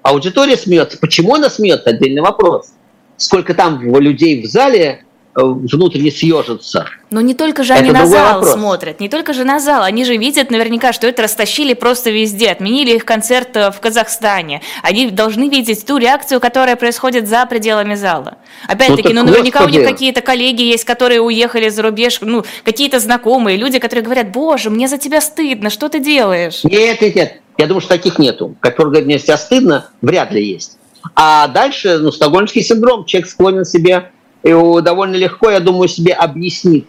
Аудитория 0.02 0.56
смеется. 0.56 0.98
Почему 0.98 1.36
она 1.36 1.50
смеется? 1.50 1.90
Отдельный 1.90 2.22
вопрос. 2.22 2.74
Сколько 3.18 3.54
там 3.54 3.82
людей 4.00 4.42
в 4.42 4.46
зале, 4.46 5.04
Э, 5.04 5.11
внутренне 5.36 6.12
съежиться. 6.12 6.86
Но 7.10 7.22
не 7.22 7.34
только 7.34 7.64
же 7.64 7.74
это 7.74 7.84
они 7.84 7.92
на 7.92 8.06
зал 8.06 8.36
вопрос. 8.36 8.54
смотрят, 8.54 9.00
не 9.00 9.10
только 9.10 9.34
же 9.34 9.44
на 9.44 9.60
зал, 9.60 9.84
они 9.84 10.06
же 10.06 10.18
видят 10.18 10.50
наверняка, 10.52 10.94
что 10.94 11.08
это 11.08 11.24
растащили 11.24 11.74
просто 11.74 12.10
везде, 12.10 12.50
отменили 12.50 12.96
их 12.96 13.06
концерт 13.06 13.56
э, 13.56 13.72
в 13.72 13.80
Казахстане. 13.80 14.62
Они 14.82 15.10
должны 15.10 15.50
видеть 15.50 15.86
ту 15.86 15.98
реакцию, 15.98 16.40
которая 16.40 16.76
происходит 16.76 17.28
за 17.28 17.46
пределами 17.46 17.96
зала. 17.96 18.38
Опять-таки, 18.68 19.14
ну, 19.14 19.24
ну 19.24 19.32
наверняка 19.32 19.60
господи. 19.60 19.78
у 19.78 19.82
них 19.82 19.90
какие-то 19.90 20.22
коллеги 20.22 20.64
есть, 20.64 20.86
которые 20.86 21.22
уехали 21.22 21.70
за 21.70 21.82
рубеж, 21.82 22.20
ну, 22.22 22.44
какие-то 22.64 23.00
знакомые, 23.00 23.58
люди, 23.58 23.80
которые 23.80 24.04
говорят, 24.04 24.32
боже, 24.32 24.70
мне 24.70 24.88
за 24.88 24.98
тебя 24.98 25.22
стыдно, 25.22 25.70
что 25.70 25.90
ты 25.90 26.00
делаешь? 26.00 26.64
Нет, 26.64 27.02
нет, 27.02 27.16
нет, 27.16 27.42
я 27.58 27.68
думаю, 27.68 27.82
что 27.82 27.90
таких 27.90 28.20
нету. 28.20 28.56
Которые 28.60 28.92
говорят, 28.92 29.06
мне 29.06 29.18
за 29.18 29.26
тебя 29.26 29.38
стыдно, 29.38 29.90
вряд 30.02 30.32
ли 30.32 30.46
есть. 30.46 30.78
А 31.16 31.48
дальше, 31.48 31.98
ну, 32.00 32.12
стокгольмский 32.12 32.62
синдром, 32.62 33.06
человек 33.06 33.30
склонен 33.30 33.66
себе 33.66 34.12
и 34.44 34.52
довольно 34.52 35.16
легко, 35.16 35.50
я 35.50 35.60
думаю, 35.60 35.88
себе 35.88 36.14
объяснит, 36.14 36.88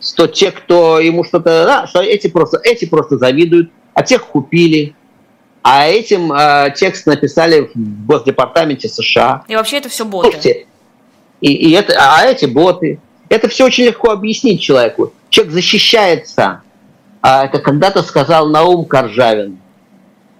что 0.00 0.26
те, 0.26 0.50
кто 0.50 1.00
ему 1.00 1.24
что-то, 1.24 1.64
да, 1.64 1.86
что 1.86 2.00
эти 2.00 2.28
просто, 2.28 2.60
эти 2.64 2.86
просто 2.86 3.18
завидуют, 3.18 3.70
а 3.94 4.02
тех 4.02 4.24
купили, 4.26 4.94
а 5.62 5.86
этим 5.86 6.32
э, 6.32 6.72
текст 6.74 7.06
написали 7.06 7.70
в 7.74 8.06
Госдепартаменте 8.06 8.88
США. 8.88 9.44
И 9.48 9.56
вообще 9.56 9.78
это 9.78 9.88
все 9.88 10.04
боты. 10.04 10.30
Слушайте, 10.30 10.66
и, 11.40 11.52
и 11.52 11.72
это, 11.72 11.94
а 11.98 12.24
эти 12.24 12.46
боты. 12.46 13.00
Это 13.28 13.48
все 13.48 13.66
очень 13.66 13.84
легко 13.84 14.10
объяснить 14.10 14.62
человеку. 14.62 15.12
Человек 15.28 15.52
защищается. 15.52 16.62
А 17.20 17.44
это 17.44 17.58
когда-то 17.58 18.02
сказал 18.02 18.48
Наум 18.48 18.86
Коржавин 18.86 19.58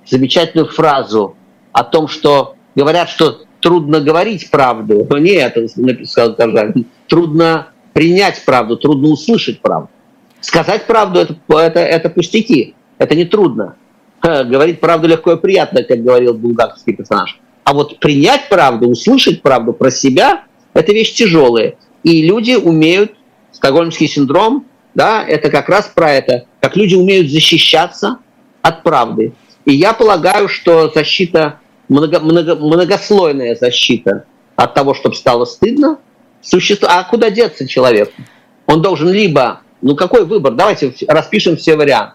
замечательную 0.07 0.69
фразу 0.69 1.37
о 1.73 1.85
том, 1.85 2.09
что 2.09 2.55
говорят, 2.75 3.11
что 3.11 3.43
трудно 3.61 4.01
говорить 4.01 4.51
правду. 4.51 5.07
Нет, 5.19 5.57
написал 5.77 6.35
Таржан. 6.35 6.87
Трудно 7.07 7.69
принять 7.93 8.45
правду, 8.45 8.77
трудно 8.77 9.09
услышать 9.09 9.61
правду. 9.61 9.89
Сказать 10.41 10.87
правду 10.87 11.21
это, 11.21 11.37
это, 11.49 11.81
это 11.81 12.11
пустяки, 12.11 12.75
это 12.99 13.15
не 13.15 13.25
трудно. 13.25 13.77
Говорить 14.23 14.81
правду 14.81 15.09
легко 15.09 15.33
и 15.33 15.37
приятно, 15.37 15.83
как 15.83 16.03
говорил 16.03 16.35
булгарский 16.35 16.95
персонаж. 16.95 17.41
А 17.65 17.73
вот 17.75 17.99
принять 17.99 18.49
правду, 18.49 18.89
услышать 18.89 19.43
правду 19.43 19.73
про 19.73 19.91
себя, 19.91 20.45
это 20.75 20.93
вещь 20.93 21.15
тяжелая. 21.15 21.75
И 22.03 22.23
люди 22.23 22.53
умеют, 22.53 23.13
стокгольмский 23.53 24.09
синдром, 24.09 24.67
да, 24.95 25.25
это 25.25 25.51
как 25.51 25.69
раз 25.69 25.91
про 25.93 26.13
это, 26.13 26.45
как 26.61 26.77
люди 26.77 26.95
умеют 26.95 27.31
защищаться 27.31 28.19
от 28.63 28.83
правды. 28.83 29.33
И 29.65 29.75
я 29.75 29.93
полагаю, 29.93 30.49
что 30.49 30.91
защита 30.95 31.61
много, 31.89 32.21
много, 32.21 32.57
многослойная 32.57 33.55
защита 33.55 34.25
от 34.57 34.75
того, 34.75 34.95
чтобы 34.95 35.15
стало 35.15 35.45
стыдно. 35.45 35.99
Существо... 36.43 36.89
А 36.91 37.05
куда 37.05 37.31
деться 37.31 37.67
человеку? 37.67 38.13
Он 38.67 38.83
должен 38.83 39.09
либо... 39.09 39.61
Ну 39.81 39.95
какой 39.95 40.25
выбор? 40.25 40.55
Давайте 40.55 40.93
распишем 41.07 41.57
все 41.57 41.77
варианты. 41.77 42.15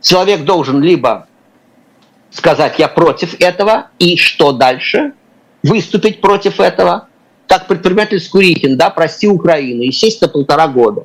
Человек 0.00 0.44
должен 0.44 0.80
либо 0.80 1.26
сказать, 2.30 2.78
я 2.78 2.88
против 2.88 3.38
этого, 3.40 3.88
и 3.98 4.16
что 4.16 4.52
дальше? 4.52 5.12
Выступить 5.62 6.20
против 6.20 6.60
этого. 6.60 7.08
Как 7.46 7.66
предприниматель 7.66 8.20
Скурихин, 8.20 8.78
да, 8.78 8.90
прости 8.90 9.28
Украину, 9.28 9.82
и 9.82 9.90
сесть 9.90 10.22
на 10.22 10.28
полтора 10.28 10.68
года. 10.68 11.04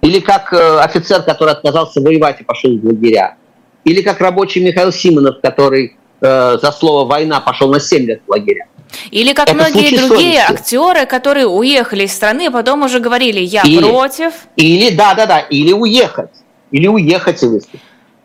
Или 0.00 0.20
как 0.20 0.52
э, 0.52 0.80
офицер, 0.80 1.22
который 1.22 1.52
отказался 1.52 2.00
воевать 2.00 2.40
и 2.40 2.44
пошел 2.44 2.76
в 2.76 2.84
лагеря. 2.84 3.36
Или 3.84 4.02
как 4.02 4.20
рабочий 4.20 4.64
Михаил 4.64 4.92
Симонов, 4.92 5.40
который 5.42 5.96
э, 6.20 6.58
за 6.60 6.72
слово 6.72 7.08
«война» 7.08 7.40
пошел 7.40 7.68
на 7.70 7.80
7 7.80 8.06
лет 8.06 8.22
в 8.26 8.30
лагеря. 8.30 8.66
Или 9.10 9.32
как 9.32 9.48
Это 9.48 9.56
многие 9.56 9.96
другие 9.96 10.40
совести. 10.40 10.52
актеры, 10.52 11.06
которые 11.06 11.46
уехали 11.46 12.04
из 12.04 12.12
страны, 12.12 12.46
а 12.46 12.50
потом 12.50 12.82
уже 12.82 13.00
говорили 13.00 13.40
«я 13.40 13.62
или, 13.62 13.78
против». 13.78 14.32
Или, 14.56 14.94
да-да-да, 14.94 15.40
или 15.40 15.72
уехать. 15.72 16.30
Или 16.70 16.86
уехать 16.86 17.42
и 17.42 17.46
выступить. 17.46 17.80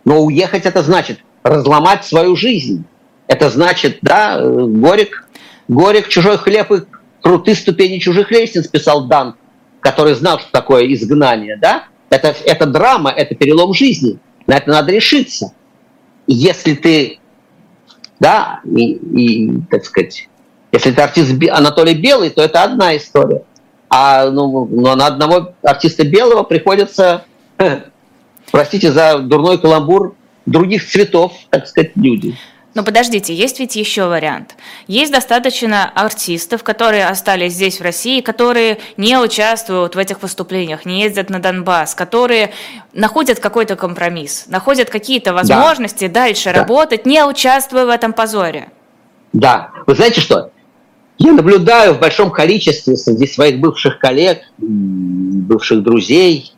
Но 0.05 0.21
уехать 0.21 0.65
это 0.65 0.81
значит 0.81 1.19
разломать 1.43 2.05
свою 2.05 2.35
жизнь. 2.35 2.83
Это 3.27 3.49
значит, 3.49 3.99
да, 4.01 4.39
Горик, 4.41 5.27
Горик 5.67 6.09
чужой 6.09 6.37
хлеб 6.37 6.71
и 6.71 6.81
«Круты 7.21 7.55
ступени 7.55 7.99
чужих 7.99 8.31
лестниц» 8.31 8.67
писал 8.67 9.05
Дан, 9.05 9.35
который 9.79 10.15
знал, 10.15 10.39
что 10.39 10.51
такое 10.51 10.91
изгнание, 10.93 11.57
да? 11.57 11.85
Это, 12.09 12.35
это 12.45 12.65
драма, 12.65 13.09
это 13.09 13.35
перелом 13.35 13.73
жизни. 13.73 14.19
На 14.47 14.57
это 14.57 14.69
надо 14.69 14.91
решиться. 14.91 15.53
Если 16.27 16.73
ты, 16.73 17.19
да, 18.21 18.59
и, 18.63 18.91
и, 18.91 19.61
так 19.71 19.83
сказать, 19.83 20.29
если 20.71 20.91
ты 20.91 21.01
артист 21.01 21.33
Анатолий 21.49 21.95
Белый, 21.95 22.29
то 22.29 22.43
это 22.43 22.61
одна 22.63 22.95
история. 22.95 23.43
А 23.89 24.29
ну, 24.29 24.67
но 24.67 24.95
на 24.95 25.07
одного 25.07 25.55
артиста 25.63 26.05
Белого 26.05 26.43
приходится, 26.43 27.25
простите 28.51 28.91
за 28.91 29.17
дурной 29.17 29.57
каламбур, 29.57 30.13
других 30.45 30.87
цветов, 30.87 31.33
так 31.49 31.67
сказать, 31.67 31.93
люди. 31.95 32.37
Но 32.73 32.83
подождите, 32.83 33.33
есть 33.33 33.59
ведь 33.59 33.75
еще 33.75 34.05
вариант. 34.05 34.55
Есть 34.87 35.11
достаточно 35.11 35.89
артистов, 35.93 36.63
которые 36.63 37.05
остались 37.05 37.53
здесь, 37.53 37.79
в 37.79 37.83
России, 37.83 38.21
которые 38.21 38.79
не 38.95 39.17
участвуют 39.17 39.95
в 39.95 39.97
этих 39.97 40.21
выступлениях, 40.21 40.85
не 40.85 41.01
ездят 41.01 41.29
на 41.29 41.39
Донбасс, 41.39 41.95
которые 41.95 42.51
находят 42.93 43.39
какой-то 43.39 43.75
компромисс, 43.75 44.45
находят 44.47 44.89
какие-то 44.89 45.33
возможности 45.33 46.07
да. 46.07 46.21
дальше 46.21 46.45
да. 46.45 46.59
работать, 46.59 47.05
не 47.05 47.23
участвуя 47.25 47.85
в 47.85 47.89
этом 47.89 48.13
позоре. 48.13 48.69
Да. 49.33 49.71
Вы 49.85 49.95
знаете 49.95 50.21
что? 50.21 50.51
Я 51.17 51.33
наблюдаю 51.33 51.93
в 51.95 51.99
большом 51.99 52.31
количестве 52.31 52.95
среди 52.95 53.27
своих 53.27 53.59
бывших 53.59 53.99
коллег, 53.99 54.39
бывших 54.57 55.83
друзей, 55.83 56.53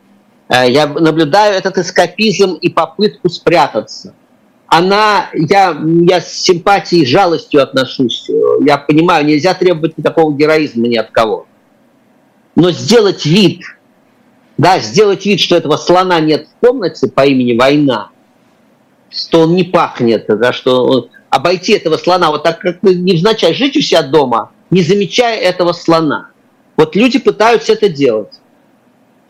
э, 0.48 0.70
я 0.70 0.86
наблюдаю 0.86 1.54
этот 1.54 1.76
эскапизм 1.78 2.54
и 2.54 2.68
попытку 2.68 3.28
спрятаться– 3.28 4.14
она, 4.66 5.30
я, 5.34 5.76
я 6.08 6.20
с 6.20 6.32
симпатией 6.32 7.02
и 7.02 7.06
жалостью 7.06 7.62
отношусь. 7.62 8.28
Я 8.64 8.78
понимаю, 8.78 9.24
нельзя 9.24 9.54
требовать 9.54 9.96
никакого 9.98 10.34
героизма 10.34 10.88
ни 10.88 10.96
от 10.96 11.10
кого. 11.10 11.46
Но 12.56 12.70
сделать 12.70 13.24
вид, 13.24 13.62
да, 14.58 14.78
сделать 14.78 15.26
вид, 15.26 15.40
что 15.40 15.56
этого 15.56 15.76
слона 15.76 16.20
нет 16.20 16.48
в 16.48 16.66
комнате 16.66 17.08
по 17.08 17.24
имени 17.24 17.56
война, 17.56 18.10
что 19.10 19.40
он 19.40 19.54
не 19.54 19.64
пахнет, 19.64 20.26
да, 20.28 20.52
что 20.52 20.84
он, 20.84 21.08
обойти 21.30 21.72
этого 21.72 21.96
слона, 21.96 22.30
вот 22.30 22.44
так 22.44 22.60
как 22.60 22.82
невзначай 22.82 23.54
жить 23.54 23.76
у 23.76 23.80
себя 23.80 24.02
дома, 24.02 24.52
не 24.70 24.82
замечая 24.82 25.38
этого 25.38 25.72
слона. 25.72 26.30
Вот 26.76 26.96
люди 26.96 27.18
пытаются 27.18 27.72
это 27.72 27.88
делать. 27.88 28.32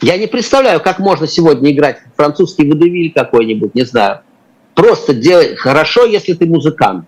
Я 0.01 0.18
не 0.18 0.26
представляю, 0.26 0.80
как 0.80 0.99
можно 0.99 1.26
сегодня 1.26 1.70
играть 1.70 1.99
французский 2.16 2.68
водевиль 2.68 3.12
какой-нибудь, 3.12 3.74
не 3.74 3.85
знаю, 3.85 4.20
Просто 4.74 5.14
делай 5.14 5.54
хорошо, 5.56 6.04
если 6.04 6.34
ты 6.34 6.46
музыкант. 6.46 7.06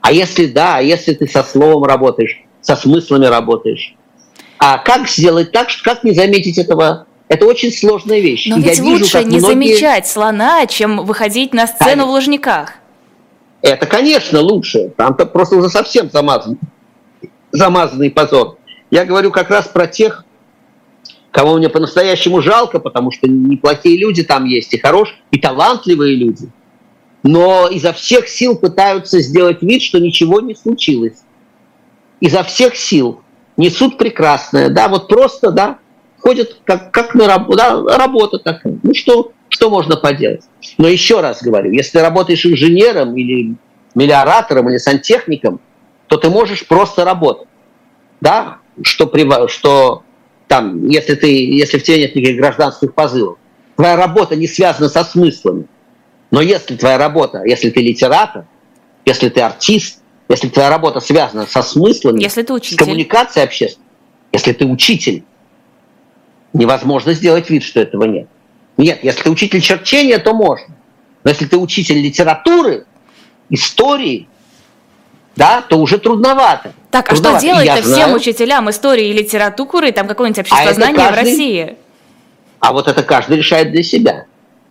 А 0.00 0.12
если 0.12 0.46
да, 0.46 0.76
а 0.76 0.80
если 0.80 1.14
ты 1.14 1.26
со 1.26 1.42
словом 1.42 1.84
работаешь, 1.84 2.42
со 2.60 2.76
смыслами 2.76 3.26
работаешь. 3.26 3.94
А 4.58 4.78
как 4.78 5.08
сделать 5.08 5.52
так, 5.52 5.68
что 5.68 5.84
как 5.84 6.04
не 6.04 6.12
заметить 6.12 6.58
этого? 6.58 7.06
Это 7.28 7.44
очень 7.44 7.72
сложная 7.72 8.20
вещь. 8.20 8.46
Но 8.46 8.56
ведь 8.56 8.78
я 8.78 8.84
лучше 8.84 9.18
вижу, 9.18 9.28
не 9.28 9.38
многие... 9.38 9.74
замечать 9.74 10.06
слона, 10.06 10.66
чем 10.66 11.04
выходить 11.04 11.52
на 11.52 11.66
сцену 11.66 11.84
конечно. 11.84 12.06
в 12.06 12.10
Лужниках. 12.10 12.72
Это, 13.62 13.86
конечно, 13.86 14.40
лучше. 14.40 14.92
Там-то 14.96 15.26
просто 15.26 15.56
уже 15.56 15.68
совсем 15.68 16.08
замазан, 16.10 16.58
замазанный 17.50 18.10
позор. 18.10 18.58
Я 18.90 19.04
говорю 19.04 19.32
как 19.32 19.50
раз 19.50 19.66
про 19.66 19.88
тех, 19.88 20.24
кого 21.32 21.56
мне 21.56 21.68
по-настоящему 21.68 22.40
жалко, 22.40 22.78
потому 22.78 23.10
что 23.10 23.28
неплохие 23.28 23.98
люди 23.98 24.22
там 24.22 24.44
есть, 24.44 24.72
и 24.72 24.78
хорошие, 24.78 25.18
и 25.32 25.38
талантливые 25.38 26.14
люди 26.14 26.48
но 27.26 27.68
изо 27.68 27.92
всех 27.92 28.28
сил 28.28 28.56
пытаются 28.56 29.20
сделать 29.20 29.62
вид, 29.62 29.82
что 29.82 29.98
ничего 29.98 30.40
не 30.40 30.54
случилось. 30.54 31.18
Изо 32.20 32.42
всех 32.44 32.76
сил. 32.76 33.20
Несут 33.56 33.98
прекрасное, 33.98 34.68
да, 34.68 34.88
вот 34.88 35.08
просто, 35.08 35.50
да, 35.50 35.78
ходят 36.18 36.58
как, 36.64 36.92
как 36.92 37.14
на 37.14 37.26
работу, 37.26 37.56
да, 37.56 37.96
работа 37.96 38.38
такая. 38.38 38.78
Ну 38.82 38.94
что, 38.94 39.32
что 39.48 39.70
можно 39.70 39.96
поделать? 39.96 40.42
Но 40.76 40.88
еще 40.88 41.20
раз 41.20 41.42
говорю, 41.42 41.72
если 41.72 41.98
работаешь 41.98 42.44
инженером 42.44 43.16
или 43.16 43.54
мелиоратором 43.94 44.68
или 44.68 44.76
сантехником, 44.76 45.60
то 46.06 46.18
ты 46.18 46.28
можешь 46.28 46.66
просто 46.66 47.04
работать. 47.04 47.48
Да, 48.20 48.58
что, 48.82 49.10
что 49.48 50.02
там, 50.48 50.86
если, 50.86 51.14
ты, 51.14 51.28
если 51.28 51.78
в 51.78 51.82
тебе 51.82 52.00
нет 52.00 52.14
никаких 52.14 52.36
гражданских 52.36 52.94
позывов. 52.94 53.38
Твоя 53.76 53.96
работа 53.96 54.36
не 54.36 54.46
связана 54.46 54.90
со 54.90 55.02
смыслами. 55.02 55.66
Но 56.30 56.40
если 56.40 56.76
твоя 56.76 56.98
работа, 56.98 57.42
если 57.44 57.70
ты 57.70 57.80
литератор, 57.80 58.46
если 59.04 59.28
ты 59.28 59.40
артист, 59.40 60.00
если 60.28 60.48
твоя 60.48 60.70
работа 60.70 61.00
связана 61.00 61.46
со 61.46 61.62
смыслами, 61.62 62.22
если 62.22 62.42
ты 62.42 62.52
учитель. 62.52 62.76
с 62.76 62.78
коммуникацией 62.78 63.44
общественной, 63.44 63.86
если 64.32 64.52
ты 64.52 64.66
учитель, 64.66 65.24
невозможно 66.52 67.12
сделать 67.12 67.48
вид, 67.48 67.62
что 67.62 67.80
этого 67.80 68.04
нет. 68.04 68.28
Нет, 68.76 68.98
если 69.02 69.22
ты 69.22 69.30
учитель 69.30 69.60
черчения, 69.60 70.18
то 70.18 70.34
можно. 70.34 70.74
Но 71.22 71.30
если 71.30 71.46
ты 71.46 71.56
учитель 71.56 71.98
литературы, 71.98 72.86
истории, 73.50 74.28
да, 75.36 75.62
то 75.62 75.78
уже 75.78 75.98
трудновато. 75.98 76.72
Так, 76.90 77.08
трудновато. 77.08 77.36
а 77.36 77.40
что 77.40 77.48
делать-то 77.48 77.82
всем 77.82 77.94
знаю, 77.94 78.16
учителям 78.16 78.70
истории 78.70 79.08
и 79.08 79.12
литературы, 79.12 79.92
там 79.92 80.08
какое-нибудь 80.08 80.40
общество 80.40 80.70
а 80.70 80.74
знания 80.74 80.96
каждый, 80.96 81.12
в 81.12 81.24
России? 81.24 81.76
А 82.58 82.72
вот 82.72 82.88
это 82.88 83.02
каждый 83.02 83.36
решает 83.36 83.70
для 83.70 83.82
себя. 83.82 84.26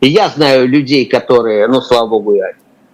И 0.05 0.09
я 0.09 0.29
знаю 0.29 0.67
людей, 0.67 1.07
которые, 1.07 1.67
ну, 1.67 1.81
слава 1.81 2.07
богу, 2.07 2.35
я 2.35 2.51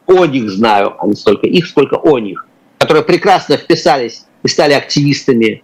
о 0.07 0.25
них 0.27 0.49
знаю, 0.49 0.95
а 0.97 1.05
не 1.05 1.15
столько 1.15 1.45
их, 1.45 1.67
сколько 1.67 1.97
о 1.97 2.19
них, 2.19 2.47
которые 2.77 3.03
прекрасно 3.03 3.57
вписались 3.57 4.23
и 4.43 4.47
стали 4.47 4.71
активистами 4.71 5.61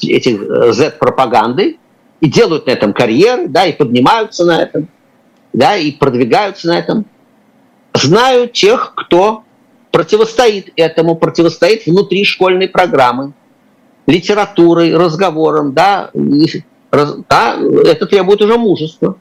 этих 0.00 0.40
э, 0.40 0.72
Z-пропаганды 0.72 1.78
и 2.20 2.28
делают 2.28 2.66
на 2.66 2.70
этом 2.70 2.92
карьеры, 2.92 3.48
да, 3.48 3.66
и 3.66 3.72
поднимаются 3.72 4.44
на 4.44 4.62
этом, 4.62 4.88
да, 5.52 5.76
и 5.76 5.90
продвигаются 5.90 6.68
на 6.68 6.78
этом. 6.78 7.04
Знаю 7.92 8.48
тех, 8.48 8.94
кто 8.94 9.42
противостоит 9.90 10.72
этому, 10.76 11.16
противостоит 11.16 11.84
внутри 11.86 12.22
школьной 12.22 12.68
программы, 12.68 13.32
литературой, 14.06 14.96
разговором, 14.96 15.72
да, 15.72 16.10
и, 16.14 16.62
да, 16.92 17.56
это 17.86 18.06
требует 18.06 18.40
уже 18.40 18.56
мужества. 18.56 19.16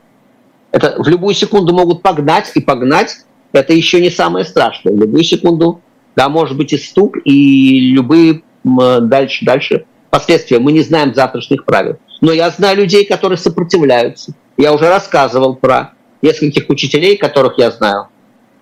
Это 0.75 1.01
в 1.01 1.07
любую 1.07 1.33
секунду 1.33 1.73
могут 1.73 2.01
погнать, 2.01 2.51
и 2.53 2.59
погнать 2.59 3.19
это 3.53 3.71
еще 3.71 4.01
не 4.01 4.09
самое 4.09 4.43
страшное. 4.43 4.93
В 4.93 4.99
любую 4.99 5.23
секунду, 5.23 5.79
да, 6.17 6.27
может 6.27 6.57
быть 6.57 6.73
и 6.73 6.77
стук, 6.77 7.15
и 7.23 7.91
любые 7.91 8.41
дальше, 8.65 9.45
дальше 9.45 9.85
последствия. 10.09 10.59
Мы 10.59 10.73
не 10.73 10.81
знаем 10.81 11.13
завтрашних 11.13 11.63
правил. 11.63 11.95
Но 12.19 12.33
я 12.33 12.49
знаю 12.49 12.75
людей, 12.75 13.05
которые 13.05 13.37
сопротивляются. 13.37 14.33
Я 14.57 14.73
уже 14.73 14.89
рассказывал 14.89 15.55
про 15.55 15.93
нескольких 16.21 16.69
учителей, 16.69 17.15
которых 17.15 17.57
я 17.57 17.71
знаю, 17.71 18.09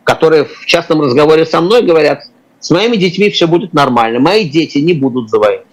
которые 0.03 0.45
в 0.45 0.67
частном 0.67 1.01
разговоре 1.01 1.47
со 1.47 1.61
мной 1.61 1.81
говорят, 1.81 2.25
с 2.59 2.69
моими 2.69 2.95
детьми 2.95 3.31
все 3.31 3.47
будет 3.47 3.73
нормально, 3.73 4.19
мои 4.19 4.47
дети 4.47 4.77
не 4.77 4.93
будут 4.93 5.31
за 5.31 5.39
войну. 5.39 5.63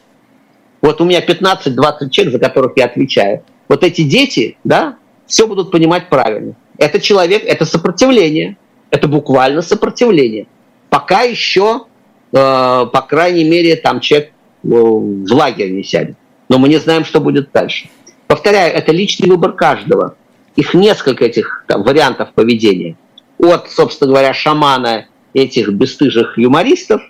Вот 0.80 1.03
у 1.03 1.05
меня 1.05 1.20
15-20 1.20 2.09
человек, 2.09 2.32
за 2.32 2.38
которых 2.38 2.72
я 2.76 2.86
отвечаю. 2.86 3.45
Вот 3.68 3.84
эти 3.84 4.05
дети, 4.05 4.57
да, 4.64 4.97
все 5.31 5.47
будут 5.47 5.70
понимать 5.70 6.09
правильно. 6.09 6.55
Это 6.76 7.01
человек, 7.01 7.45
это 7.47 7.64
сопротивление, 7.64 8.57
это 8.91 9.07
буквально 9.07 9.62
сопротивление. 9.62 10.47
Пока 10.91 11.22
еще, 11.22 11.87
э, 12.33 12.37
по 12.37 13.07
крайней 13.09 13.45
мере, 13.45 13.76
там 13.76 14.01
человек 14.01 14.31
э, 14.31 14.68
в 14.68 15.33
лагерь 15.33 15.70
не 15.70 15.85
сядет. 15.85 16.16
Но 16.49 16.59
мы 16.59 16.68
не 16.68 16.78
знаем, 16.78 17.05
что 17.05 17.20
будет 17.20 17.53
дальше. 17.53 17.89
Повторяю, 18.26 18.74
это 18.74 18.91
личный 18.91 19.28
выбор 19.28 19.53
каждого. 19.53 20.16
Их 20.57 20.74
несколько 20.74 21.24
этих 21.24 21.64
там, 21.68 21.85
вариантов 21.85 22.33
поведения. 22.35 22.97
От, 23.39 23.70
собственно 23.70 24.11
говоря, 24.11 24.35
шамана 24.35 25.07
этих 25.33 25.68
бесстыжих 25.68 26.37
юмористов, 26.39 27.03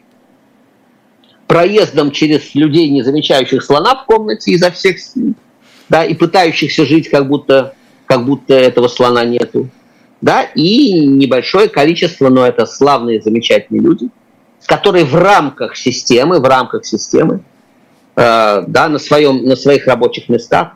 проездом 1.47 2.11
через 2.11 2.55
людей, 2.55 2.91
не 2.91 3.03
замечающих 3.03 3.63
слона 3.63 3.95
в 3.95 4.05
комнате 4.05 4.51
изо 4.53 4.71
всех 4.71 4.99
сил, 4.99 5.35
да, 5.89 6.05
и 6.05 6.13
пытающихся 6.13 6.85
жить 6.85 7.09
как 7.09 7.29
будто 7.29 7.75
как 8.11 8.25
будто 8.25 8.55
этого 8.55 8.89
слона 8.89 9.25
нету. 9.25 9.69
Да, 10.21 10.43
и 10.43 11.07
небольшое 11.07 11.69
количество, 11.69 12.29
но 12.29 12.45
это 12.45 12.67
славные, 12.67 13.23
замечательные 13.23 13.81
люди, 13.81 14.09
которые 14.67 15.05
в 15.05 15.15
рамках 15.15 15.77
системы, 15.77 16.41
в 16.41 16.45
рамках 16.45 16.85
системы, 16.85 17.45
э, 18.17 18.65
да, 18.67 18.89
на, 18.89 18.99
своем, 18.99 19.45
на 19.45 19.55
своих 19.55 19.87
рабочих 19.87 20.29
местах 20.29 20.73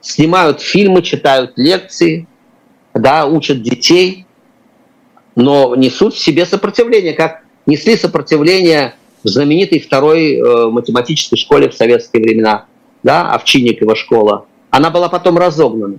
снимают 0.00 0.60
фильмы, 0.60 1.02
читают 1.02 1.52
лекции, 1.54 2.26
да, 2.92 3.26
учат 3.26 3.62
детей, 3.62 4.26
но 5.36 5.76
несут 5.76 6.14
в 6.14 6.18
себе 6.18 6.44
сопротивление, 6.44 7.12
как 7.12 7.44
несли 7.66 7.96
сопротивление 7.96 8.96
в 9.22 9.28
знаменитой 9.28 9.78
второй 9.78 10.34
э, 10.34 10.66
математической 10.70 11.36
школе 11.36 11.68
в 11.68 11.74
советские 11.74 12.20
времена, 12.20 12.66
да, 13.04 13.30
Овчинникова 13.30 13.94
школа. 13.94 14.46
Она 14.70 14.90
была 14.90 15.08
потом 15.08 15.38
разогнана 15.38 15.98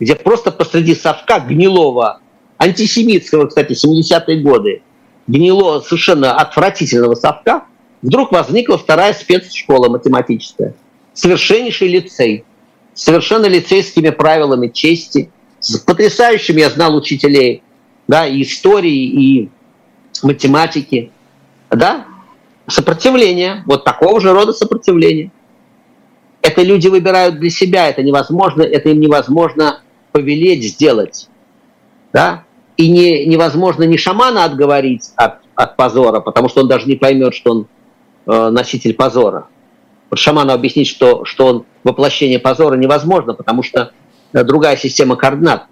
где 0.00 0.16
просто 0.16 0.50
посреди 0.50 0.94
совка 0.94 1.38
гнилого, 1.38 2.20
антисемитского, 2.58 3.46
кстати, 3.46 3.72
70-е 3.72 4.40
годы, 4.40 4.82
гнилого, 5.26 5.80
совершенно 5.80 6.34
отвратительного 6.34 7.14
совка, 7.14 7.64
вдруг 8.02 8.32
возникла 8.32 8.78
вторая 8.78 9.12
спецшкола 9.12 9.88
математическая. 9.88 10.74
совершеннейший 11.12 11.88
лицей, 11.88 12.44
совершенно 12.94 13.46
лицейскими 13.46 14.10
правилами 14.10 14.68
чести, 14.68 15.30
с 15.58 15.76
потрясающими, 15.76 16.60
я 16.60 16.70
знал 16.70 16.96
учителей, 16.96 17.62
да, 18.08 18.26
и 18.26 18.42
истории, 18.42 19.04
и 19.04 19.50
математики, 20.22 21.12
да, 21.68 22.06
сопротивление, 22.66 23.62
вот 23.66 23.84
такого 23.84 24.20
же 24.20 24.32
рода 24.32 24.52
сопротивление. 24.52 25.30
Это 26.40 26.62
люди 26.62 26.88
выбирают 26.88 27.38
для 27.38 27.50
себя, 27.50 27.88
это 27.88 28.02
невозможно, 28.02 28.62
это 28.62 28.88
им 28.88 29.00
невозможно 29.00 29.82
повелеть 30.12 30.64
сделать, 30.64 31.28
да, 32.12 32.44
и 32.76 32.90
не, 32.90 33.26
невозможно 33.26 33.84
ни 33.84 33.96
шамана 33.96 34.44
отговорить 34.44 35.10
от, 35.16 35.40
от 35.54 35.76
позора, 35.76 36.20
потому 36.20 36.48
что 36.48 36.62
он 36.62 36.68
даже 36.68 36.86
не 36.86 36.96
поймет, 36.96 37.34
что 37.34 37.50
он 37.50 37.66
э, 38.26 38.48
носитель 38.50 38.94
позора. 38.94 39.46
Вот 40.08 40.18
шаману 40.18 40.52
объяснить, 40.52 40.88
что, 40.88 41.24
что 41.24 41.46
он 41.46 41.66
воплощение 41.84 42.38
позора 42.38 42.76
невозможно, 42.76 43.34
потому 43.34 43.62
что 43.62 43.92
э, 44.32 44.44
другая 44.44 44.76
система 44.76 45.16
координат. 45.16 45.66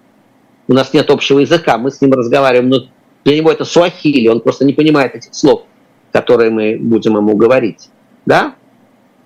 У 0.67 0.73
нас 0.73 0.93
нет 0.93 1.09
общего 1.09 1.39
языка, 1.39 1.77
мы 1.77 1.89
с 1.91 1.99
ним 1.99 2.13
разговариваем, 2.13 2.69
но 2.69 2.77
для 3.25 3.37
него 3.37 3.51
это 3.51 3.65
суахили, 3.65 4.27
он 4.27 4.39
просто 4.39 4.65
не 4.65 4.73
понимает 4.73 5.15
этих 5.15 5.33
слов, 5.33 5.63
которые 6.11 6.51
мы 6.51 6.77
будем 6.79 7.17
ему 7.17 7.35
говорить. 7.35 7.89
Да? 8.25 8.53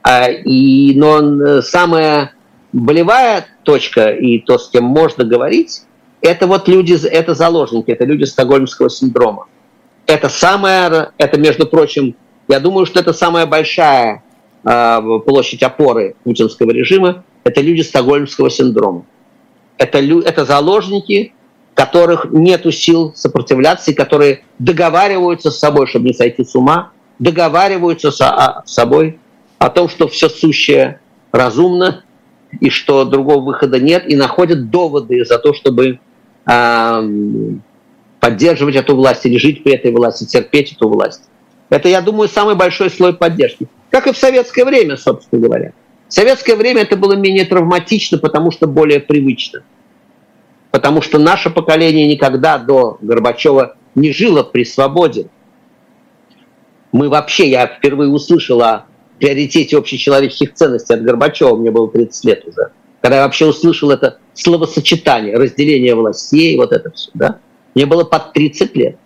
А, 0.04 0.30
и, 0.30 0.94
но 0.96 1.20
э, 1.20 1.62
самая 1.62 2.34
болевая 2.74 3.46
точка 3.64 4.10
и 4.10 4.40
то, 4.40 4.58
с 4.58 4.70
кем 4.70 4.84
можно 4.84 5.24
говорить, 5.24 5.84
это 6.22 6.48
вот 6.48 6.68
люди, 6.68 6.98
это 7.06 7.34
заложники, 7.36 7.92
это 7.92 8.06
люди 8.06 8.24
стокгольмского 8.24 8.90
синдрома. 8.90 9.48
Это 10.06 10.28
самое, 10.28 11.12
это, 11.18 11.40
между 11.40 11.66
прочим, 11.66 12.16
я 12.48 12.60
думаю, 12.60 12.86
что 12.86 13.00
это 13.00 13.14
самая 13.14 13.46
большая 13.46 14.24
э, 14.66 15.00
площадь 15.26 15.64
опоры 15.64 16.16
путинского 16.24 16.72
режима, 16.72 17.24
это 17.44 17.62
люди 17.62 17.82
стокгольмского 17.82 18.50
синдрома. 18.50 19.06
Это, 19.78 20.00
это 20.00 20.46
заложники, 20.46 21.34
которых 21.74 22.26
нет 22.32 22.66
сил 22.74 23.14
сопротивляться, 23.16 23.92
и 23.92 23.94
которые 23.94 24.44
договариваются 24.60 25.52
с 25.52 25.60
собой, 25.60 25.88
чтобы 25.88 26.08
не 26.08 26.14
сойти 26.14 26.44
с 26.44 26.56
ума, 26.56 26.92
договариваются 27.20 28.12
с, 28.12 28.22
а, 28.22 28.64
с 28.66 28.74
собой 28.74 29.20
о 29.58 29.70
том, 29.70 29.90
что 29.90 30.08
все 30.08 30.30
сущее 30.30 31.00
разумно, 31.32 32.03
и 32.60 32.70
что 32.70 33.06
другого 33.06 33.42
выхода 33.42 33.80
нет, 33.80 34.10
и 34.10 34.16
находят 34.16 34.70
доводы 34.70 35.26
за 35.26 35.40
то, 35.40 35.54
чтобы 35.54 36.00
поддерживать 38.20 38.76
эту 38.76 38.96
власть 38.96 39.26
или 39.26 39.38
жить 39.38 39.64
при 39.64 39.74
этой 39.74 39.92
власти, 39.92 40.26
терпеть 40.26 40.74
эту 40.74 40.88
власть. 40.90 41.24
Это, 41.70 41.90
я 41.90 42.02
думаю, 42.02 42.30
самый 42.30 42.56
большой 42.56 42.90
слой 42.90 43.14
поддержки. 43.14 43.68
Как 43.90 44.08
и 44.08 44.14
в 44.14 44.18
советское 44.18 44.66
время, 44.66 44.98
собственно 44.98 45.42
говоря. 45.42 45.74
В 46.08 46.14
советское 46.14 46.56
время 46.56 46.84
это 46.84 46.96
было 46.96 47.14
менее 47.14 47.46
травматично, 47.46 48.18
потому 48.18 48.52
что 48.52 48.68
более 48.68 49.00
привычно. 49.00 49.64
Потому 50.72 51.02
что 51.02 51.20
наше 51.20 51.50
поколение 51.50 52.08
никогда 52.08 52.58
до 52.58 52.98
Горбачева 53.02 53.76
не 53.96 54.12
жило 54.12 54.44
при 54.44 54.64
свободе. 54.66 55.28
Мы 56.92 57.10
вообще, 57.10 57.50
я 57.50 57.68
впервые 57.68 58.10
услышал 58.10 58.62
о 58.62 58.86
приоритете 59.26 59.78
общечеловеческих 59.78 60.54
ценностей 60.54 60.94
от 60.94 61.04
Горбачева, 61.04 61.56
мне 61.56 61.72
было 61.72 61.90
30 61.90 62.26
лет 62.26 62.48
уже 62.48 62.72
когда 63.04 63.18
я 63.18 63.24
вообще 63.24 63.46
услышал 63.46 63.92
это 63.92 64.20
словосочетание, 64.34 65.36
разделение 65.36 65.94
властей, 65.94 66.56
вот 66.56 66.72
это 66.72 66.90
все, 66.92 67.12
да, 67.14 67.40
мне 67.76 67.86
было 67.86 68.06
под 68.06 68.32
30 68.32 68.76
лет. 68.78 68.98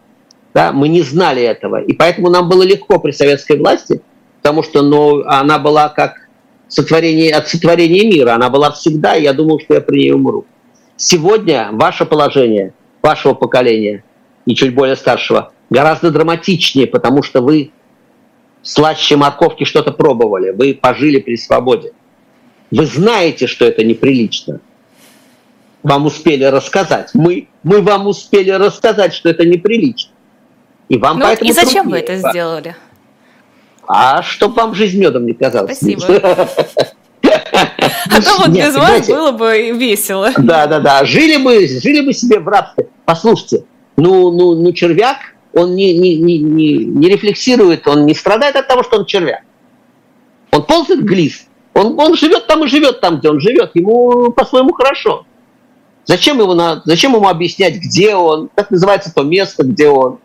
Да, 0.53 0.71
мы 0.71 0.87
не 0.87 1.01
знали 1.01 1.41
этого. 1.41 1.81
И 1.81 1.93
поэтому 1.93 2.29
нам 2.29 2.47
было 2.47 2.61
легко 2.61 2.99
при 2.99 3.11
советской 3.11 3.57
власти, 3.57 4.01
потому 4.41 4.61
что 4.61 4.83
ну, 4.83 5.23
она 5.25 5.57
была 5.57 5.89
как 5.89 6.29
сотворение, 6.67 7.33
от 7.33 7.47
сотворения 7.47 8.07
мира. 8.07 8.33
Она 8.33 8.49
была 8.49 8.71
всегда, 8.71 9.15
и 9.15 9.23
я 9.23 9.33
думал, 9.33 9.59
что 9.59 9.73
я 9.73 9.81
при 9.81 9.97
ней 9.97 10.11
умру. 10.11 10.45
Сегодня 10.95 11.69
ваше 11.71 12.05
положение, 12.05 12.73
вашего 13.01 13.33
поколения 13.33 14.03
и 14.45 14.53
чуть 14.53 14.75
более 14.75 14.95
старшего, 14.95 15.53
гораздо 15.71 16.11
драматичнее, 16.11 16.85
потому 16.85 17.23
что 17.23 17.41
вы 17.41 17.71
слаще 18.67 19.15
морковки 19.15 19.63
что-то 19.63 19.91
пробовали, 19.91 20.51
вы 20.51 20.73
пожили 20.73 21.19
при 21.19 21.37
свободе. 21.37 21.93
Вы 22.69 22.85
знаете, 22.85 23.47
что 23.47 23.65
это 23.65 23.83
неприлично. 23.83 24.59
Вам 25.83 26.05
успели 26.05 26.43
рассказать. 26.43 27.11
Мы, 27.13 27.47
мы 27.63 27.81
вам 27.81 28.07
успели 28.07 28.49
рассказать, 28.49 29.13
что 29.13 29.29
это 29.29 29.45
неприлично. 29.45 30.11
И 30.89 30.97
вам 30.97 31.19
ну, 31.19 31.25
поэтому 31.25 31.49
И 31.49 31.53
зачем 31.53 31.89
труднее. 31.89 31.91
вы 31.91 31.99
это 31.99 32.29
сделали? 32.29 32.75
А 33.87 34.21
чтоб 34.21 34.55
вам 34.55 34.75
жизнь 34.75 34.99
медом 34.99 35.25
не 35.25 35.33
казалась. 35.33 35.77
Спасибо. 35.77 36.03
А 38.09 38.21
то 38.21 38.37
вот 38.37 38.49
без 38.49 38.75
вас 38.75 39.07
было 39.07 39.31
бы 39.31 39.71
весело. 39.71 40.31
Да, 40.37 40.67
да, 40.67 40.79
да. 40.79 41.03
Жили 41.03 41.37
бы, 41.37 41.67
жили 41.67 42.05
бы 42.05 42.13
себе 42.13 42.39
в 42.39 42.47
рабстве. 42.47 42.87
Послушайте, 43.05 43.65
ну, 43.97 44.31
ну, 44.31 44.55
ну 44.55 44.71
червяк, 44.71 45.17
он 45.53 45.75
не, 45.75 45.97
не, 45.97 46.17
не, 46.17 46.39
не, 46.39 46.73
не 46.85 47.09
рефлексирует, 47.09 47.87
он 47.87 48.05
не 48.05 48.13
страдает 48.13 48.55
от 48.55 48.67
того, 48.67 48.83
что 48.83 48.97
он 48.97 49.05
червяк. 49.05 49.41
Он 50.51 50.63
ползает 50.63 51.03
глист. 51.03 51.47
Он, 51.73 51.99
он 51.99 52.15
живет 52.15 52.47
там 52.47 52.63
и 52.63 52.67
живет 52.67 53.01
там, 53.01 53.19
где 53.19 53.29
он 53.29 53.39
живет. 53.39 53.71
Ему 53.75 54.31
по-своему 54.31 54.73
хорошо. 54.73 55.25
Зачем, 56.05 56.39
его 56.39 56.53
на, 56.53 56.81
зачем 56.85 57.13
ему 57.13 57.27
объяснять, 57.27 57.75
где 57.75 58.15
он, 58.15 58.49
как 58.55 58.71
называется 58.71 59.13
то 59.13 59.23
место, 59.23 59.63
где 59.63 59.89
он, 59.89 60.19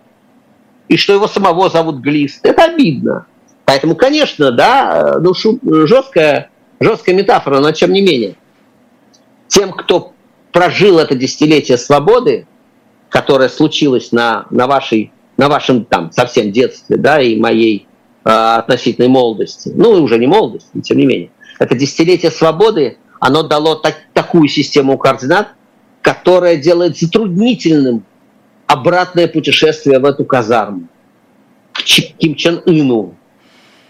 и 0.88 0.96
что 0.96 1.12
его 1.12 1.26
самого 1.26 1.68
зовут 1.70 1.96
Глист? 1.96 2.44
Это 2.44 2.64
обидно. 2.64 3.26
Поэтому, 3.64 3.96
конечно, 3.96 4.52
да, 4.52 5.18
ну, 5.20 5.32
жесткая, 5.86 6.50
жесткая 6.78 7.14
метафора, 7.14 7.60
но 7.60 7.72
тем 7.72 7.92
не 7.92 8.00
менее. 8.00 8.36
Тем, 9.48 9.72
кто 9.72 10.12
прожил 10.52 10.98
это 10.98 11.14
десятилетие 11.14 11.78
свободы, 11.78 12.46
которое 13.12 13.50
случилось 13.50 14.10
на, 14.10 14.46
на, 14.48 14.66
вашей, 14.66 15.12
на 15.36 15.48
вашем 15.48 15.84
там 15.84 16.10
совсем 16.12 16.50
детстве, 16.50 16.96
да, 16.96 17.20
и 17.20 17.38
моей 17.38 17.86
э, 18.24 18.30
относительной 18.30 19.08
молодости, 19.08 19.70
ну, 19.74 19.90
уже 20.02 20.18
не 20.18 20.26
молодости, 20.26 20.70
но 20.72 20.80
тем 20.80 20.96
не 20.96 21.04
менее, 21.04 21.30
это 21.58 21.76
десятилетие 21.76 22.30
свободы, 22.30 22.96
оно 23.20 23.42
дало 23.42 23.74
так, 23.74 23.96
такую 24.14 24.48
систему 24.48 24.96
координат, 24.96 25.48
которая 26.00 26.56
делает 26.56 26.96
затруднительным 26.96 28.02
обратное 28.66 29.28
путешествие 29.28 29.98
в 29.98 30.06
эту 30.06 30.24
казарму, 30.24 30.88
к 31.74 31.82
Ким 31.82 32.34
Чен 32.34 32.62
Ыну. 32.64 33.14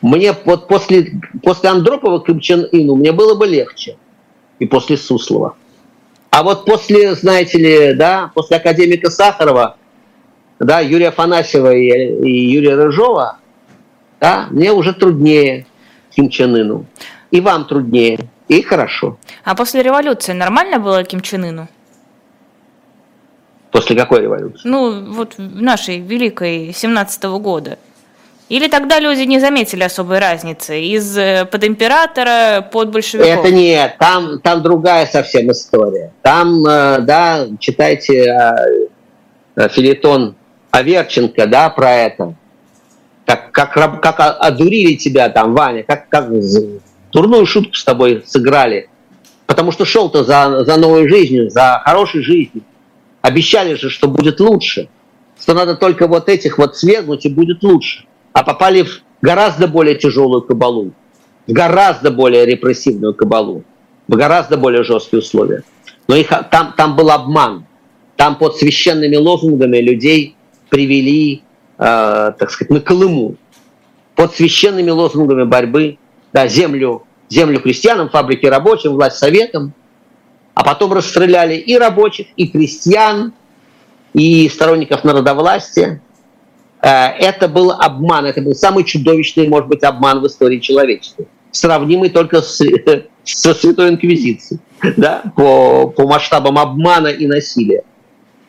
Мне 0.00 0.34
вот 0.44 0.66
после, 0.66 1.12
после 1.44 1.70
Андропова 1.70 2.18
к 2.18 2.26
Ким 2.26 2.40
Чен 2.40 2.66
Ыну 2.72 2.96
мне 2.96 3.12
было 3.12 3.36
бы 3.36 3.46
легче. 3.46 3.96
И 4.58 4.66
после 4.66 4.96
Суслова. 4.96 5.54
А 6.33 6.43
вот 6.43 6.64
после, 6.64 7.14
знаете 7.14 7.59
ли, 7.59 7.95
да, 7.95 8.33
после 8.35 8.57
академика 8.57 9.11
Сахарова, 9.11 9.76
да, 10.59 10.80
Юрия 10.80 11.09
Афанасьева 11.09 11.74
и, 11.74 11.89
и 11.89 12.51
Юрия 12.51 12.74
Рыжова, 12.74 13.37
да, 14.18 14.47
мне 14.51 14.72
уже 14.72 14.95
труднее 14.95 15.66
Ким 16.11 16.30
Чен 16.30 16.55
Ыну 16.55 16.87
и 17.30 17.43
вам 17.43 17.66
труднее, 17.66 18.30
и 18.49 18.62
хорошо. 18.62 19.18
А 19.45 19.55
после 19.55 19.83
революции 19.83 20.33
нормально 20.33 20.78
было 20.78 21.05
Ким 21.05 21.20
Чен 21.20 21.45
Ыну? 21.45 21.68
После 23.70 23.95
какой 23.95 24.22
революции? 24.22 24.66
Ну, 24.66 25.12
вот 25.12 25.35
нашей 25.37 25.99
великой 25.99 26.72
17 26.72 27.24
-го 27.24 27.41
года. 27.41 27.78
Или 28.53 28.68
тогда 28.68 29.00
люди 29.00 29.22
не 29.22 29.40
заметили 29.40 29.82
особой 29.82 30.18
разницы 30.18 30.78
из 30.78 31.16
э, 31.16 31.46
под 31.50 31.64
императора 31.64 32.61
под 32.61 32.90
большевиков? 32.90 33.46
Это 33.46 33.50
нет, 33.50 33.96
там, 33.98 34.40
там 34.40 34.62
другая 34.62 35.07
совсем 35.07 35.50
история. 35.50 36.12
Там, 36.20 36.62
э, 36.66 36.98
да, 37.00 37.46
читайте 37.59 38.26
э, 39.57 39.68
филитон 39.70 40.34
Аверченко, 40.70 41.46
да, 41.46 41.70
про 41.70 41.94
это. 41.94 42.34
Как, 43.24 43.53
как, 43.53 44.03
как 44.03 44.16
одурили 44.18 44.96
тебя 44.96 45.30
там, 45.30 45.55
Ваня, 45.55 45.82
как, 45.82 46.11
как 46.11 46.28
дурную 47.11 47.46
шутку 47.46 47.72
с 47.72 47.84
тобой 47.84 48.22
сыграли. 48.26 48.90
Потому 49.46 49.72
что 49.72 49.86
шел-то 49.86 50.24
за, 50.24 50.62
за 50.66 50.76
новой 50.76 51.09
жизнью, 51.09 51.48
за 51.48 51.80
хорошей 51.86 52.20
жизнью. 52.22 52.64
Обещали 53.22 53.76
же, 53.76 53.88
что 53.88 54.09
будет 54.09 54.40
лучше. 54.40 54.90
Что 55.40 55.55
надо 55.55 55.74
только 55.74 56.07
вот 56.07 56.28
этих 56.28 56.59
вот 56.59 56.76
свергнуть 56.76 57.24
и 57.24 57.30
будет 57.30 57.62
лучше. 57.62 58.05
А 58.33 58.43
попали 58.43 58.83
в 58.83 59.03
гораздо 59.20 59.68
более 59.68 59.97
тяжелую 59.97 60.43
кабалу. 60.43 60.93
В 61.47 61.53
гораздо 61.53 62.11
более 62.11 62.47
репрессивную 62.47 63.14
кабалу. 63.14 63.64
В 64.09 64.16
гораздо 64.16 64.57
более 64.57 64.85
жесткие 64.85 65.20
условия. 65.20 65.62
Но 66.09 66.16
их, 66.16 66.28
там, 66.51 66.74
там 66.76 66.97
был 66.97 67.11
обман. 67.11 67.66
Там 68.16 68.37
под 68.37 68.57
священными 68.57 69.16
лозунгами 69.16 69.78
людей 69.78 70.37
привели, 70.68 71.43
э, 71.78 72.33
так 72.39 72.51
сказать, 72.51 72.70
на 72.70 72.80
Колыму. 72.80 73.37
Под 74.14 74.35
священными 74.35 74.91
лозунгами 74.91 75.45
борьбы 75.45 75.99
да, 76.33 76.49
землю, 76.49 77.05
землю 77.28 77.61
крестьянам, 77.61 78.09
фабрики 78.09 78.47
рабочим, 78.47 78.93
власть 78.93 79.16
советам, 79.16 79.72
а 80.55 80.64
потом 80.64 80.93
расстреляли 80.93 81.55
и 81.55 81.76
рабочих, 81.76 82.26
и 82.37 82.47
крестьян, 82.49 83.33
и 84.14 84.49
сторонников 84.49 85.05
народовластия. 85.05 86.03
Э, 86.83 87.07
это 87.18 87.49
был 87.49 87.70
обман, 87.70 88.26
это 88.26 88.43
был 88.43 88.55
самый 88.55 88.85
чудовищный, 88.85 89.49
может 89.49 89.68
быть, 89.68 89.83
обман 89.85 90.20
в 90.20 90.26
истории 90.26 90.59
человечества. 90.59 91.24
сравнимый 91.53 92.11
только 92.11 92.43
с, 92.43 92.61
со 93.24 93.55
Святой 93.55 93.91
Инквизицией, 93.91 94.61
да, 94.97 95.22
по, 95.37 95.89
по 95.89 96.07
масштабам 96.07 96.59
обмана 96.59 97.09
и 97.09 97.26
насилия. 97.26 97.85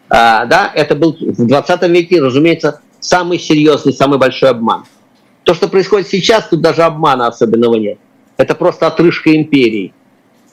А, 0.10 0.46
да, 0.46 0.72
это 0.74 0.96
был 0.96 1.16
в 1.20 1.48
20 1.48 1.82
веке, 1.90 2.22
разумеется, 2.22 2.82
самый 3.00 3.40
серьезный, 3.40 3.94
самый 3.94 4.18
большой 4.18 4.50
обман. 4.50 4.86
То, 5.44 5.54
что 5.54 5.68
происходит 5.68 6.08
сейчас, 6.08 6.48
тут 6.50 6.62
даже 6.62 6.84
обмана 6.84 7.28
особенного 7.28 7.76
нет. 7.76 8.00
Это 8.38 8.56
просто 8.56 8.88
отрыжка 8.88 9.36
империи. 9.36 9.94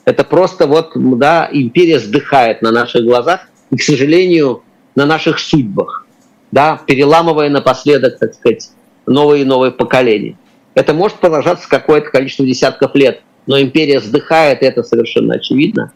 Это 0.05 0.23
просто 0.23 0.67
вот, 0.67 0.91
да, 0.95 1.49
империя 1.51 1.99
сдыхает 1.99 2.61
на 2.61 2.71
наших 2.71 3.05
глазах 3.05 3.47
и, 3.69 3.77
к 3.77 3.81
сожалению, 3.81 4.63
на 4.95 5.05
наших 5.05 5.39
судьбах, 5.39 6.05
да, 6.51 6.79
переламывая 6.85 7.49
напоследок, 7.49 8.19
так 8.19 8.33
сказать, 8.33 8.69
новые 9.05 9.43
и 9.43 9.45
новые 9.45 9.71
поколения. 9.71 10.37
Это 10.73 10.93
может 10.93 11.17
продолжаться 11.17 11.67
какое-то 11.67 12.09
количество 12.09 12.45
десятков 12.45 12.95
лет, 12.95 13.21
но 13.45 13.59
империя 13.59 13.99
сдыхает, 13.99 14.61
это 14.61 14.83
совершенно 14.83 15.35
очевидно. 15.35 15.91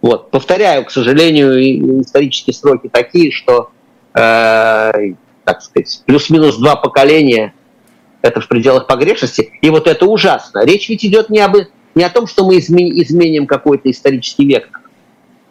Вот. 0.00 0.30
Повторяю, 0.30 0.84
к 0.84 0.90
сожалению, 0.90 2.02
исторические 2.02 2.54
сроки 2.54 2.88
такие, 2.88 3.32
что, 3.32 3.70
э, 4.14 4.92
так 5.44 5.62
сказать, 5.62 6.02
плюс-минус 6.06 6.56
два 6.56 6.76
поколения– 6.76 7.54
это 8.22 8.40
в 8.40 8.48
пределах 8.48 8.86
погрешности. 8.86 9.52
И 9.60 9.70
вот 9.70 9.86
это 9.86 10.06
ужасно. 10.06 10.64
Речь 10.64 10.88
ведь 10.88 11.04
идет 11.04 11.30
не, 11.30 11.40
об, 11.40 11.56
не 11.94 12.04
о 12.04 12.10
том, 12.10 12.26
что 12.26 12.44
мы 12.44 12.58
изменим 12.58 13.46
какой-то 13.46 13.90
исторический 13.90 14.46
вектор. 14.46 14.82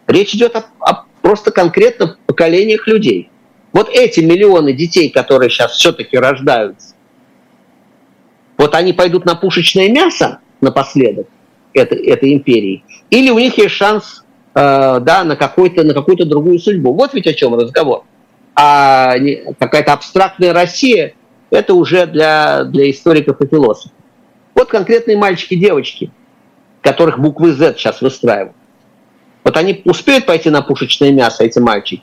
Речь 0.06 0.34
идет 0.34 0.56
о, 0.56 0.64
о 0.80 1.04
просто 1.22 1.50
конкретно 1.50 2.16
поколениях 2.26 2.86
людей. 2.86 3.30
Вот 3.76 3.90
эти 3.90 4.20
миллионы 4.20 4.72
детей, 4.72 5.10
которые 5.10 5.50
сейчас 5.50 5.72
все-таки 5.72 6.16
рождаются, 6.16 6.94
вот 8.56 8.74
они 8.74 8.94
пойдут 8.94 9.26
на 9.26 9.34
пушечное 9.34 9.90
мясо 9.90 10.38
напоследок 10.62 11.26
этой, 11.74 11.98
этой 12.06 12.32
империи, 12.32 12.84
или 13.10 13.28
у 13.28 13.38
них 13.38 13.58
есть 13.58 13.74
шанс 13.74 14.24
э, 14.54 15.00
да, 15.02 15.24
на, 15.24 15.36
какой-то, 15.36 15.82
на 15.84 15.92
какую-то 15.92 16.24
другую 16.24 16.58
судьбу. 16.58 16.94
Вот 16.94 17.12
ведь 17.12 17.26
о 17.26 17.34
чем 17.34 17.54
разговор. 17.54 18.04
А 18.54 19.12
какая-то 19.58 19.92
абстрактная 19.92 20.54
Россия– 20.54 21.12
это 21.50 21.74
уже 21.74 22.06
для, 22.06 22.64
для 22.64 22.90
историков 22.90 23.42
и 23.42 23.46
философов. 23.46 23.92
Вот 24.54 24.70
конкретные 24.70 25.18
мальчики 25.18 25.52
и 25.52 25.58
девочки, 25.58 26.10
которых 26.80 27.18
буквы 27.18 27.52
Z 27.52 27.74
сейчас 27.76 28.00
выстраивают. 28.00 28.56
Вот 29.44 29.54
они 29.58 29.82
успеют 29.84 30.24
пойти 30.24 30.48
на 30.48 30.62
пушечное 30.62 31.12
мясо, 31.12 31.44
эти 31.44 31.58
мальчики? 31.58 32.02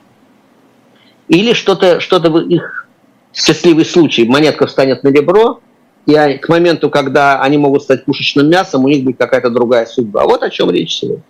Или 1.28 1.52
что-то 1.52 2.00
что 2.00 2.18
в 2.20 2.38
их 2.48 2.86
счастливый 3.32 3.84
случай, 3.84 4.24
монетка 4.24 4.66
встанет 4.66 5.02
на 5.02 5.08
ребро, 5.08 5.60
и 6.06 6.12
к 6.38 6.48
моменту, 6.48 6.90
когда 6.90 7.40
они 7.40 7.56
могут 7.56 7.82
стать 7.82 8.04
пушечным 8.04 8.48
мясом, 8.48 8.84
у 8.84 8.88
них 8.88 9.04
будет 9.04 9.18
какая-то 9.18 9.50
другая 9.50 9.86
судьба. 9.86 10.24
Вот 10.24 10.42
о 10.42 10.50
чем 10.50 10.70
речь 10.70 10.98
сегодня. 10.98 11.22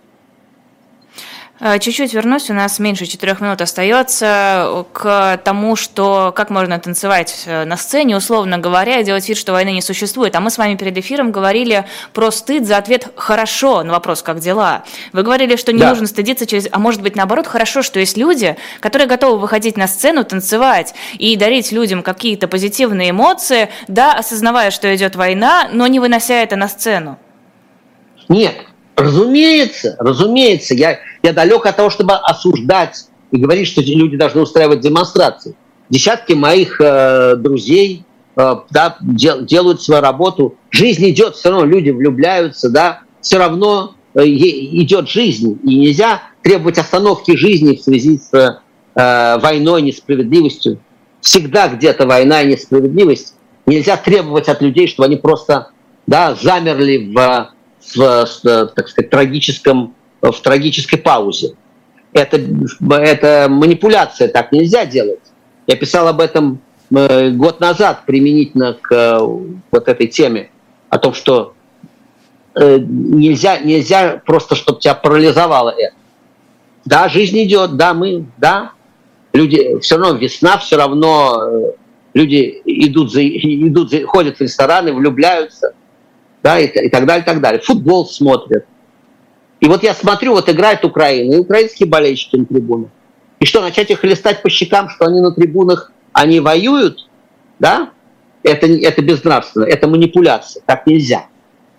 Э, 1.61 1.79
чуть-чуть 1.79 2.13
вернусь, 2.13 2.49
у 2.49 2.53
нас 2.53 2.79
меньше 2.79 3.05
четырех 3.05 3.39
минут 3.39 3.61
остается 3.61 4.85
к 4.91 5.39
тому, 5.45 5.77
что 5.77 6.33
как 6.35 6.49
можно 6.49 6.77
танцевать 6.79 7.43
э, 7.45 7.63
на 7.63 7.77
сцене, 7.77 8.17
условно 8.17 8.57
говоря, 8.57 8.99
и 8.99 9.05
делать 9.05 9.27
вид, 9.29 9.37
что 9.37 9.53
войны 9.53 9.71
не 9.71 9.81
существует. 9.81 10.35
А 10.35 10.41
мы 10.41 10.49
с 10.49 10.57
вами 10.57 10.75
перед 10.75 10.97
эфиром 10.97 11.31
говорили 11.31 11.85
про 12.11 12.29
стыд 12.31 12.65
за 12.67 12.75
ответ 12.77 13.07
«хорошо» 13.15 13.83
на 13.83 13.93
вопрос 13.93 14.21
«как 14.21 14.39
дела?». 14.39 14.83
Вы 15.13 15.23
говорили, 15.23 15.55
что 15.55 15.71
не 15.71 15.79
да. 15.79 15.91
нужно 15.91 16.07
стыдиться 16.07 16.45
через... 16.45 16.67
А 16.71 16.77
может 16.77 17.01
быть, 17.01 17.15
наоборот, 17.15 17.47
хорошо, 17.47 17.83
что 17.83 18.01
есть 18.01 18.17
люди, 18.17 18.57
которые 18.81 19.07
готовы 19.07 19.39
выходить 19.39 19.77
на 19.77 19.87
сцену, 19.87 20.25
танцевать 20.25 20.93
и 21.17 21.37
дарить 21.37 21.71
людям 21.71 22.03
какие-то 22.03 22.49
позитивные 22.49 23.11
эмоции, 23.11 23.69
да, 23.87 24.13
осознавая, 24.13 24.71
что 24.71 24.93
идет 24.93 25.15
война, 25.15 25.69
но 25.71 25.87
не 25.87 26.01
вынося 26.01 26.33
это 26.33 26.57
на 26.57 26.67
сцену. 26.67 27.17
Нет, 28.27 28.55
Разумеется, 28.95 29.97
разумеется, 29.99 30.73
я, 30.73 30.99
я 31.25 31.33
далек 31.33 31.65
от 31.65 31.75
того, 31.75 31.89
чтобы 31.89 32.13
осуждать 32.13 33.07
и 33.31 33.37
говорить, 33.37 33.67
что 33.67 33.81
люди 33.81 34.15
должны 34.15 34.41
устраивать 34.41 34.81
демонстрации. 34.81 35.55
Десятки 35.89 36.33
моих 36.33 36.79
э, 36.79 37.35
друзей 37.35 38.05
э, 38.35 38.55
да, 38.69 38.97
дел, 39.01 39.43
делают 39.43 39.81
свою 39.81 40.01
работу. 40.01 40.55
Жизнь 40.71 41.09
идет, 41.09 41.35
все 41.35 41.49
равно 41.49 41.65
люди 41.65 41.89
влюбляются, 41.89 42.69
да, 42.69 43.01
все 43.21 43.37
равно 43.37 43.95
э, 44.13 44.25
идет 44.25 45.09
жизнь. 45.09 45.59
И 45.63 45.75
нельзя 45.77 46.21
требовать 46.41 46.77
остановки 46.77 47.35
жизни 47.35 47.75
в 47.75 47.81
связи 47.81 48.19
с 48.19 48.33
э, 48.95 49.39
войной, 49.39 49.81
несправедливостью. 49.81 50.79
Всегда 51.21 51.67
где-то 51.67 52.05
война 52.05 52.43
и 52.43 52.51
несправедливость. 52.53 53.33
Нельзя 53.65 53.97
требовать 53.97 54.47
от 54.47 54.61
людей, 54.61 54.87
чтобы 54.87 55.07
они 55.07 55.15
просто 55.15 55.69
да, 56.05 56.35
замерли 56.35 57.13
в 57.13 57.49
в, 57.93 58.25
так 58.75 58.89
сказать, 58.89 59.09
трагическом, 59.09 59.95
в 60.31 60.41
трагической 60.41 60.99
паузе. 60.99 61.55
Это, 62.13 62.39
это 62.89 63.47
манипуляция, 63.49 64.27
так 64.29 64.51
нельзя 64.51 64.85
делать. 64.85 65.19
Я 65.67 65.75
писал 65.75 66.07
об 66.07 66.21
этом 66.21 66.61
э, 66.95 67.29
год 67.31 67.59
назад 67.59 68.03
применительно 68.05 68.77
к 68.79 68.91
э, 68.91 69.19
вот 69.19 69.87
этой 69.87 70.07
теме, 70.07 70.49
о 70.89 70.97
том, 70.97 71.13
что 71.13 71.53
э, 72.55 72.77
нельзя, 72.79 73.59
нельзя 73.59 74.21
просто, 74.25 74.55
чтобы 74.55 74.79
тебя 74.79 74.93
парализовало 74.93 75.71
это. 75.71 75.95
Да, 76.85 77.09
жизнь 77.09 77.43
идет, 77.43 77.75
да, 77.75 77.93
мы, 77.93 78.25
да, 78.37 78.71
люди, 79.33 79.79
все 79.79 79.97
равно 79.97 80.17
весна, 80.17 80.57
все 80.59 80.77
равно 80.77 81.73
люди 82.13 82.61
идут, 82.65 83.11
за, 83.11 83.27
идут 83.27 83.89
за, 83.89 84.05
ходят 84.05 84.37
в 84.37 84.41
рестораны, 84.41 84.93
влюбляются– 84.93 85.73
да, 86.45 86.59
и, 86.59 86.67
и 86.67 86.89
так 86.89 87.07
далее, 87.07 87.23
и 87.23 87.25
так 87.25 87.41
далее. 87.41 87.59
Футбол 87.59 88.05
смотрят. 88.05 88.67
И 89.59 89.67
вот 89.67 89.83
я 89.83 89.93
смотрю, 89.93 90.33
вот 90.33 90.49
играет 90.49 90.83
Украина, 90.83 91.35
и 91.35 91.39
украинские 91.39 91.87
болельщики 91.87 92.35
на 92.35 92.45
трибунах. 92.45 92.89
И 93.39 93.45
что, 93.45 93.61
начать 93.61 93.89
их 93.91 94.03
листать 94.03 94.41
по 94.41 94.49
щекам, 94.49 94.89
что 94.89 95.05
они 95.05 95.21
на 95.21 95.31
трибунах, 95.31 95.91
они 96.13 96.39
воюют, 96.39 97.07
да? 97.59 97.89
Это, 98.43 98.67
это 98.67 99.01
безнравственно, 99.01 99.63
это 99.65 99.87
манипуляция, 99.87 100.61
так 100.65 100.85
нельзя. 100.85 101.25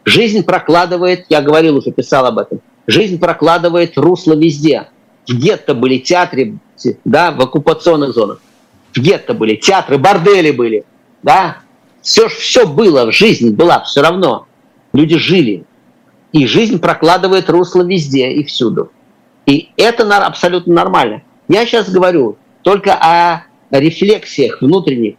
Жизнь 0.04 0.44
прокладывает, 0.44 1.26
я 1.28 1.40
говорил 1.42 1.76
уже, 1.76 1.92
писал 1.92 2.26
об 2.26 2.38
этом, 2.38 2.60
жизнь 2.86 3.18
прокладывает 3.18 3.96
русло 3.96 4.34
везде. 4.34 4.88
В 5.28 5.32
гетто 5.32 5.74
были 5.74 5.98
театры, 5.98 6.58
да, 7.04 7.32
в 7.32 7.40
оккупационных 7.40 8.14
зонах. 8.14 8.40
В 8.94 8.98
гетто 8.98 9.34
были 9.34 9.56
театры, 9.56 9.98
бордели 9.98 10.50
были, 10.50 10.84
да. 11.22 11.58
Все, 12.02 12.28
все 12.28 12.66
было 12.66 13.06
в 13.06 13.12
жизни, 13.12 13.50
была 13.50 13.82
все 13.82 14.00
равно. 14.00 14.46
Люди 14.92 15.18
жили. 15.18 15.64
И 16.36 16.46
жизнь 16.46 16.78
прокладывает 16.80 17.48
русло 17.48 17.82
везде 17.82 18.30
и 18.30 18.44
всюду. 18.44 18.92
И 19.46 19.70
это 19.78 20.04
абсолютно 20.18 20.74
нормально. 20.74 21.22
Я 21.48 21.64
сейчас 21.64 21.88
говорю 21.88 22.36
только 22.60 22.92
о 22.92 23.44
рефлексиях 23.70 24.60
внутренних, 24.60 25.16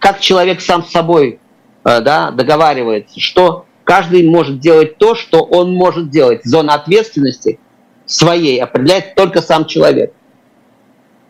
как 0.00 0.18
человек 0.18 0.60
сам 0.60 0.82
с 0.82 0.90
собой 0.90 1.38
э, 1.84 2.00
да, 2.00 2.32
договаривается, 2.32 3.20
что 3.20 3.66
каждый 3.84 4.28
может 4.28 4.58
делать 4.58 4.98
то, 4.98 5.14
что 5.14 5.40
он 5.44 5.72
может 5.72 6.10
делать. 6.10 6.40
Зона 6.42 6.74
ответственности 6.74 7.60
своей 8.04 8.60
определяет 8.60 9.14
только 9.14 9.40
сам 9.40 9.66
человек. 9.66 10.12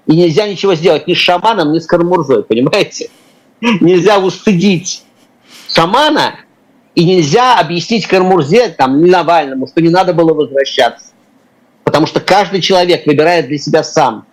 И 0.06 0.16
нельзя 0.16 0.48
ничего 0.48 0.74
сделать 0.76 1.06
ни 1.06 1.12
с 1.12 1.18
шаманом, 1.18 1.74
ни 1.74 1.78
с 1.78 1.86
кармурзой, 1.86 2.42
понимаете? 2.42 3.10
Нельзя 3.60 4.18
устыдить 4.18 5.04
шамана 5.68 6.36
и 6.94 7.04
нельзя 7.04 7.58
объяснить 7.58 8.06
Кармурзе, 8.06 8.68
там, 8.68 9.04
Навальному, 9.04 9.66
что 9.66 9.82
не 9.82 9.88
надо 9.88 10.14
было 10.14 10.32
возвращаться. 10.32 11.12
Потому 11.82 12.06
что 12.06 12.20
каждый 12.20 12.60
человек 12.60 13.06
выбирает 13.06 13.48
для 13.48 13.58
себя 13.58 13.82
сам. 13.82 14.26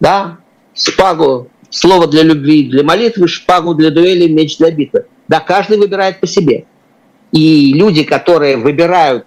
Да? 0.00 0.38
Шпагу, 0.74 1.48
слово 1.70 2.06
для 2.06 2.22
любви, 2.22 2.68
для 2.68 2.82
молитвы, 2.82 3.28
шпагу 3.28 3.74
для 3.74 3.90
дуэли, 3.90 4.28
меч 4.28 4.56
для 4.58 4.70
битвы. 4.70 5.06
Да, 5.28 5.40
каждый 5.40 5.78
выбирает 5.78 6.20
по 6.20 6.26
себе. 6.26 6.64
И 7.32 7.72
люди, 7.74 8.02
которые 8.02 8.56
выбирают, 8.56 9.26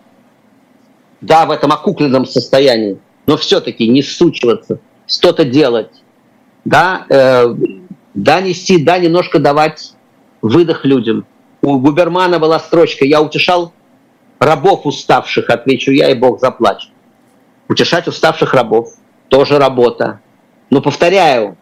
да, 1.22 1.46
в 1.46 1.52
этом 1.52 1.72
окукленном 1.72 2.26
состоянии, 2.26 2.98
но 3.26 3.38
все-таки 3.38 3.88
не 3.88 4.04
сучиваться, 4.04 4.80
что-то 5.08 5.46
делать, 5.46 5.92
да, 6.64 7.06
э, 7.10 7.56
да, 8.14 8.42
нести, 8.42 8.84
да, 8.84 8.98
немножко 8.98 9.40
давать 9.40 9.94
выдох 10.42 10.86
людям– 10.86 11.26
у 11.62 11.80
Губермана 11.80 12.40
была 12.40 12.60
строчка 12.60 13.06
«Я 13.06 13.22
утешал 13.22 13.74
рабов 14.40 14.86
уставших», 14.86 15.50
отвечу 15.50 15.92
я, 15.92 16.10
и 16.10 16.14
Бог 16.14 16.40
заплачет. 16.40 16.92
Утешать 17.68 18.08
уставших 18.08 18.54
рабов– 18.54 18.94
тоже 19.30 19.58
работа. 19.58 20.20
Но, 20.70 20.82
повторяю, 20.82 21.58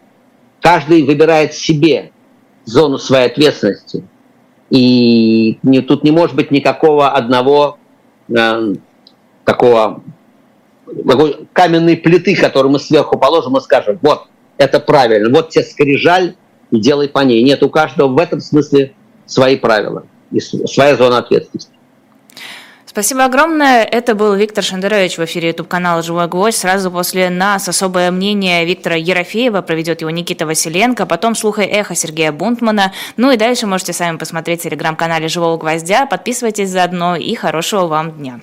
каждый 0.60 1.02
выбирает 1.04 1.54
себе 1.54 2.12
зону 2.64 2.98
своей 2.98 3.26
ответственности. 3.26 4.04
И 4.70 5.58
не, 5.62 5.80
тут 5.80 6.02
не 6.02 6.10
может 6.10 6.34
быть 6.34 6.50
никакого 6.50 7.10
одного 7.10 7.78
э, 8.28 8.74
такого 9.44 10.02
каменной 11.52 11.96
плиты, 11.96 12.34
которую 12.36 12.72
мы 12.72 12.78
сверху 12.80 13.18
положим 13.18 13.56
и 13.56 13.60
скажем, 13.60 13.98
вот, 14.02 14.26
это 14.56 14.80
правильно, 14.80 15.30
вот 15.30 15.50
тебе 15.50 15.64
скрижаль, 15.64 16.36
и 16.72 16.80
делай 16.80 17.08
по 17.08 17.20
ней. 17.20 17.44
Нет, 17.44 17.62
у 17.62 17.68
каждого 17.68 18.08
в 18.08 18.18
этом 18.18 18.40
смысле 18.40 18.94
свои 19.26 19.56
правила 19.56 20.04
и 20.30 20.40
своя 20.40 20.96
зона 20.96 21.18
ответственности. 21.18 21.70
Спасибо 22.96 23.26
огромное. 23.26 23.84
Это 23.84 24.14
был 24.14 24.32
Виктор 24.32 24.64
Шендерович 24.64 25.18
в 25.18 25.24
эфире 25.26 25.48
YouTube-канала 25.48 26.00
«Живой 26.02 26.28
гвоздь». 26.28 26.56
Сразу 26.56 26.90
после 26.90 27.28
нас 27.28 27.68
особое 27.68 28.10
мнение 28.10 28.64
Виктора 28.64 28.96
Ерофеева 28.96 29.60
проведет 29.60 30.00
его 30.00 30.08
Никита 30.08 30.46
Василенко, 30.46 31.04
потом 31.04 31.34
«Слух 31.34 31.58
и 31.58 31.62
эхо» 31.62 31.94
Сергея 31.94 32.32
Бунтмана. 32.32 32.94
Ну 33.18 33.30
и 33.30 33.36
дальше 33.36 33.66
можете 33.66 33.92
сами 33.92 34.16
посмотреть 34.16 34.60
в 34.60 34.62
телеграм-канале 34.62 35.28
«Живого 35.28 35.58
гвоздя». 35.58 36.06
Подписывайтесь 36.06 36.70
заодно 36.70 37.16
и 37.16 37.34
хорошего 37.34 37.86
вам 37.86 38.12
дня. 38.12 38.40